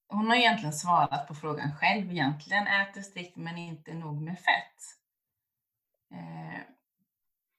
hon 0.09 0.27
har 0.27 0.37
egentligen 0.37 0.73
svarat 0.73 1.29
på 1.29 1.35
frågan 1.35 1.77
själv 1.77 2.11
egentligen. 2.13 2.67
Äter 2.67 3.03
strikt 3.03 3.37
men 3.37 3.59
inte 3.59 3.95
nog 3.95 4.23
med 4.23 4.39
fett. 4.39 4.83
Eh, 6.11 6.61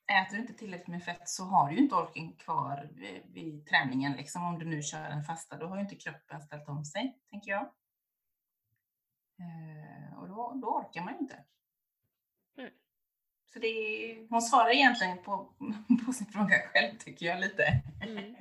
äter 0.07 0.35
du 0.35 0.41
inte 0.41 0.53
tillräckligt 0.53 0.87
med 0.87 1.03
fett 1.03 1.29
så 1.29 1.43
har 1.43 1.69
du 1.69 1.75
ju 1.75 1.81
inte 1.81 1.95
orken 1.95 2.33
kvar 2.33 2.89
vid, 2.91 3.21
vid 3.33 3.65
träningen. 3.65 4.13
Liksom. 4.13 4.43
Om 4.43 4.59
du 4.59 4.65
nu 4.65 4.81
kör 4.81 5.09
en 5.09 5.23
fasta, 5.23 5.57
då 5.57 5.67
har 5.67 5.75
ju 5.75 5.81
inte 5.81 5.95
kroppen 5.95 6.41
ställt 6.41 6.67
om 6.67 6.85
sig, 6.85 7.17
tänker 7.29 7.51
jag. 7.51 7.61
Eh, 9.39 10.19
och 10.19 10.27
då, 10.27 10.53
då 10.61 10.67
orkar 10.67 11.01
man 11.01 11.13
ju 11.13 11.19
inte. 11.19 11.43
Mm. 12.57 12.71
Så 13.53 13.59
det 13.59 13.67
är, 13.67 14.27
hon 14.29 14.41
svarar 14.41 14.69
egentligen 14.69 15.17
på, 15.23 15.53
på 16.05 16.13
sin 16.13 16.27
fråga 16.27 16.55
själv, 16.73 16.97
tycker 16.97 17.25
jag 17.25 17.39
lite. 17.39 17.81
Mm. 18.01 18.35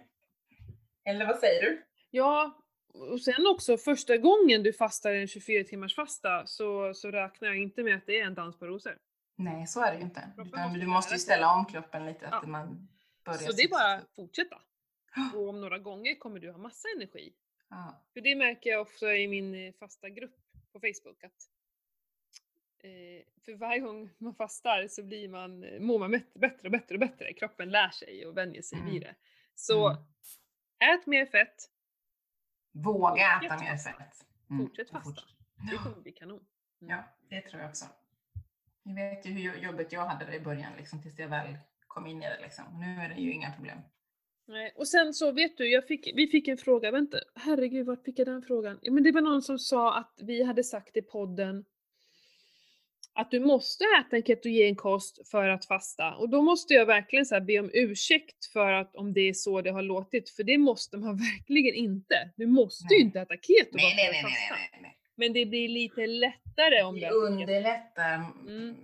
Eller 1.04 1.26
vad 1.26 1.38
säger 1.38 1.62
du? 1.62 1.86
Ja, 2.10 2.62
och 2.94 3.20
sen 3.20 3.46
också 3.46 3.76
första 3.76 4.16
gången 4.16 4.62
du 4.62 4.72
fastar 4.72 5.14
en 5.14 5.28
24 5.28 5.64
timmars 5.64 5.94
fasta 5.94 6.46
så, 6.46 6.94
så 6.94 7.10
räknar 7.10 7.48
jag 7.48 7.58
inte 7.58 7.82
med 7.82 7.96
att 7.96 8.06
det 8.06 8.20
är 8.20 8.26
en 8.26 8.34
dans 8.34 8.58
på 8.58 8.66
rosor. 8.66 8.98
Nej, 9.36 9.66
så 9.66 9.80
är 9.80 9.92
det 9.92 9.98
ju 9.98 10.04
inte. 10.04 10.30
Utan 10.38 10.72
du 10.72 10.86
måste 10.86 11.14
ju 11.14 11.18
ställa 11.18 11.54
om 11.54 11.64
kroppen 11.66 12.06
lite. 12.06 12.28
Att 12.28 12.48
man 12.48 12.88
börjar 13.24 13.38
så 13.38 13.52
det 13.52 13.62
är 13.62 13.68
bara 13.68 13.94
att 13.94 14.14
fortsätta. 14.14 14.56
Och 15.34 15.48
om 15.48 15.60
några 15.60 15.78
gånger 15.78 16.18
kommer 16.18 16.40
du 16.40 16.50
ha 16.50 16.58
massa 16.58 16.88
energi. 16.96 17.32
Ja. 17.68 18.02
För 18.12 18.20
det 18.20 18.34
märker 18.34 18.70
jag 18.70 18.80
ofta 18.80 19.16
i 19.16 19.28
min 19.28 19.54
eh, 19.54 19.72
fasta 19.72 20.08
grupp 20.08 20.36
på 20.72 20.80
Facebook 20.80 21.24
att 21.24 21.50
eh, 22.78 23.44
för 23.44 23.54
varje 23.54 23.80
gång 23.80 24.10
man 24.18 24.34
fastar 24.34 24.88
så 24.88 25.02
blir 25.02 25.28
man, 25.28 25.64
eh, 25.64 25.80
mår 25.80 25.98
man 25.98 26.10
bättre 26.34 26.68
och 26.68 26.70
bättre 26.72 26.94
och 26.94 27.00
bättre. 27.00 27.32
Kroppen 27.32 27.70
lär 27.70 27.90
sig 27.90 28.26
och 28.26 28.36
vänjer 28.36 28.62
sig 28.62 28.78
mm. 28.78 28.92
vid 28.92 29.02
det. 29.02 29.14
Så 29.54 29.88
mm 29.88 30.02
ät 30.78 31.06
mer 31.06 31.26
fett, 31.26 31.70
Våga 32.72 33.40
äta 33.42 33.58
mer 33.58 33.76
fett. 33.76 34.26
Mm, 34.50 34.66
Fortsätt 34.66 34.90
fasta. 34.90 35.22
det 35.54 35.72
Ja. 35.72 35.82
kommer 35.82 35.96
bli 36.02 36.12
kanon. 36.12 36.46
Mm. 36.80 36.96
Ja, 36.96 37.04
det 37.28 37.40
tror 37.40 37.60
jag 37.60 37.68
också. 37.68 37.86
Ni 38.86 38.94
vet 38.94 39.26
ju 39.26 39.30
hur 39.30 39.56
jobbigt 39.56 39.92
jag 39.92 40.06
hade 40.06 40.24
det 40.24 40.36
i 40.36 40.40
början, 40.40 40.72
liksom, 40.78 41.02
tills 41.02 41.18
jag 41.18 41.28
väl 41.28 41.56
kom 41.86 42.06
in 42.06 42.22
i 42.22 42.26
det. 42.26 42.38
Liksom. 42.42 42.64
Nu 42.80 43.02
är 43.02 43.08
det 43.08 43.20
ju 43.20 43.32
inga 43.32 43.52
problem. 43.52 43.78
Nej, 44.48 44.72
och 44.76 44.88
sen 44.88 45.14
så 45.14 45.32
vet 45.32 45.56
du, 45.56 45.70
jag 45.70 45.86
fick, 45.86 46.12
vi 46.14 46.26
fick 46.26 46.48
en 46.48 46.56
fråga, 46.56 46.90
vänta, 46.90 47.18
herregud 47.34 47.86
vart 47.86 48.04
fick 48.04 48.18
jag 48.18 48.26
den 48.26 48.42
frågan? 48.42 48.78
Ja, 48.82 48.92
men 48.92 49.02
det 49.04 49.12
var 49.12 49.20
någon 49.20 49.42
som 49.42 49.58
sa 49.58 49.98
att 49.98 50.14
vi 50.22 50.42
hade 50.42 50.64
sagt 50.64 50.96
i 50.96 51.02
podden 51.02 51.64
att 53.12 53.30
du 53.30 53.40
måste 53.40 53.84
äta 54.00 54.16
en 54.16 54.22
ketogen 54.22 54.76
kost 54.76 55.28
för 55.28 55.48
att 55.48 55.64
fasta. 55.64 56.14
Och 56.14 56.28
då 56.28 56.42
måste 56.42 56.74
jag 56.74 56.86
verkligen 56.86 57.26
så 57.26 57.34
här 57.34 57.42
be 57.42 57.58
om 57.58 57.70
ursäkt 57.72 58.46
för 58.52 58.72
att 58.72 58.96
om 58.96 59.12
det 59.12 59.20
är 59.20 59.32
så 59.32 59.62
det 59.62 59.70
har 59.70 59.82
låtit, 59.82 60.30
för 60.30 60.42
det 60.42 60.58
måste 60.58 60.96
man 60.96 61.16
verkligen 61.38 61.74
inte. 61.74 62.30
Du 62.36 62.46
måste 62.46 62.94
ju 62.94 62.98
Nej. 62.98 63.06
inte 63.06 63.20
äta 63.20 63.34
keto 63.34 63.70
bara 63.72 63.82
Nej, 63.82 63.96
för 63.96 63.96
nej, 63.96 64.08
att 64.08 64.12
nej, 64.12 64.22
nej, 64.22 64.48
fasta. 64.48 64.54
nej, 64.72 64.80
nej. 64.82 64.96
Men 65.18 65.32
det 65.32 65.46
blir 65.46 65.68
lite 65.68 66.06
lättare 66.06 66.82
om 66.82 66.94
du 66.94 67.00
Det 67.00 67.06
keto. 67.06 67.16
underlättar 67.16 68.14
Mm. 68.14 68.76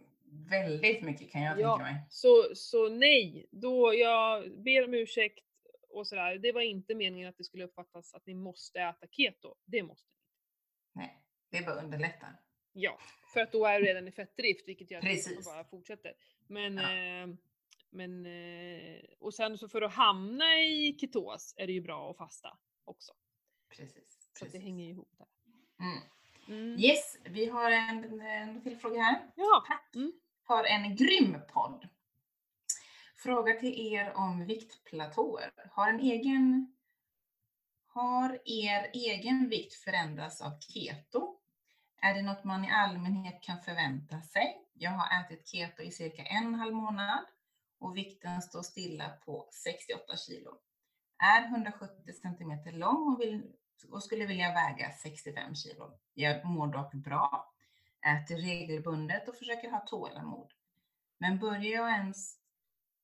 väldigt 0.51 1.03
mycket 1.03 1.31
kan 1.31 1.43
jag 1.43 1.61
Ja. 1.61 1.77
tänka 1.77 1.93
mig. 1.93 2.07
Så, 2.11 2.55
så 2.55 2.89
nej, 2.89 3.47
då 3.51 3.95
jag 3.95 4.51
ber 4.63 4.85
om 4.85 4.95
ursäkt 4.95 5.45
och 5.89 6.07
sådär. 6.07 6.39
Det 6.39 6.53
var 6.53 6.61
inte 6.61 6.95
meningen 6.95 7.29
att 7.29 7.37
det 7.37 7.45
skulle 7.45 7.65
uppfattas 7.65 8.15
att 8.15 8.27
ni 8.27 8.35
måste 8.35 8.81
äta 8.81 9.07
keto. 9.11 9.55
Det 9.65 9.83
måste 9.83 10.09
ni. 10.11 10.19
Nej, 11.03 11.23
det 11.51 11.67
bara 11.67 11.83
underlättar. 11.83 12.41
Ja, 12.73 12.99
för 13.33 13.41
att 13.41 13.53
då 13.53 13.67
är 13.67 13.81
du 13.81 13.87
redan 13.87 14.09
i 14.09 14.13
fettdrift, 14.13 14.69
vilket 14.69 14.91
gör 14.91 14.99
att 14.99 15.05
Precis. 15.05 15.45
bara 15.47 15.65
fortsätter. 15.65 16.13
Men, 16.47 16.75
Ja. 16.77 16.93
eh, 16.93 17.29
men, 17.91 18.27
eh, 18.27 19.01
och 19.19 19.35
sen 19.35 19.59
så 19.59 19.69
för 19.69 19.83
att 19.83 19.93
hamna 19.93 20.61
i 20.61 20.97
ketos 21.01 21.55
är 21.57 21.67
det 21.67 21.73
ju 21.73 21.81
bra 21.81 22.11
att 22.11 22.17
fasta 22.17 22.59
också. 22.85 23.13
Precis. 23.77 23.95
Så 23.95 24.29
att 24.29 24.35
det 24.35 24.45
precis. 24.45 24.63
hänger 24.63 24.89
ihop 24.89 25.11
där. 25.19 25.27
Mm. 25.81 25.99
Mm. 26.49 26.79
Yes, 26.79 27.17
vi 27.25 27.47
har 27.47 27.71
en, 27.71 28.21
en 28.21 28.63
till 28.63 28.77
fråga 28.79 29.03
här. 29.03 29.31
Ja, 29.35 29.65
Pat 29.69 29.95
Mm. 29.95 30.13
har 30.45 30.65
en 30.65 30.97
grym 30.97 31.37
podd. 31.53 31.89
Fråga 33.17 33.53
till 33.61 33.95
er 33.95 34.13
om 34.17 34.47
viktplatåer. 34.47 35.51
Har 35.71 35.89
en 35.89 36.01
egen 36.01 36.77
har 37.87 38.39
er 38.45 38.91
egen 38.93 39.49
vikt 39.49 39.75
förändrats 39.75 40.41
av 40.41 40.61
keto? 40.61 41.39
Är 42.03 42.15
det 42.15 42.23
något 42.23 42.45
man 42.45 42.65
i 42.65 42.71
allmänhet 42.71 43.43
kan 43.43 43.61
förvänta 43.61 44.21
sig? 44.23 44.57
Jag 44.73 44.91
har 44.91 45.21
ätit 45.21 45.49
keto 45.49 45.83
i 45.83 45.91
cirka 45.91 46.23
en 46.23 46.55
halv 46.55 46.75
månad 46.75 47.25
och 47.79 47.97
vikten 47.97 48.43
står 48.43 48.63
stilla 48.63 49.09
på 49.09 49.49
68 49.53 50.17
kilo. 50.17 50.51
Är 51.19 51.45
170 51.45 52.13
centimeter 52.23 52.73
lång 52.73 53.13
och, 53.13 53.21
vill, 53.21 53.43
och 53.91 54.03
skulle 54.03 54.27
vilja 54.27 54.53
väga 54.53 54.93
65 54.93 55.55
kilo. 55.55 55.99
Jag 56.15 56.45
mår 56.45 56.67
dock 56.67 56.95
bra, 56.95 57.53
äter 58.07 58.37
regelbundet 58.37 59.29
och 59.29 59.37
försöker 59.37 59.71
ha 59.71 59.81
tålamod. 59.81 60.53
Men 61.19 61.39
börjar 61.39 61.73
jag 61.73 61.91
ens 61.91 62.39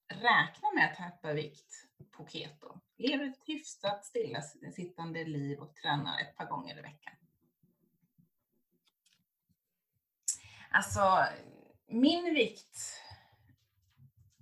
räkna 0.08 0.72
med 0.74 0.90
att 0.90 0.96
tappa 0.96 1.32
vikt 1.32 1.72
på 2.10 2.26
keto? 2.26 2.80
Lever 2.96 3.24
ett 3.24 3.42
hyfsat 3.46 4.04
stillasittande 4.04 5.24
liv 5.24 5.58
och 5.58 5.74
tränar 5.74 6.20
ett 6.20 6.36
par 6.36 6.46
gånger 6.46 6.78
i 6.78 6.82
veckan. 6.82 7.14
Alltså, 10.70 11.26
min 11.86 12.34
vikt 12.34 12.78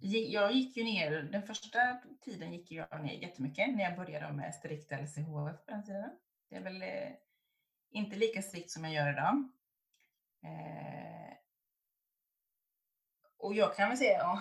jag 0.09 0.53
gick 0.53 0.77
ju 0.77 0.85
ner, 0.85 1.23
den 1.23 1.43
första 1.43 1.79
tiden 2.21 2.53
gick 2.53 2.73
jag 2.73 3.05
ner 3.05 3.13
jättemycket 3.13 3.75
när 3.75 3.85
jag 3.85 3.97
började 3.97 4.33
med 4.33 4.55
strikt 4.55 4.93
LCHF 4.93 5.65
på 5.67 5.71
den 5.71 5.85
tiden. 5.85 6.11
Det 6.49 6.57
är 6.57 6.61
väl 6.61 6.83
eh, 6.83 7.11
inte 7.91 8.17
lika 8.17 8.43
strikt 8.43 8.71
som 8.71 8.85
jag 8.85 8.95
gör 8.95 9.13
idag. 9.13 9.49
Eh, 10.45 11.37
och 13.39 13.55
jag 13.55 13.77
kan 13.77 13.89
väl 13.89 13.99
säga, 13.99 14.31
om, 14.31 14.41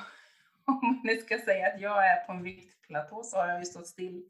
om 0.66 1.02
nu 1.04 1.18
ska 1.18 1.40
säga 1.40 1.74
att 1.74 1.82
jag 1.82 2.08
är 2.08 2.26
på 2.26 2.32
en 2.32 2.44
viktplatå 2.44 3.24
så 3.24 3.38
har 3.38 3.48
jag 3.48 3.60
ju 3.60 3.66
stått 3.66 3.88
still 3.88 4.30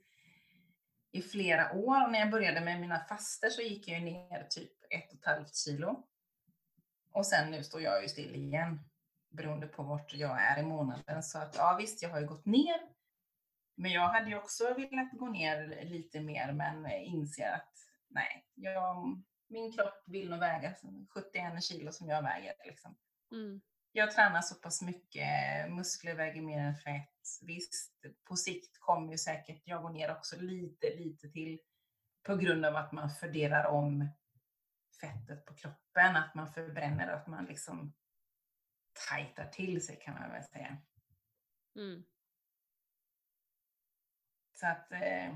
i 1.12 1.22
flera 1.22 1.74
år. 1.74 2.04
Och 2.06 2.12
när 2.12 2.20
jag 2.20 2.32
började 2.32 2.62
med 2.62 2.82
mina 2.82 3.00
faster 3.00 3.50
så 3.50 3.62
gick 3.62 3.88
jag 3.88 4.00
ju 4.00 4.06
ner 4.06 4.44
typ 4.50 4.72
ett 4.90 5.14
och 5.14 5.20
ett 5.20 5.26
halvt 5.26 5.56
kilo. 5.56 6.04
Och 7.12 7.26
sen 7.26 7.52
nu 7.52 7.64
står 7.64 7.82
jag 7.82 8.04
ju 8.04 8.10
still 8.10 8.36
igen 8.36 8.80
beroende 9.30 9.68
på 9.68 9.84
vart 9.84 10.14
jag 10.14 10.42
är 10.42 10.60
i 10.60 10.64
månaden. 10.64 11.24
Så 11.24 11.40
att 11.40 11.56
ja 11.56 11.76
visst, 11.80 12.02
jag 12.02 12.10
har 12.10 12.20
ju 12.20 12.28
gått 12.28 12.46
ner. 12.46 12.95
Men 13.76 13.92
jag 13.92 14.10
hade 14.10 14.30
ju 14.30 14.38
också 14.38 14.74
velat 14.74 15.12
gå 15.12 15.28
ner 15.28 15.86
lite 15.86 16.20
mer 16.20 16.54
men 16.54 16.92
inser 16.92 17.52
att 17.52 17.74
nej, 18.08 18.46
jag, 18.56 19.22
min 19.48 19.72
kropp 19.72 20.04
vill 20.06 20.30
nog 20.30 20.40
väga 20.40 20.76
71 21.10 21.64
kilo 21.64 21.92
som 21.92 22.10
jag 22.10 22.22
väger. 22.22 22.54
Liksom. 22.66 22.96
mm. 23.32 23.62
Jag 23.92 24.12
tränar 24.12 24.42
så 24.42 24.56
pass 24.56 24.82
mycket, 24.82 25.28
muskler 25.72 26.16
väger 26.16 26.42
mer 26.42 26.60
än 26.60 26.76
fett. 26.76 27.40
Visst, 27.42 27.94
på 28.24 28.36
sikt 28.36 28.80
kommer 28.80 29.12
ju 29.12 29.18
säkert 29.18 29.62
jag 29.66 29.82
gå 29.82 29.90
ner 29.90 30.12
också 30.12 30.36
lite, 30.40 30.96
lite 30.96 31.30
till 31.30 31.60
på 32.24 32.36
grund 32.36 32.66
av 32.66 32.76
att 32.76 32.92
man 32.92 33.10
fördelar 33.10 33.66
om 33.66 34.10
fettet 35.02 35.46
på 35.46 35.54
kroppen, 35.54 36.16
att 36.16 36.36
man 36.36 36.54
förbränner 36.54 37.14
och 37.14 37.20
att 37.20 37.28
man 37.28 37.46
liksom 37.46 37.94
tajtar 39.10 39.46
till 39.46 39.86
sig 39.86 40.00
kan 40.02 40.14
man 40.14 40.32
väl 40.32 40.44
säga. 40.44 40.78
Mm. 41.76 42.04
Så 44.56 44.68
att 44.68 44.92
eh, 44.92 45.36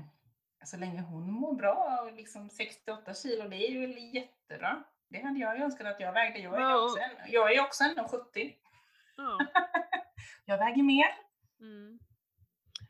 så 0.64 0.76
länge 0.76 1.00
hon 1.00 1.30
mår 1.32 1.54
bra 1.54 2.00
och 2.04 2.12
liksom 2.12 2.50
68 2.50 3.14
kilo, 3.14 3.48
det 3.48 3.56
är 3.56 3.70
ju 3.70 4.10
jättebra. 4.14 4.84
Det 5.08 5.20
hade 5.22 5.38
jag 5.40 5.60
önskat 5.60 5.86
att 5.86 6.00
jag 6.00 6.12
vägde. 6.12 6.38
Jag 6.38 6.54
är 6.56 6.60
Ja. 6.60 6.84
också, 6.84 6.98
en, 6.98 7.32
jag 7.32 7.54
är 7.54 7.60
också 7.60 7.84
1,70. 7.84 8.54
Ja. 9.16 9.38
Jag 10.44 10.58
väger 10.58 10.82
mer. 10.82 11.06
Mm. 11.60 11.98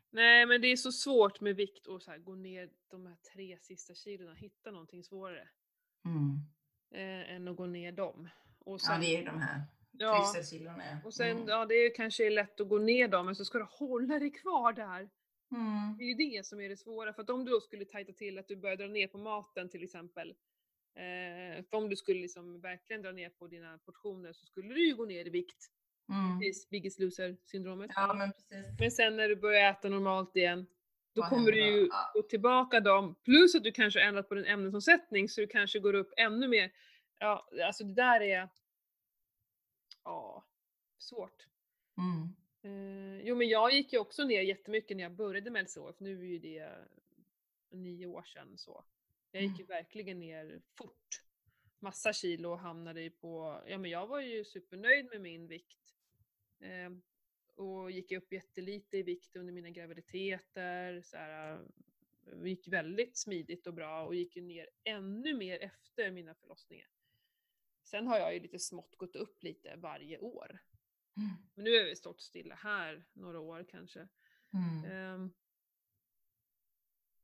Nej 0.09 0.45
men 0.45 0.61
det 0.61 0.67
är 0.67 0.75
så 0.75 0.91
svårt 0.91 1.41
med 1.41 1.55
vikt 1.55 1.87
och 1.87 2.01
så 2.01 2.11
här, 2.11 2.17
gå 2.17 2.35
ner 2.35 2.69
de 2.91 3.05
här 3.05 3.15
tre 3.33 3.57
sista 3.61 3.93
kilona, 3.93 4.33
hitta 4.33 4.71
någonting 4.71 5.03
svårare 5.03 5.47
Mm. 6.05 6.37
eh, 6.95 7.35
än 7.35 7.47
att 7.47 7.55
gå 7.55 7.65
ner 7.65 7.91
dem. 7.91 8.29
Och 8.59 8.73
Ja, 8.73 8.77
sen, 8.79 9.01
det 9.01 9.07
är 9.15 9.17
ju 9.19 9.25
de 9.25 9.41
här 9.41 9.61
ja, 9.91 10.31
trivselkilona. 10.33 10.83
och 11.05 11.13
sen, 11.13 11.29
Mm. 11.31 11.47
ja 11.47 11.65
det 11.65 11.75
är 11.75 11.95
kanske 11.95 12.29
lätt 12.29 12.61
att 12.61 12.69
gå 12.69 12.77
ner 12.77 13.07
dem 13.07 13.25
men 13.25 13.35
så 13.35 13.45
ska 13.45 13.57
du 13.57 13.67
hålla 13.69 14.19
dig 14.19 14.31
kvar 14.31 14.73
där. 14.73 15.09
Mm. 15.51 15.97
Det 15.97 16.03
är 16.03 16.07
ju 16.07 16.13
det 16.13 16.45
som 16.45 16.61
är 16.61 16.69
det 16.69 16.77
svåra. 16.77 17.13
För 17.13 17.21
att 17.21 17.29
om 17.29 17.45
du 17.45 17.51
då 17.51 17.59
skulle 17.59 17.85
tajta 17.85 18.13
till 18.13 18.39
att 18.39 18.47
du 18.47 18.55
börjar 18.55 18.77
dra 18.77 18.87
ner 18.87 19.07
på 19.07 19.17
maten 19.17 19.69
till 19.69 19.83
exempel. 19.83 20.29
Eh, 20.95 21.63
för 21.63 21.77
om 21.77 21.89
du 21.89 21.95
skulle 21.95 22.21
liksom 22.21 22.61
verkligen 22.61 23.01
dra 23.01 23.11
ner 23.11 23.29
på 23.29 23.47
dina 23.47 23.77
portioner 23.77 24.33
så 24.33 24.45
skulle 24.45 24.73
du 24.73 24.87
ju 24.87 24.95
gå 24.95 25.05
ner 25.05 25.27
i 25.27 25.29
vikt. 25.29 25.67
Mm. 26.09 26.39
Precis, 26.39 26.69
Biggest 26.69 26.99
loser 26.99 27.37
syndromet. 27.45 27.91
Ja, 27.95 28.13
men 28.13 28.31
precis. 28.31 28.79
Men 28.79 28.91
sen 28.91 29.17
när 29.17 29.29
du 29.29 29.35
börjar 29.35 29.71
äta 29.71 29.89
normalt 29.89 30.35
igen, 30.35 30.67
då 31.13 31.21
Vad 31.21 31.29
kommer 31.29 31.51
du 31.51 31.61
händer 31.61 31.77
ju 31.79 31.85
då? 31.85 31.89
Ja. 31.91 32.11
gå 32.13 32.21
tillbaka 32.21 32.79
dem. 32.79 33.15
Plus 33.23 33.55
att 33.55 33.63
du 33.63 33.71
kanske 33.71 33.99
har 33.99 34.07
ändrat 34.07 34.29
på 34.29 34.35
din 34.35 34.45
ämnesomsättning 34.45 35.29
så 35.29 35.41
du 35.41 35.47
kanske 35.47 35.79
går 35.79 35.93
upp 35.93 36.13
ännu 36.17 36.47
mer. 36.47 36.71
Ja, 37.17 37.49
alltså 37.65 37.83
det 37.83 37.93
där 37.93 38.21
är... 38.21 38.49
Ja, 40.03 40.45
svårt. 40.97 41.47
Mm. 41.97 42.35
Eh, 42.61 43.21
jo 43.21 43.35
men 43.35 43.49
jag 43.49 43.73
gick 43.73 43.93
ju 43.93 43.99
också 43.99 44.23
ner 44.23 44.41
jättemycket 44.41 44.97
när 44.97 45.03
jag 45.03 45.11
började 45.11 45.51
med 45.51 45.63
LCHF. 45.63 45.99
Nu 45.99 46.19
är 46.19 46.25
ju 46.25 46.39
det 46.39 46.75
nio 47.69 48.05
år 48.05 48.23
sedan 48.23 48.57
så. 48.57 48.85
Jag 49.31 49.43
gick 49.43 49.59
ju 49.59 49.65
verkligen 49.65 50.19
ner 50.19 50.61
fort. 50.75 51.21
Massa 51.79 52.13
kilo 52.13 52.49
och 52.49 52.59
hamnade 52.59 53.09
på, 53.09 53.61
ja 53.67 53.77
men 53.77 53.91
jag 53.91 54.07
var 54.07 54.21
ju 54.21 54.43
supernöjd 54.43 55.05
med 55.05 55.21
min 55.21 55.47
vikt. 55.47 55.95
Eh, 56.59 56.91
och 57.55 57.91
gick 57.91 58.11
upp 58.11 58.33
jättelite 58.33 58.97
i 58.97 59.03
vikt 59.03 59.35
under 59.35 59.53
mina 59.53 59.69
graviditeter. 59.69 61.01
Så 61.01 61.17
här, 61.17 61.53
eh, 61.53 62.43
gick 62.43 62.67
väldigt 62.67 63.17
smidigt 63.17 63.67
och 63.67 63.73
bra 63.73 64.05
och 64.05 64.15
gick 64.15 64.35
ju 64.35 64.41
ner 64.41 64.69
ännu 64.83 65.33
mer 65.33 65.59
efter 65.59 66.11
mina 66.11 66.35
förlossningar. 66.35 66.87
Sen 67.83 68.07
har 68.07 68.19
jag 68.19 68.33
ju 68.33 68.39
lite 68.39 68.59
smått 68.59 68.95
gått 68.95 69.15
upp 69.15 69.43
lite 69.43 69.75
varje 69.75 70.17
år. 70.17 70.59
Mm. 71.17 71.29
Men 71.55 71.63
nu 71.63 71.77
har 71.77 71.85
vi 71.85 71.95
stått 71.95 72.21
stilla 72.21 72.55
här 72.55 73.03
några 73.13 73.39
år 73.39 73.65
kanske. 73.71 73.99
Ehm. 74.91 75.31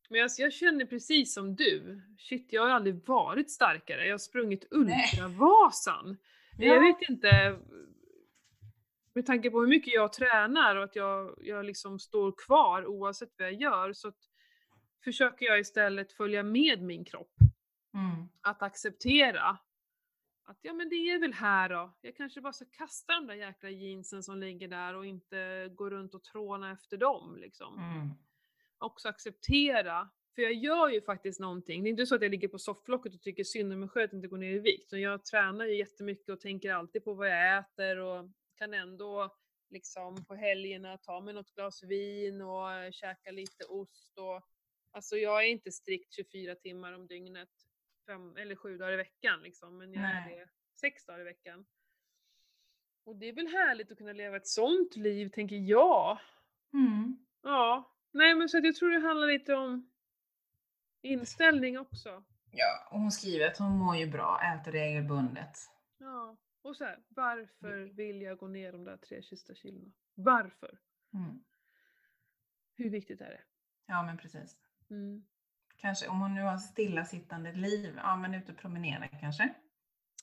Men 0.09 0.19
jag, 0.19 0.31
jag 0.37 0.53
känner 0.53 0.85
precis 0.85 1.33
som 1.33 1.55
du. 1.55 2.01
Shit, 2.19 2.53
jag 2.53 2.61
har 2.61 2.69
aldrig 2.69 3.05
varit 3.07 3.51
starkare. 3.51 4.05
Jag 4.05 4.13
har 4.13 4.17
sprungit 4.17 4.67
Ultravasan. 4.71 6.05
Men 6.57 6.67
Jag 6.67 6.75
Ja. 6.77 6.81
vet 6.81 7.09
inte. 7.09 7.59
Med 9.13 9.25
tanke 9.25 9.49
på 9.51 9.59
hur 9.59 9.67
mycket 9.67 9.93
jag 9.93 10.13
tränar 10.13 10.75
och 10.75 10.83
att 10.83 10.95
jag, 10.95 11.35
jag 11.41 11.65
liksom 11.65 11.99
står 11.99 12.33
kvar 12.45 12.85
oavsett 12.85 13.33
vad 13.37 13.47
jag 13.47 13.61
gör 13.61 13.93
så 13.93 14.11
försöker 15.03 15.45
jag 15.45 15.59
istället 15.59 16.11
följa 16.13 16.43
med 16.43 16.81
min 16.81 17.05
kropp. 17.05 17.33
Mm. 17.93 18.27
Att 18.41 18.61
acceptera 18.61 19.57
att 20.47 20.57
ja 20.61 20.73
men 20.73 20.89
det 20.89 20.95
är 20.95 21.19
väl 21.19 21.33
här 21.33 21.69
då. 21.69 21.93
Jag 22.01 22.15
kanske 22.15 22.41
bara 22.41 22.53
ska 22.53 22.65
kasta 22.65 23.13
de 23.13 23.27
där 23.27 23.33
jäkla 23.33 23.69
jeansen 23.69 24.23
som 24.23 24.39
ligger 24.39 24.67
där 24.67 24.95
och 24.95 25.05
inte 25.05 25.69
gå 25.75 25.89
runt 25.89 26.15
och 26.15 26.23
tråna 26.23 26.71
efter 26.71 26.97
dem 26.97 27.37
liksom. 27.37 27.77
Mm. 27.77 28.09
också 28.77 29.09
acceptera, 29.09 30.09
för 30.35 30.41
jag 30.41 30.53
gör 30.53 30.89
ju 30.89 31.01
faktiskt 31.01 31.39
någonting. 31.39 31.83
Det 31.83 31.89
är 31.89 31.91
inte 31.91 32.05
så 32.05 32.15
att 32.15 32.21
jag 32.21 32.31
ligger 32.31 32.47
på 32.47 32.59
sofflocket 32.59 33.13
och 33.13 33.21
tycker 33.21 33.43
synd 33.43 33.73
om 33.73 33.79
mig 33.79 33.89
själv 33.89 34.05
att 34.05 34.13
inte 34.13 34.27
gå 34.27 34.37
ner 34.37 34.51
i 34.51 34.59
vikt. 34.59 34.91
jag 34.91 35.25
tränar 35.25 35.65
ju 35.65 35.77
jättemycket 35.77 36.29
och 36.29 36.39
tänker 36.39 36.73
alltid 36.73 37.03
på 37.03 37.13
vad 37.13 37.29
jag 37.29 37.57
äter 37.57 37.97
och 37.97 38.29
kan 38.55 38.73
ändå 38.73 39.35
liksom 39.69 40.25
på 40.25 40.35
helgerna 40.35 40.97
ta 40.97 41.21
mig 41.21 41.33
något 41.33 41.55
glas 41.55 41.83
vin 41.83 42.41
och 42.41 42.71
eh, 42.71 42.91
käka 42.91 43.31
lite 43.31 43.65
ost 43.65 44.17
och 44.17 44.41
alltså 44.91 45.15
jag 45.15 45.43
är 45.43 45.47
inte 45.47 45.71
strikt 45.71 46.13
24 46.13 46.55
timmar 46.55 46.93
om 46.93 47.07
dygnet, 47.07 47.49
fem 48.07 48.37
eller 48.37 48.55
sju 48.55 48.77
dagar 48.77 48.93
i 48.93 48.97
veckan 48.97 49.43
liksom, 49.43 49.77
men 49.77 49.93
jag 49.93 50.01
Nej. 50.01 50.33
är 50.33 50.39
det 50.39 50.49
sex 50.79 51.05
dagar 51.05 51.19
i 51.19 51.23
veckan. 51.23 51.65
Och 53.03 53.15
det 53.15 53.29
är 53.29 53.33
väl 53.33 53.47
härligt 53.47 53.91
att 53.91 53.97
kunna 53.97 54.13
leva 54.13 54.37
ett 54.37 54.47
sånt 54.47 54.95
liv, 54.95 55.29
tänker 55.29 55.55
jag. 55.55 56.19
Mm. 56.73 57.25
Ja, 57.41 57.95
nej 58.11 58.35
men 58.35 58.49
så 58.49 58.57
att 58.57 58.65
jag 58.65 58.75
tror 58.75 58.91
det 58.91 58.99
handlar 58.99 59.27
lite 59.27 59.55
om 59.55 59.91
inställning 61.01 61.79
också. 61.79 62.23
Ja, 62.51 62.87
och 62.91 62.99
hon 62.99 63.11
skriver 63.11 63.47
att 63.47 63.57
hon 63.57 63.71
mår 63.71 63.95
ju 63.95 64.07
bra, 64.07 64.41
äter 64.53 64.71
regelbundet. 64.71 65.57
Ja, 65.97 66.37
och 66.61 66.75
så 66.75 66.83
här, 66.83 67.03
varför 67.07 67.77
vill 67.77 68.21
jag 68.21 68.37
gå 68.37 68.47
ner 68.47 68.71
de 68.71 68.83
där 68.83 68.97
tre 68.97 69.23
sista 69.23 69.55
kilona? 69.55 69.91
Varför? 70.13 70.79
Mm. 71.13 71.43
Hur 72.75 72.89
viktigt 72.89 73.21
är 73.21 73.29
det? 73.29 73.43
Ja, 73.85 74.03
men 74.03 74.17
precis. 74.17 74.57
Mm. 74.89 75.25
Kanske 75.77 76.07
om 76.07 76.19
hon 76.21 76.35
nu 76.35 76.41
har 76.41 76.57
stillasittande 76.57 77.51
liv, 77.51 77.93
ja 78.03 78.15
men 78.15 78.33
ute 78.33 78.51
och 78.51 78.57
promenera 78.57 79.07
kanske. 79.07 79.53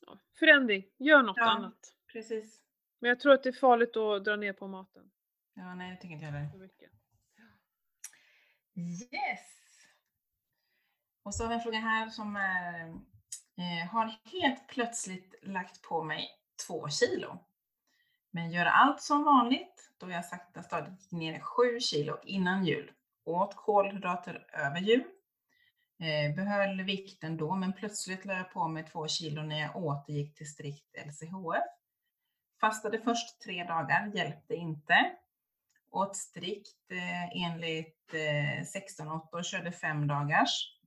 Ja. 0.07 0.19
Förändring, 0.39 0.85
gör 0.99 1.23
något 1.23 1.37
Ja. 1.37 1.51
annat. 1.51 1.95
Precis. 2.13 2.61
Men 3.01 3.09
jag 3.09 3.21
tror 3.21 3.33
att 3.33 3.43
det 3.43 3.49
är 3.49 3.53
farligt 3.53 3.97
att 3.97 4.25
dra 4.25 4.37
ner 4.37 4.53
på 4.53 4.67
maten 4.69 5.11
Ja, 5.55 5.75
nej 5.75 5.91
det 5.91 5.97
tycker 5.97 6.13
inte 6.15 6.25
jag 6.25 6.33
heller. 6.33 6.71
Yes! 8.77 9.41
Och 11.23 11.35
så 11.35 11.43
har 11.45 11.49
vi 11.49 11.55
en 11.55 11.61
fråga 11.61 11.79
här 11.79 12.09
som 12.09 12.37
är, 12.37 12.89
eh, 13.59 13.89
har 13.91 14.15
helt 14.25 14.69
plötsligt 14.69 15.35
lagt 15.43 15.83
på 15.83 16.03
mig 16.03 16.29
två 16.67 16.89
kilo. 16.89 17.39
Men 18.31 18.51
gör 18.51 18.67
allt 18.67 19.03
som 19.03 19.25
vanligt 19.25 19.91
då 19.99 20.11
jag 20.11 20.25
sakta 20.25 20.63
stadigt 20.63 21.03
gick 21.03 21.13
ner 21.13 21.41
7 21.41 21.81
kilo 21.81 22.19
innan 22.25 22.65
jul. 22.67 22.93
Åt 23.25 23.57
kolhydrater 23.57 24.47
över 24.53 24.79
jul. 24.81 25.05
Eh, 26.01 26.35
behöll 26.35 26.83
vikten 26.83 27.37
då 27.37 27.55
men 27.55 27.73
plötsligt 27.73 28.25
la 28.25 28.35
jag 28.35 28.53
på 28.53 28.69
mig 28.69 28.85
två 28.85 29.09
kilo 29.09 29.43
när 29.43 29.61
jag 29.61 29.77
återgick 29.77 30.35
till 30.35 30.53
strikt 30.53 30.97
LCHF. 31.07 31.65
Fastade 32.61 32.99
först 32.99 33.41
tre 33.41 33.65
dagar, 33.65 34.13
hjälpte 34.15 34.55
inte. 34.55 35.13
Åt 35.91 36.17
strikt 36.17 36.91
eh, 36.91 37.45
enligt 37.45 38.15
eh, 38.15 38.81
16-8 39.03 39.29
och 39.33 39.45
körde 39.45 39.73
fem 39.73 40.07
dagars. 40.07 40.79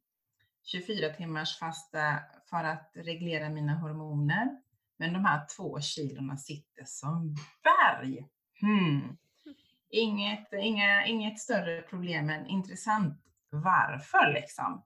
24 0.64 1.14
timmars 1.14 1.60
fasta 1.60 2.20
för 2.50 2.64
att 2.64 2.92
reglera 2.94 3.50
mina 3.50 3.76
hormoner. 3.80 4.62
Men 4.98 5.14
de 5.14 5.26
här 5.26 5.46
två 5.58 5.80
kilorna 5.82 6.38
sitter 6.38 6.84
som 6.86 7.36
berg. 7.64 8.28
Hmm. 8.62 9.18
Inget, 9.90 10.54
inga, 10.54 11.06
inget 11.06 11.40
större 11.40 11.82
problem, 11.82 12.26
men 12.26 12.48
intressant 12.48 13.24
varför 13.50 14.34
liksom. 14.34 14.84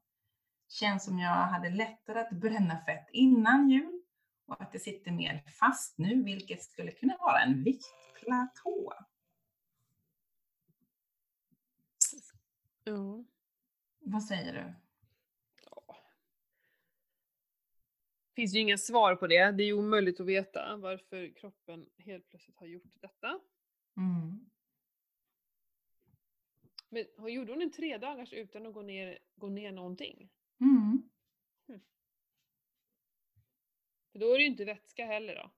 Känns 0.72 1.06
som 1.06 1.20
jag 1.20 1.30
hade 1.30 1.70
lättare 1.70 2.20
att 2.20 2.32
bränna 2.32 2.86
fett 2.86 3.08
innan 3.12 3.70
jul 3.70 4.02
och 4.46 4.62
att 4.62 4.72
det 4.72 4.80
sitter 4.80 5.12
mer 5.12 5.44
fast 5.60 5.98
nu, 5.98 6.24
vilket 6.24 6.64
skulle 6.64 6.92
kunna 6.92 7.18
vara 7.18 7.40
en 7.42 7.64
viktplatå. 7.64 8.94
Ja. 12.84 13.24
Vad 14.00 14.24
säger 14.24 14.54
du? 14.54 14.74
finns 18.42 18.56
ju 18.56 18.60
inga 18.60 18.78
svar 18.78 19.16
på 19.16 19.28
det. 19.28 19.52
Det 19.52 19.64
är 19.64 19.66
ju 19.66 19.74
omöjligt 19.74 20.20
att 20.20 20.26
veta 20.26 20.78
varför 20.78 21.34
kroppen 21.36 21.90
helt 21.98 22.30
plötsligt 22.30 22.58
har 22.58 22.68
gjort 22.68 23.02
detta. 23.02 23.40
Mm. 23.98 24.50
Men 26.90 27.34
gjorde 27.34 27.52
hon 27.52 27.62
en 27.62 27.72
tre 27.72 27.98
dagars 27.98 28.34
utan 28.34 28.66
att 28.66 28.74
gå 28.74 28.82
ner, 28.82 29.20
gå 29.36 29.50
ner 29.50 29.72
någonting? 29.72 30.30
Mm. 30.62 31.10
För 34.12 34.20
då 34.20 34.34
är 34.34 34.38
det 34.38 34.44
ju 34.44 34.50
inte 34.50 34.66
vätska 34.66 35.06
heller 35.06 35.36
då. 35.36 35.52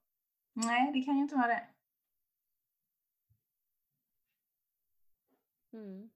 Nej, 0.53 0.93
det 0.93 1.01
kan 1.01 1.15
ju 1.15 1.21
inte 1.21 1.35
vara 1.35 1.47
det. 1.47 1.67
Mm. 5.73 6.09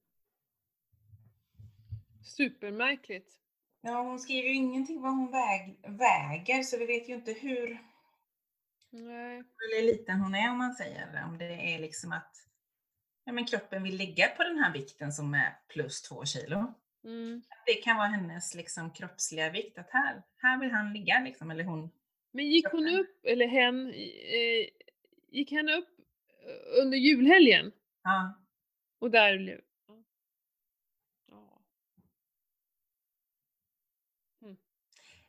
Supermärkligt. 2.23 3.33
Ja, 3.81 4.01
hon 4.01 4.19
skriver 4.19 4.49
ju 4.49 4.55
ingenting 4.55 5.01
vad 5.01 5.11
hon 5.11 5.31
väg, 5.31 5.79
väger, 5.87 6.63
så 6.63 6.77
vi 6.77 6.85
vet 6.85 7.09
ju 7.09 7.13
inte 7.13 7.33
hur 7.33 7.79
Nej. 8.89 9.37
eller 9.37 9.85
liten 9.85 10.19
hon 10.19 10.35
är 10.35 10.51
om 10.51 10.57
man 10.57 10.75
säger. 10.75 11.23
Om 11.25 11.37
det 11.37 11.75
är 11.75 11.79
liksom 11.79 12.11
att 12.11 12.47
ja, 13.23 13.31
men 13.31 13.45
kroppen 13.45 13.83
vill 13.83 13.97
ligga 13.97 14.27
på 14.27 14.43
den 14.43 14.57
här 14.57 14.73
vikten 14.73 15.11
som 15.11 15.33
är 15.33 15.59
plus 15.67 16.01
två 16.01 16.25
kilo. 16.25 16.73
Mm. 17.03 17.41
Det 17.65 17.73
kan 17.73 17.97
vara 17.97 18.07
hennes 18.07 18.55
liksom 18.55 18.91
kroppsliga 18.93 19.49
vikt, 19.49 19.77
att 19.77 19.89
här, 19.89 20.23
här 20.37 20.59
vill 20.59 20.71
han 20.71 20.93
ligga 20.93 21.19
liksom, 21.19 21.51
eller 21.51 21.63
hon. 21.63 21.91
Men 22.31 22.45
gick 22.49 22.67
hon 22.71 22.87
upp, 22.99 23.19
eller 23.25 23.47
hen, 23.47 23.87
eh, 23.93 24.69
gick 25.31 25.51
hen 25.51 25.69
upp 25.69 25.89
eh, 26.45 26.81
under 26.83 26.97
julhelgen? 26.97 27.71
Ja, 28.03 28.33
Och 28.99 29.11
där 29.11 29.37
blev... 29.37 29.61
Ja. 29.87 30.03
Ja. 34.41 34.55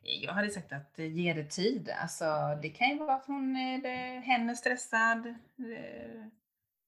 jag 0.01 0.33
hade 0.33 0.51
sagt 0.51 0.73
att 0.73 0.99
eh, 0.99 1.07
ge 1.17 1.33
det 1.33 1.45
tid. 1.51 1.91
Alltså, 1.91 2.25
det 2.63 2.71
kan 2.71 2.89
ju 2.89 2.99
vara 2.99 3.15
att 3.15 3.27
hon 3.27 3.55
det, 3.83 4.23
hen 4.25 4.51
är 4.51 4.55
stressad. 4.55 5.27
Eh, 5.27 6.27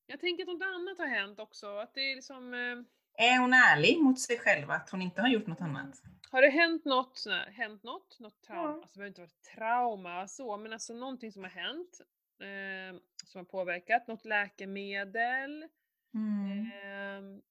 Jag 0.07 0.20
tänker 0.20 0.43
att 0.43 0.49
något 0.49 0.62
annat 0.62 0.99
har 0.99 1.07
hänt 1.07 1.39
också. 1.39 1.76
Att 1.76 1.95
det 1.95 2.01
är 2.01 2.14
liksom... 2.14 2.55
Eh, 2.55 2.83
Är 3.21 3.39
hon 3.39 3.53
ärlig 3.55 4.01
mot 4.03 4.21
sig 4.21 4.39
själv 4.39 4.71
att 4.71 4.91
hon 4.91 5.03
inte 5.03 5.21
har 5.21 5.29
gjort 5.29 5.47
något 5.47 5.61
annat? 5.61 6.03
har 6.33 6.43
det 6.43 6.51
hänt 6.51 6.85
något, 6.85 7.25
här, 7.27 7.51
hänt 7.51 7.83
något, 7.83 8.21
något 8.21 8.43
trauma? 8.43 8.68
Ja. 8.68 8.75
Alltså 8.75 8.93
det 8.93 8.99
behöver 8.99 9.09
inte 9.09 9.21
vara 9.21 9.55
trauma 9.57 10.29
så, 10.29 10.57
men 10.57 10.73
alltså 10.73 10.93
någonting 10.95 11.33
som 11.33 11.43
har 11.43 11.51
hänt. 11.51 12.01
Eh, 12.41 13.01
som 13.25 13.39
har 13.39 13.45
påverkat. 13.45 14.07
Något 14.09 14.25
läkemedel. 14.25 15.68
Mm. 16.14 16.71
ehm, 16.85 17.43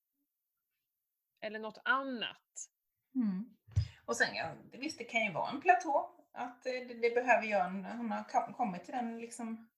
eller 1.41 1.59
något 1.59 1.82
annat. 1.86 2.70
Mm. 3.15 3.49
Och 4.05 4.15
sen, 4.15 4.36
ja, 4.36 4.53
visst 4.72 4.97
det 4.97 5.03
kan 5.03 5.26
ju 5.26 5.32
vara 5.32 5.51
en 5.51 5.61
platå. 5.61 6.15
Att 6.32 6.65
eh, 6.65 6.72
det, 6.72 6.93
det 6.93 7.15
behöver 7.15 7.47
göra 7.47 7.63
hon 7.97 8.11
har 8.11 8.24
kom- 8.24 8.53
kommit 8.53 8.84
till 8.86 8.93
den 8.93 9.20
liksom. 9.20 9.70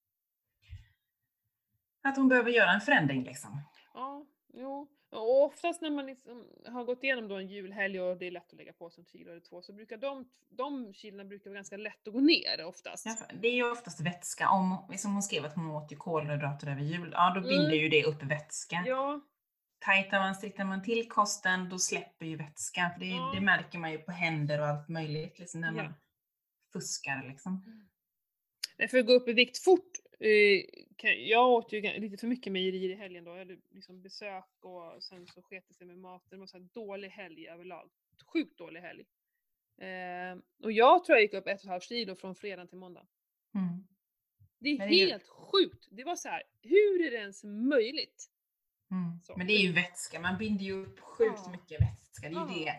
Att 2.04 2.18
hon 2.18 2.30
behöver 2.30 2.52
göra 2.52 2.72
en 2.72 2.82
förändring 2.82 3.24
liksom. 3.24 3.62
Ja, 3.94 4.26
jo. 4.54 4.88
Och 5.12 5.44
oftast 5.44 5.82
när 5.82 5.90
man 5.90 6.06
liksom 6.06 6.48
har 6.66 6.84
gått 6.84 7.04
igenom 7.04 7.28
då 7.28 7.36
en 7.36 7.48
julhelg 7.48 8.02
och 8.02 8.18
det 8.18 8.26
är 8.28 8.32
lätt 8.32 8.52
att 8.52 8.58
lägga 8.58 8.74
på 8.74 8.90
sig 8.90 9.02
en 9.02 9.06
kilo 9.06 9.32
eller 9.32 9.42
två 9.42 9.62
så 9.62 9.74
brukar 9.74 9.98
de, 9.98 10.30
de 10.50 10.94
kilona 10.94 11.24
brukar 11.26 11.50
vara 11.50 11.56
ganska 11.56 11.78
lätt 11.78 12.08
att 12.08 12.14
gå 12.14 12.20
ner 12.20 12.66
oftast. 12.66 13.06
Ja, 13.06 13.18
Det 13.42 13.48
är 13.48 13.52
ju 13.54 13.72
oftast 13.72 14.02
vätska. 14.02 14.50
Om, 14.50 14.94
som 14.98 15.14
hon 15.14 15.24
skrev 15.24 15.46
att 15.46 15.56
hon 15.56 15.72
åt 15.72 15.92
ju 15.92 15.96
kolhydrater 15.96 16.68
över 16.72 16.82
jul, 16.82 17.10
ja 17.14 17.30
då 17.36 17.40
Mm. 17.40 17.50
binder 17.50 17.76
ju 17.76 17.90
det 17.90 18.04
upp 18.04 18.24
vätska. 18.24 18.84
Ja, 18.86 19.22
Tajtar 19.80 20.20
man, 20.20 20.36
striktar 20.36 20.64
man 20.66 20.84
till 20.84 21.08
kosten, 21.10 21.70
då 21.70 21.80
släpper 21.80 22.26
ju 22.26 22.36
vätska. 22.36 22.90
För 22.94 23.00
det, 23.00 23.06
Ja. 23.08 23.32
det 23.36 23.42
märker 23.42 23.78
man 23.80 23.92
ju 23.92 23.98
på 23.98 24.12
händer 24.12 24.60
och 24.62 24.68
allt 24.68 24.90
möjligt 24.90 25.40
liksom, 25.40 25.62
när 25.62 25.72
man 25.72 25.86
Ja. 25.86 25.94
fuskar 26.74 27.24
liksom. 27.28 27.64
Nej, 28.78 28.88
för 28.88 28.98
att 28.98 29.06
gå 29.08 29.14
upp 29.14 29.28
i 29.28 29.34
vikt 29.34 29.58
fort. 29.64 29.92
Jag 31.28 31.50
åt 31.50 31.74
ju 31.74 31.82
lite 31.82 32.18
för 32.18 32.28
mycket 32.28 32.54
mejerier 32.54 32.90
i 32.90 32.96
helgen 32.96 33.24
då. 33.24 33.32
Jag 33.32 33.38
hade 33.38 33.58
liksom 33.70 34.02
besök 34.02 34.46
och 34.62 35.04
sen 35.04 35.28
så 35.28 35.42
sket 35.42 35.66
det 35.68 35.74
sig 35.74 35.88
med 35.88 35.98
maten. 35.98 36.28
Det 36.30 36.38
var 36.38 36.48
så 36.48 36.58
här 36.58 36.68
dålig 36.74 37.10
helg 37.10 37.48
överlag. 37.48 37.90
Sjukt 38.34 38.58
dålig 38.58 38.82
helg. 38.82 39.06
Eh, 39.82 40.38
och 40.64 40.72
jag 40.72 41.04
tror 41.06 41.16
jag 41.16 41.22
gick 41.22 41.34
upp 41.34 41.48
ett 41.48 41.60
och 41.60 41.64
ett 41.66 41.70
halvt 41.70 41.84
kilo 41.84 42.16
från 42.16 42.36
fredag 42.36 42.68
till 42.68 42.78
måndag. 42.78 43.08
Mm. 43.56 43.88
Det 44.60 44.70
är 44.70 44.78
det 44.78 44.84
är 44.84 45.06
ju- 45.06 45.10
helt 45.10 45.28
sjukt. 45.28 45.88
Det 45.92 46.04
var 46.04 46.16
så 46.16 46.30
här, 46.30 46.44
hur 46.62 47.06
är 47.08 47.12
det 47.12 47.18
ens 47.18 47.44
möjligt? 47.44 48.26
Mm. 48.92 49.20
Men 49.38 49.48
det 49.48 49.54
är 49.54 49.60
ju 49.62 49.72
vätska, 49.74 50.20
man 50.20 50.38
binder 50.38 50.64
ju 50.66 50.74
upp 50.86 51.00
sjukt 51.00 51.42
Ja. 51.46 51.52
mycket 51.52 51.82
vätska. 51.82 52.30
Det 52.30 52.36
är 52.36 52.56
ju 52.60 52.66
Ja. 52.66 52.74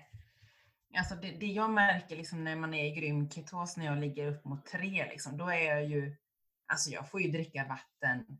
det. 0.93 0.99
Alltså 0.99 1.15
det, 1.15 1.31
det 1.31 1.47
jag 1.47 1.71
märker 1.71 2.17
liksom 2.17 2.45
när 2.45 2.57
man 2.57 2.75
är 2.75 2.85
i 2.87 2.91
grym 3.01 3.31
ketos, 3.31 3.77
när 3.77 3.85
jag 3.87 3.99
ligger 4.01 4.27
upp 4.27 4.45
mot 4.45 4.67
tre, 4.67 5.07
liksom, 5.11 5.37
då 5.37 5.45
är 5.49 5.65
jag 5.65 5.85
ju, 5.89 6.17
alltså 6.73 6.91
jag 6.91 7.11
får 7.11 7.23
ju 7.23 7.31
dricka 7.31 7.67
vatten 7.69 8.39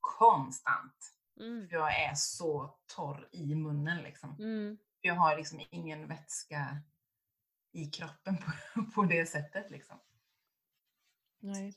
konstant. 0.00 1.12
Mm. 1.40 1.68
För 1.68 1.76
jag 1.76 2.00
är 2.00 2.14
så 2.14 2.78
torr 2.96 3.28
i 3.32 3.54
munnen 3.54 4.02
liksom. 4.02 4.36
Mm. 4.38 4.78
Jag 5.00 5.14
har 5.14 5.36
liksom 5.36 5.60
ingen 5.70 6.08
vätska 6.08 6.82
i 7.72 7.86
kroppen 7.86 8.36
på, 8.36 8.82
på 8.94 9.02
det 9.02 9.26
sättet 9.26 9.70
liksom. 9.70 9.96
Nej. 11.38 11.74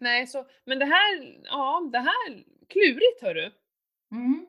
Nej, 0.00 0.26
så, 0.26 0.46
men 0.64 0.78
det 0.78 0.84
här, 0.84 1.40
ja, 1.44 1.88
det 1.92 1.98
här, 1.98 2.44
klurigt 2.68 3.22
hörru. 3.22 3.50
Mm. 4.10 4.46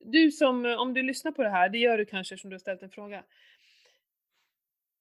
Du 0.00 0.30
som, 0.30 0.66
om 0.66 0.94
du 0.94 1.02
lyssnar 1.02 1.32
på 1.32 1.42
det 1.42 1.50
här, 1.50 1.68
det 1.68 1.78
gör 1.78 1.98
du 1.98 2.04
kanske 2.04 2.38
som 2.38 2.50
du 2.50 2.54
har 2.54 2.58
ställt 2.58 2.82
en 2.82 2.90
fråga. 2.90 3.24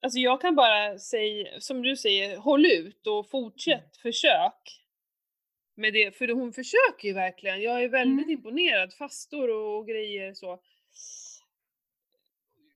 Alltså 0.02 0.20
jag 0.20 0.42
kan 0.42 0.56
bara 0.56 0.98
säga, 0.98 1.60
som 1.60 1.82
du 1.82 1.96
säger, 1.96 2.38
håll 2.38 2.66
ut 2.66 3.08
och 3.08 3.30
fortsätt, 3.30 3.98
försök. 3.98 4.78
Med 5.76 5.94
det, 5.94 6.16
för 6.16 6.28
hon 6.28 6.54
försöker 6.54 7.08
ju 7.08 7.14
verkligen. 7.14 7.62
Jag 7.62 7.84
är 7.84 7.90
väldigt 7.90 8.26
Mm. 8.26 8.30
imponerad, 8.30 8.94
fastor 8.94 9.50
och 9.50 9.88
grejer 9.88 10.34
så. 10.34 10.60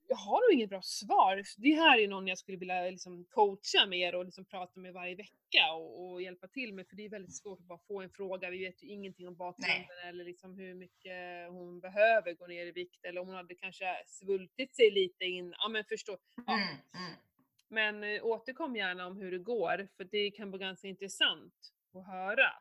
Jag 0.08 0.16
har 0.16 0.50
nog 0.50 0.54
inget 0.54 0.70
bra 0.70 0.82
svar. 0.82 1.44
Det 1.58 1.74
här 1.74 2.00
är 2.00 2.08
någon 2.08 2.28
jag 2.28 2.38
skulle 2.38 2.58
vilja 2.58 2.82
liksom 2.82 3.26
coacha 3.26 3.86
mer 3.88 4.16
och 4.16 4.26
liksom 4.26 4.46
prata 4.46 4.80
med 4.80 4.94
varje 4.94 5.16
vecka 5.16 5.74
och, 5.74 6.12
och 6.12 6.22
hjälpa 6.22 6.48
till 6.48 6.74
med, 6.74 6.88
för 6.88 6.96
det 6.96 7.06
är 7.06 7.10
väldigt 7.10 7.36
svårt 7.36 7.60
att 7.60 7.66
bara 7.66 7.80
få 7.88 8.02
en 8.02 8.10
fråga. 8.10 8.50
Vi 8.50 8.58
vet 8.58 8.84
ju 8.84 8.88
ingenting 8.88 9.28
om 9.28 9.36
bakgrunden 9.36 9.98
eller 10.08 10.26
liksom 10.26 10.56
hur 10.56 10.74
mycket 10.74 11.50
hon 11.50 11.80
behöver 11.80 12.34
gå 12.34 12.48
ner 12.48 12.66
i 12.66 12.72
vikt 12.72 13.06
eller 13.06 13.22
om 13.22 13.28
hon 13.28 13.36
hade 13.36 13.56
kanske 13.56 13.86
svultit 14.08 14.76
sig 14.76 14.92
lite 14.92 15.26
in. 15.26 15.56
Ja 15.58 15.68
men 15.70 15.84
förstå. 15.84 16.18
Ja. 16.48 16.54
Mm, 16.54 16.68
mm. 16.68 17.14
Men 17.68 18.04
eh, 18.04 18.26
återkom 18.26 18.76
gärna 18.76 19.08
om 19.08 19.18
hur 19.18 19.32
det 19.32 19.40
går, 19.40 19.88
för 19.98 20.04
det 20.04 20.32
kan 20.32 20.52
vara 20.52 20.60
ganska 20.60 20.88
intressant 20.88 21.54
att 21.94 22.08
höra. 22.08 22.52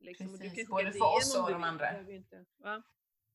Liksom. 0.00 0.26
Och 0.26 0.32
du 0.32 0.38
Precis, 0.38 0.68
kan 0.68 0.70
både 0.70 0.92
för 0.92 1.16
oss 1.16 1.36
och 1.36 1.50
de 1.50 1.62
andra. 1.62 2.00
Inte. 2.10 2.44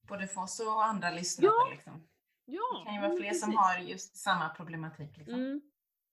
Både 0.02 0.28
för 0.28 0.42
oss 0.42 0.60
och 0.60 0.86
andra 0.86 1.12
lyssnare. 1.12 1.52
Ja, 1.56 1.70
Liksom. 1.72 2.08
Ja, 2.46 2.80
Det 2.80 2.86
kan 2.86 2.96
ju 2.96 3.02
vara 3.02 3.16
fler 3.18 3.34
som 3.34 3.56
har 3.56 3.80
just 3.80 4.16
samma 4.16 4.50
problematik. 4.50 5.18
Liksom. 5.18 5.36
Mm. 5.36 5.62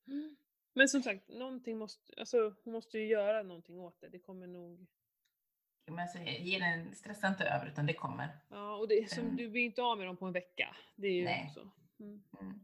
Mm. 0.09 0.37
Men 0.73 0.89
som 0.89 1.03
sagt, 1.03 1.29
någonting 1.29 1.79
måste, 1.79 2.13
alltså, 2.21 2.55
hon 2.65 2.73
måste 2.73 2.99
ju 2.99 3.07
göra 3.07 3.43
någonting 3.43 3.81
åt 3.81 4.01
det. 4.01 4.09
Det 4.09 4.19
kommer 4.19 4.47
nog... 4.47 4.87
Men 5.87 6.25
ge 6.25 6.59
den, 6.59 6.95
stressa 6.95 7.29
inte 7.29 7.45
över 7.45 7.67
utan 7.67 7.87
det 7.87 7.95
kommer. 7.95 8.29
Ja, 8.49 8.75
och 8.77 8.89
det, 8.89 9.11
som, 9.11 9.37
du 9.37 9.49
blir 9.49 9.63
inte 9.63 9.83
av 9.83 9.99
med 9.99 10.07
dem 10.07 10.17
på 10.17 10.27
en 10.27 10.33
vecka. 10.33 10.77
Det 10.97 11.07
är 11.07 11.13
ju 11.13 11.25
Nej. 11.25 11.53
så. 11.55 11.61
Mm. 12.05 12.23
Mm. 12.41 12.61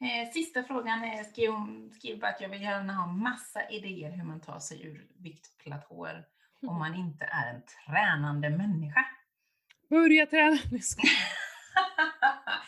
Eh, 0.00 0.32
sista 0.32 0.62
frågan 0.62 1.04
är, 1.04 1.24
skrev, 1.24 1.52
skrev 1.92 2.24
att 2.24 2.40
jag 2.40 2.48
vill 2.48 2.62
gärna 2.62 2.92
ha 2.94 3.06
massa 3.06 3.70
idéer 3.70 4.10
hur 4.10 4.24
man 4.24 4.40
tar 4.40 4.58
sig 4.58 4.86
ur 4.86 5.06
viktplatåer 5.16 6.26
om 6.66 6.78
man 6.78 6.94
inte 6.94 7.24
är 7.24 7.54
en 7.54 7.62
tränande 7.62 8.50
människa. 8.50 9.04
Börja 9.88 10.26
träna! 10.26 10.56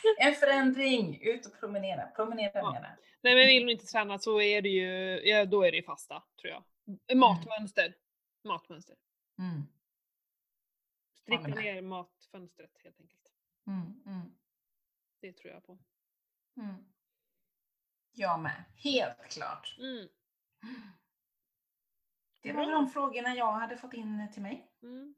En 0.18 0.34
förändring! 0.34 1.20
Ut 1.22 1.46
och 1.46 1.60
promenera. 1.60 2.06
Promenera 2.06 2.50
Ja. 2.54 2.72
mera. 2.72 2.96
Nej 3.20 3.34
men 3.34 3.46
vill 3.46 3.62
hon 3.62 3.70
inte 3.70 3.86
träna 3.86 4.18
så 4.18 4.40
är 4.40 4.62
det 4.62 4.68
ju, 4.68 5.20
ja, 5.28 5.44
då 5.44 5.62
är 5.62 5.70
det 5.70 5.76
ju 5.76 5.82
fasta, 5.82 6.22
tror 6.40 6.52
jag. 6.52 6.64
Matmönster. 7.18 7.94
Matmönster. 8.44 8.96
Mm. 9.38 9.62
Stricka 11.14 11.42
med. 11.48 11.54
ner 11.56 11.82
matfönstret 11.82 12.70
helt 12.84 13.00
enkelt. 13.00 13.22
Mm, 13.66 14.02
mm, 14.06 14.34
Det 15.20 15.32
tror 15.32 15.52
jag 15.52 15.66
på. 15.66 15.78
mm. 16.60 16.74
Jag 18.14 18.40
med. 18.40 18.64
Helt 18.76 19.28
klart. 19.30 19.76
Mm. 19.78 20.08
Det 22.42 22.52
var 22.52 22.70
de 22.70 22.88
frågorna 22.88 23.34
jag 23.34 23.52
hade 23.52 23.76
fått 23.76 23.94
in 23.94 24.28
till 24.32 24.42
mig. 24.42 24.66
Mm. 24.82 25.14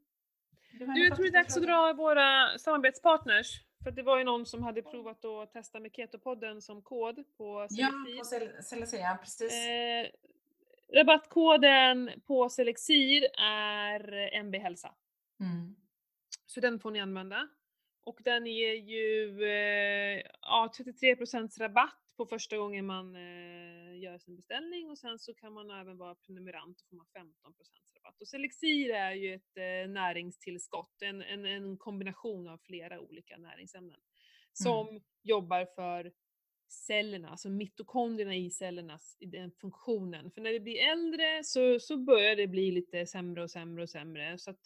Du, 0.71 0.85
Du, 0.85 1.07
jag 1.07 1.15
tror 1.15 1.23
det 1.25 1.29
är 1.29 1.43
dags 1.43 1.57
att 1.57 1.63
dra 1.63 1.93
våra 1.93 2.57
samarbetspartners. 2.57 3.61
För 3.85 3.91
det 3.91 4.03
var 4.03 4.17
ju 4.17 4.23
någon 4.23 4.45
som 4.45 4.63
hade 4.63 4.81
provat 4.81 5.25
att 5.25 5.51
testa 5.53 5.79
med 5.79 5.91
Ketopodden 5.93 6.61
som 6.61 6.81
kod 6.81 7.23
på 7.37 7.67
Ja, 7.69 7.89
Selexir. 7.91 8.17
på 8.17 8.23
Cel- 8.55 8.61
Celestia, 8.63 9.17
precis. 9.21 9.53
Eh, 9.53 10.07
rabattkoden 10.93 12.11
på 12.27 12.49
Selexir 12.49 13.23
är 13.41 14.29
MB 14.33 14.55
Hälsa. 14.57 14.93
Mm. 15.39 15.75
Så 16.45 16.59
den 16.59 16.79
får 16.79 16.91
ni 16.91 16.99
använda. 16.99 17.47
Och 18.03 18.19
den 18.23 18.45
ger 18.45 18.73
ju 18.73 19.43
eh, 19.43 20.21
ja, 20.41 20.71
33% 20.77 21.59
rabatt 21.59 22.04
på 22.17 22.25
första 22.25 22.57
gången 22.57 22.85
man 22.85 23.15
eh, 23.15 23.99
gör 23.99 24.17
sin 24.17 24.35
beställning 24.35 24.89
och 24.89 24.97
sen 24.97 25.19
så 25.19 25.33
kan 25.33 25.53
man 25.53 25.71
även 25.71 25.97
vara 25.97 26.15
prenumerant 26.15 26.81
och 26.81 26.87
får 26.87 26.95
man 26.95 27.05
15% 27.05 27.27
rabatt. 27.95 28.21
Och 28.21 28.27
Selexir 28.27 28.89
är 28.89 29.11
ju 29.11 29.33
ett 29.33 29.57
eh, 29.57 29.91
näringstillskott, 29.91 31.01
en, 31.01 31.21
en, 31.21 31.45
en 31.45 31.77
kombination 31.77 32.47
av 32.47 32.57
flera 32.57 32.99
olika 32.99 33.37
näringsämnen 33.37 33.99
som 34.53 35.01
jobbar 35.23 35.65
för 35.75 36.11
cellerna, 36.69 37.29
alltså 37.29 37.49
mitokondrierna 37.49 38.35
i 38.35 38.49
cellernas 38.49 39.17
i 39.19 39.25
den 39.25 39.51
funktionen. 39.51 40.31
För 40.31 40.41
när 40.41 40.51
vi 40.51 40.59
blir 40.59 40.77
äldre 40.77 41.43
så, 41.43 41.79
så 41.79 41.97
börjar 41.97 42.35
det 42.35 42.47
bli 42.47 42.71
lite 42.71 43.05
sämre 43.05 43.43
och 43.43 43.51
sämre 43.51 43.83
och 43.83 43.89
sämre. 43.89 44.37
Så 44.37 44.51
att, 44.51 44.59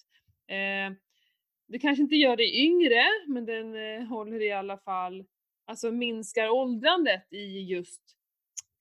eh, 0.47 0.97
det 1.67 1.79
kanske 1.79 2.03
inte 2.03 2.15
gör 2.15 2.35
det 2.35 2.57
yngre, 2.57 3.03
men 3.27 3.45
den 3.45 3.75
eh, 3.75 4.07
håller 4.07 4.41
i 4.41 4.51
alla 4.51 4.77
fall, 4.77 5.25
alltså 5.69 5.91
minskar 5.91 6.49
åldrandet 6.49 7.33
i 7.33 7.61
just 7.61 8.01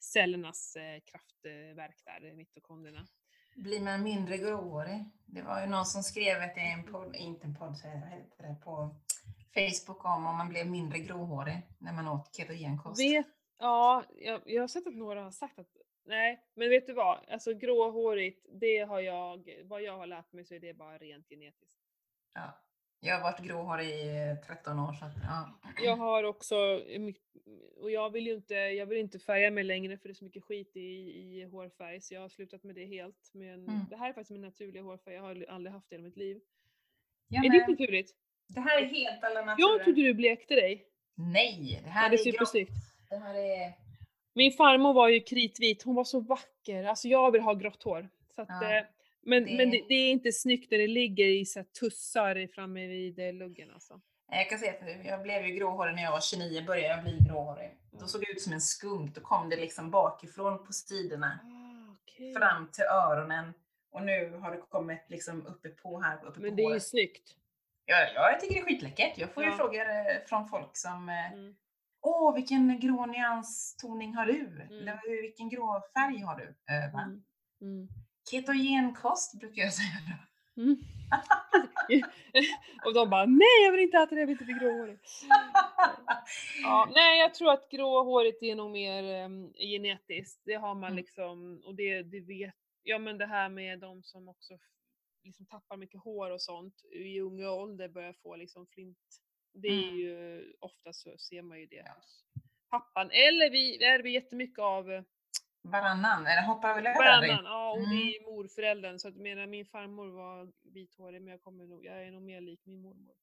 cellernas 0.00 0.76
eh, 0.76 1.00
kraftverk 1.04 1.96
där, 2.04 2.34
mitokondrierna. 2.34 3.06
Blir 3.56 3.80
man 3.80 4.02
mindre 4.02 4.36
gråhårig? 4.36 5.04
Det 5.26 5.42
var 5.42 5.60
ju 5.60 5.66
någon 5.66 5.86
som 5.86 6.02
skrev 6.02 6.42
att 6.42 6.54
det 6.54 6.60
är 6.60 6.72
en 6.72 6.92
podd, 6.92 7.16
inte 7.16 7.46
en 7.46 7.54
podd, 7.54 7.74
det, 8.38 8.54
på 8.64 8.96
Facebook 9.54 10.04
om 10.04 10.26
om 10.26 10.36
man 10.36 10.48
blev 10.48 10.66
mindre 10.66 10.98
gråhårig 10.98 11.62
när 11.78 11.92
man 11.92 12.08
åt 12.08 12.36
ketogenkost. 12.36 13.00
Vet, 13.00 13.26
ja, 13.58 14.04
jag, 14.16 14.42
jag 14.46 14.62
har 14.62 14.68
sett 14.68 14.86
att 14.86 14.96
några 14.96 15.22
har 15.22 15.30
sagt 15.30 15.58
att 15.58 15.68
Nej, 16.04 16.42
men 16.54 16.68
vet 16.68 16.86
du 16.86 16.92
vad? 16.92 17.28
Alltså 17.28 17.54
gråhårigt, 17.54 18.46
det 18.60 18.78
har 18.78 19.00
jag, 19.00 19.48
vad 19.64 19.82
jag 19.82 19.96
har 19.96 20.06
lärt 20.06 20.32
mig 20.32 20.44
så 20.44 20.54
är 20.54 20.60
det 20.60 20.74
bara 20.74 20.98
rent 20.98 21.28
genetiskt. 21.28 21.80
Ja. 22.34 22.67
Jag 23.00 23.14
har 23.14 23.22
varit 23.22 23.40
gråhårig 23.40 23.88
i 23.88 24.08
eh, 24.40 24.46
13 24.46 24.78
år 24.78 24.92
så 24.92 25.04
att, 25.04 25.12
ja. 25.22 25.58
Jag 25.84 25.96
har 25.96 26.24
också, 26.24 26.56
och 27.80 27.90
jag 27.90 28.10
vill 28.10 28.26
ju 28.26 28.34
inte, 28.34 28.54
jag 28.54 28.86
vill 28.86 28.98
inte 28.98 29.18
färga 29.18 29.50
mig 29.50 29.64
längre 29.64 29.98
för 29.98 30.08
det 30.08 30.12
är 30.12 30.14
så 30.14 30.24
mycket 30.24 30.44
skit 30.44 30.76
i, 30.76 30.80
i 30.80 31.44
hårfärg 31.44 32.00
så 32.00 32.14
jag 32.14 32.20
har 32.20 32.28
slutat 32.28 32.64
med 32.64 32.74
det 32.74 32.84
helt. 32.86 33.30
Men 33.34 33.68
Mm. 33.68 33.80
det 33.90 33.96
här 33.96 34.08
är 34.08 34.12
faktiskt 34.12 34.30
min 34.30 34.40
naturliga 34.40 34.82
hårfärg, 34.82 35.14
jag 35.14 35.22
har 35.22 35.46
aldrig 35.48 35.72
haft 35.72 35.90
det 35.90 35.96
i 35.96 35.98
mitt 35.98 36.16
liv. 36.16 36.40
Jag 37.28 37.44
är 37.46 37.50
ditt 37.50 37.68
naturligt? 37.68 38.14
Det 38.48 38.60
här 38.60 38.82
är 38.82 38.86
helt 38.86 39.24
alla 39.24 39.44
naturer. 39.44 39.68
Jag 39.70 39.84
trodde 39.84 40.02
du 40.02 40.14
blekte 40.14 40.54
dig. 40.54 40.84
Nej, 41.14 41.80
det 41.82 41.88
Ja, 41.88 41.92
här 41.92 42.10
det 42.10 42.16
är 42.16 42.18
är 42.18 42.32
supersnyggt. 42.32 42.72
Det 43.10 43.16
här 43.16 43.34
är... 43.34 43.72
Min 44.34 44.52
farmor 44.52 44.92
var 44.92 45.08
ju 45.08 45.20
kritvit, 45.20 45.82
hon 45.82 45.94
var 45.94 46.04
så 46.04 46.20
vacker. 46.20 46.84
Alltså 46.84 47.08
jag 47.08 47.30
vill 47.30 47.40
ha 47.40 47.54
grått 47.54 47.82
hår. 47.82 48.08
Så 48.34 48.42
att, 48.42 48.48
Ja, 48.48 48.76
eh, 48.78 48.84
men 49.28 49.44
det- 49.44 49.56
men 49.56 49.70
det, 49.70 49.84
det 49.88 49.94
är 49.94 50.10
inte 50.10 50.32
snyggt 50.32 50.70
när 50.70 50.78
det 50.78 50.86
ligger 50.86 51.24
i 51.26 51.44
så 51.44 51.64
tussar 51.80 52.46
framme 52.54 52.86
vid 52.86 53.18
eh, 53.18 53.32
luggen 53.32 53.70
alltså. 53.70 54.00
Jag 54.30 54.50
kan 54.50 54.58
säga 54.58 54.72
att 54.72 55.04
jag 55.06 55.22
blev 55.22 55.46
ju 55.46 55.54
gråhårig 55.54 55.94
när 55.94 56.02
jag 56.02 56.10
var 56.12 56.20
29, 56.20 56.64
började 56.66 56.88
jag 56.94 57.02
bli 57.04 57.18
gråhårig. 57.28 57.70
Då 58.00 58.06
såg 58.06 58.22
jag 58.22 58.30
ut 58.30 58.42
som 58.42 58.52
en 58.52 58.60
skunk, 58.60 59.14
då 59.14 59.20
kom 59.20 59.48
det 59.48 59.56
liksom 59.56 59.90
bakifrån 59.90 60.66
på 60.66 60.72
sidorna 60.72 61.38
Ah, 61.44 61.92
okej. 62.02 62.34
fram 62.34 62.68
till 62.72 62.84
öronen. 62.84 63.52
Och 63.90 64.02
nu 64.02 64.30
har 64.30 64.50
det 64.50 64.60
kommit 64.68 65.04
liksom 65.08 65.46
uppe 65.46 65.68
på 65.68 66.00
här, 66.00 66.24
uppe 66.26 66.40
Men 66.40 66.50
på 66.50 66.56
det 66.56 66.62
är 66.62 66.64
ju 66.64 66.68
håret. 66.70 66.86
snyggt. 66.86 67.34
Ja, 67.84 67.96
ja, 68.14 68.30
jag 68.30 68.40
tycker 68.40 68.54
det 68.54 68.60
är 68.60 68.64
skitläckert. 68.64 69.18
Jag 69.18 69.30
får 69.34 69.42
ju 69.44 69.48
Ja. 69.50 69.56
frågor 69.56 69.80
eh, 69.80 70.26
från 70.26 70.48
folk 70.48 70.76
som 70.76 71.08
eh, 71.08 71.32
Mm. 71.32 71.54
Åh, 72.00 72.34
vilken 72.34 72.80
grå 72.80 73.06
nyanstoning 73.06 74.14
har 74.14 74.26
du? 74.26 74.40
Mm. 74.46 74.72
Eller 74.88 75.22
vilken 75.22 75.48
grå 75.48 75.82
färg 75.94 76.18
har 76.20 76.36
du? 76.36 76.54
Mm. 76.74 77.22
Mm. 77.60 77.88
Ketogenkost 78.30 79.40
brukar 79.40 79.62
jag 79.62 79.74
säga 79.74 79.96
då. 80.08 80.62
Mm. 80.62 80.76
och 82.84 82.94
de 82.94 83.10
bara 83.10 83.26
nej 83.26 83.64
jag 83.64 83.72
vill 83.72 83.80
inte 83.80 83.98
äta 83.98 84.14
det, 84.14 84.20
jag 84.20 84.26
vill 84.26 84.34
inte 84.34 84.44
bli 84.44 84.54
gråhårig. 84.54 84.98
Ja, 86.62 86.90
nej 86.94 87.18
jag 87.20 87.34
tror 87.34 87.52
att 87.52 87.70
gråhårigt 87.70 88.42
är 88.42 88.54
nog 88.54 88.70
mer 88.70 89.04
em, 89.04 89.52
genetiskt. 89.54 90.42
Det 90.44 90.54
har 90.54 90.74
man 90.74 90.84
Mm. 90.92 90.96
liksom, 90.96 91.62
och 91.64 91.74
det, 91.74 92.02
det 92.02 92.20
vet, 92.20 92.54
ja 92.82 92.98
men 92.98 93.18
det 93.18 93.26
här 93.26 93.48
med 93.48 93.78
de 93.80 94.02
som 94.02 94.28
också 94.28 94.58
liksom 95.24 95.46
tappar 95.46 95.76
mycket 95.76 96.00
hår 96.00 96.30
och 96.30 96.42
sånt 96.42 96.74
i 96.92 97.20
unga 97.20 97.50
ålder 97.50 97.88
börjar 97.88 98.12
få 98.22 98.36
liksom 98.36 98.66
flint. 98.66 98.98
Det 99.54 99.68
är 99.68 99.82
Mm. 99.88 99.96
ju, 99.96 100.44
ofta 100.60 100.92
så 100.92 101.18
ser 101.18 101.42
man 101.42 101.60
ju 101.60 101.66
det 101.66 101.76
Ja. 101.86 101.92
hos 101.96 102.24
pappan. 102.70 103.10
Eller 103.10 103.50
vi, 103.50 103.84
är 103.84 104.02
vi 104.02 104.10
jättemycket 104.10 104.58
av 104.58 104.92
eh, 104.92 105.02
Varannan, 105.62 106.26
eller 106.26 106.42
hoppar 106.42 106.74
väl 106.74 106.86
över? 106.86 106.98
varannan, 106.98 107.44
ja 107.44 107.70
och 107.70 107.78
det 107.78 107.84
Mm. 107.84 107.98
är 108.08 108.32
morföräldern. 108.36 108.98
Så 108.98 109.08
att 109.08 109.16
menar, 109.16 109.46
min 109.46 109.66
farmor 109.66 110.08
var 110.10 110.52
vithårig 110.72 111.22
men 111.22 111.30
jag 111.30 111.42
kommer 111.42 111.64
nog, 111.66 111.84
jag 111.84 112.04
är 112.04 112.10
nog 112.10 112.22
mer 112.22 112.40
lik 112.40 112.60
min 112.66 112.82
mormor. 112.82 113.14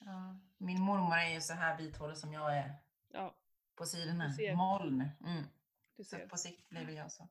Ja. 0.00 0.40
Min 0.58 0.80
mormor 0.82 1.16
är 1.16 1.34
ju 1.34 1.40
så 1.40 1.54
här 1.54 1.78
vithårig 1.78 2.16
som 2.16 2.32
jag 2.32 2.56
är 2.56 2.74
Ja, 3.12 3.34
på 3.74 3.86
sidorna. 3.86 4.34
Moln. 4.56 5.08
Mm. 5.26 5.44
Så 6.04 6.18
på 6.18 6.36
sikt 6.36 6.68
blir 6.68 6.84
väl 6.84 6.94
jag 6.94 7.12
så. 7.12 7.28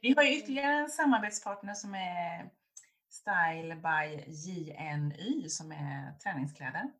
Vi 0.00 0.14
har 0.16 0.22
ju 0.22 0.36
ytterligare 0.38 0.72
en 0.72 0.88
samarbetspartner 0.88 1.74
som 1.74 1.94
är 1.94 2.50
Style 3.08 3.74
by 3.76 4.24
JNY 4.32 5.48
som 5.48 5.72
är 5.72 6.18
träningskläder. 6.18 6.92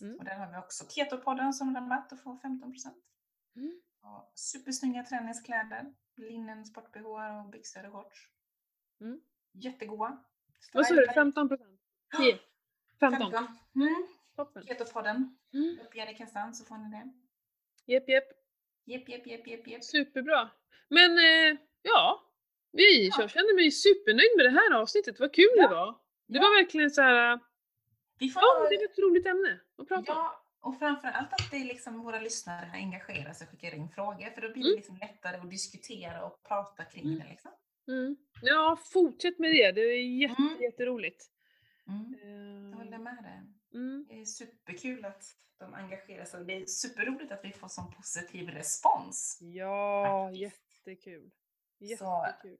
Mm. 0.00 0.18
Och 0.18 0.24
där 0.24 0.36
har 0.38 0.50
vi 0.50 0.56
också 0.56 0.84
Ketopodden 0.88 1.52
som 1.52 1.74
rabatt 1.74 2.12
och 2.12 2.22
får 2.22 2.36
15%. 2.36 2.94
Mm. 3.56 3.80
Och 4.02 4.32
supersnygga 4.34 5.02
träningskläder. 5.04 5.94
Linnen, 6.18 6.64
sport-bh 6.64 7.06
och 7.44 7.50
byxor 7.50 7.86
och 7.86 7.92
shorts. 7.92 8.18
Mm. 9.00 9.20
Jättegoda. 9.52 10.24
Vad 10.72 10.86
sa 10.86 10.94
du, 10.94 11.06
by- 11.06 11.12
15 11.14 11.48
procent? 11.48 11.80
10? 12.16 12.38
15? 13.00 13.30
15. 13.32 13.46
Mm. 13.76 14.06
Toppen. 14.36 14.62
Ketopodden. 14.66 15.38
Mm. 15.54 15.78
Upp 15.86 15.96
er 15.96 16.06
i 16.10 16.14
kassan 16.14 16.54
så 16.54 16.64
får 16.64 16.78
ni 16.78 16.90
det. 16.96 17.12
Jepp, 17.92 18.08
jepp. 18.08 18.24
Jepp, 18.84 19.08
jepp, 19.08 19.26
jepp, 19.26 19.46
jepp, 19.46 19.66
jepp. 19.68 19.84
Superbra. 19.84 20.50
Men 20.88 21.18
eh, 21.18 21.58
ja, 21.82 22.22
vi, 22.72 23.08
Ja. 23.08 23.14
jag 23.20 23.30
känner 23.30 23.54
mig 23.54 23.70
supernöjd 23.70 24.30
med 24.36 24.46
det 24.46 24.50
här 24.50 24.74
avsnittet. 24.74 25.20
Vad 25.20 25.34
kul 25.34 25.50
det 25.56 25.68
var. 25.68 25.92
Det 26.26 26.38
Ja. 26.38 26.42
var 26.42 26.56
verkligen 26.62 26.90
så 26.90 27.02
här. 27.02 27.40
Vi 28.18 28.28
får 28.30 28.42
ja 28.42 28.68
det 28.70 28.76
var 28.76 28.84
ett 28.84 28.98
roligt 28.98 29.26
ämne 29.26 29.60
att 29.78 29.88
prata 29.88 30.12
om. 30.12 30.18
Ja, 30.18 30.44
och 30.60 30.78
framförallt 30.78 31.32
att 31.32 31.50
det 31.50 31.56
är 31.56 31.64
liksom 31.64 32.02
våra 32.02 32.20
lyssnare 32.20 32.70
engagerar 32.72 33.32
sig 33.32 33.44
och 33.44 33.50
skickar 33.50 33.74
in 33.74 33.88
frågor. 33.88 34.30
För 34.30 34.40
då 34.40 34.52
blir 34.52 34.62
det 34.62 34.68
Mm. 34.68 34.76
liksom 34.76 34.96
lättare 34.96 35.36
att 35.36 35.50
diskutera 35.50 36.24
och 36.24 36.42
prata 36.42 36.84
kring 36.84 37.04
Mm. 37.06 37.18
det. 37.18 37.26
Liksom. 37.28 37.50
Mm. 37.88 38.16
Ja, 38.42 38.78
fortsätt 38.92 39.38
med 39.38 39.50
det. 39.50 39.72
Det 39.72 39.80
är 39.80 40.20
jätte, 40.20 40.42
Mm. 40.42 40.62
jätteroligt. 40.62 41.24
Mm. 41.88 42.70
Jag 42.70 42.76
håller 42.78 42.98
med 42.98 43.22
dig. 43.24 43.40
Mm. 43.80 44.06
Det 44.08 44.20
är 44.20 44.24
superkul 44.24 45.04
att 45.04 45.24
de 45.58 45.74
engagerar 45.74 46.24
sig 46.24 46.40
och 46.40 46.46
det 46.46 46.52
är 46.56 46.66
superroligt 46.66 47.32
att 47.32 47.44
vi 47.44 47.52
får 47.52 47.68
sån 47.68 47.92
positiv 47.92 48.48
respons. 48.50 49.38
Ja, 49.40 50.04
Faktiskt. 50.28 50.42
jättekul. 50.86 51.30
Så- 51.98 52.24
Jättekul. 52.26 52.58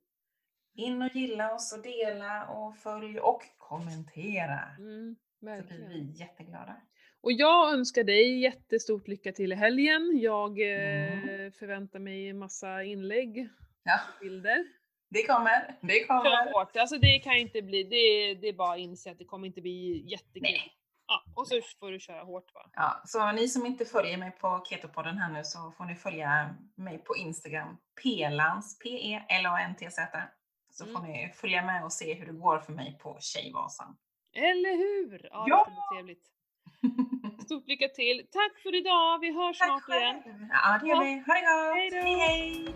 In 0.75 1.03
och 1.03 1.15
gilla 1.17 1.55
oss 1.55 1.73
och 1.73 1.83
dela 1.83 2.47
och 2.49 2.77
följ 2.79 3.21
och 3.21 3.43
kommentera. 3.57 4.61
Mm, 4.79 5.17
Så 5.41 5.45
blir 5.45 5.89
vi 5.89 6.13
jätteglada. 6.19 6.81
Och 7.29 7.33
jag 7.33 7.72
önskar 7.72 8.05
dig 8.05 8.41
jättestort 8.41 9.09
lycka 9.09 9.33
till 9.33 9.53
i 9.53 9.55
helgen. 9.55 10.18
Jag 10.20 10.61
eh, 10.61 11.12
Mm. 11.12 11.53
förväntar 11.53 11.99
mig 11.99 12.33
massa 12.33 12.83
inlägg 12.83 13.49
Ja, 13.83 14.01
bilder. 14.20 14.64
det 15.11 15.26
kommer. 15.26 15.76
Det 15.81 16.05
kommer. 16.05 16.53
hårt. 16.53 16.76
Alltså 16.76 16.99
det 16.99 17.18
kan 17.18 17.35
inte 17.37 17.62
bli, 17.62 17.83
det, 17.85 18.35
det 18.41 18.49
är 18.49 18.53
bara 18.53 18.72
att 18.72 18.79
inse 18.79 19.11
att 19.11 19.18
det 19.18 19.24
kommer 19.24 19.47
inte 19.47 19.61
bli 19.61 20.05
jättekul. 20.11 20.43
Nej. 20.43 20.72
Ja, 21.09 21.22
och 21.35 21.47
så 21.49 21.61
får 21.81 21.91
du 21.91 22.01
köra 22.01 22.22
hårt 22.24 22.55
va. 22.55 22.70
Ja, 22.74 23.03
så 23.07 23.33
ni 23.33 23.49
som 23.49 23.66
inte 23.66 23.85
följer 23.85 24.16
mig 24.18 24.31
på 24.31 24.64
Ketopodden 24.68 25.18
här 25.18 25.33
nu 25.33 25.45
så 25.45 25.70
får 25.79 25.85
ni 25.85 25.95
följa 25.95 26.55
mig 26.74 26.99
på 26.99 27.16
Instagram. 27.16 27.76
Pelans, 28.03 28.79
P-E-L-A-N-T-Z. 28.79 30.22
Så 30.70 30.85
får 30.87 30.99
Mm. 30.99 31.11
ni 31.11 31.33
följa 31.35 31.62
med 31.64 31.85
och 31.85 31.93
se 31.93 32.14
hur 32.14 32.26
det 32.26 32.33
går 32.33 32.59
för 32.59 32.72
mig 32.72 32.99
på 33.03 33.18
Tjejvasan. 33.20 33.97
Eller 34.33 34.76
hur? 34.76 35.29
Ja, 35.33 35.45
Ja! 35.49 35.57
det 35.68 35.72
ska 35.72 35.81
bli 35.81 35.97
trevligt. 35.97 36.29
Stort 37.49 37.69
lycka 37.69 37.89
till. 37.89 38.27
Tack 38.33 38.53
för 38.63 38.75
idag. 38.75 39.19
Vi 39.19 39.33
hörs 39.33 39.59
Tack 39.59 39.69
snart 39.69 39.89
igen. 39.89 40.23
själv. 40.23 40.49
Ja, 40.53 40.79
det 40.81 40.89
gör 40.89 41.03
vi. 41.05 41.11
Ha 41.27 41.35
det 41.35 41.41
gott. 41.41 41.77
Hej 41.77 41.91
då. 41.91 41.97
hej! 41.97 42.19
hej. 42.19 42.75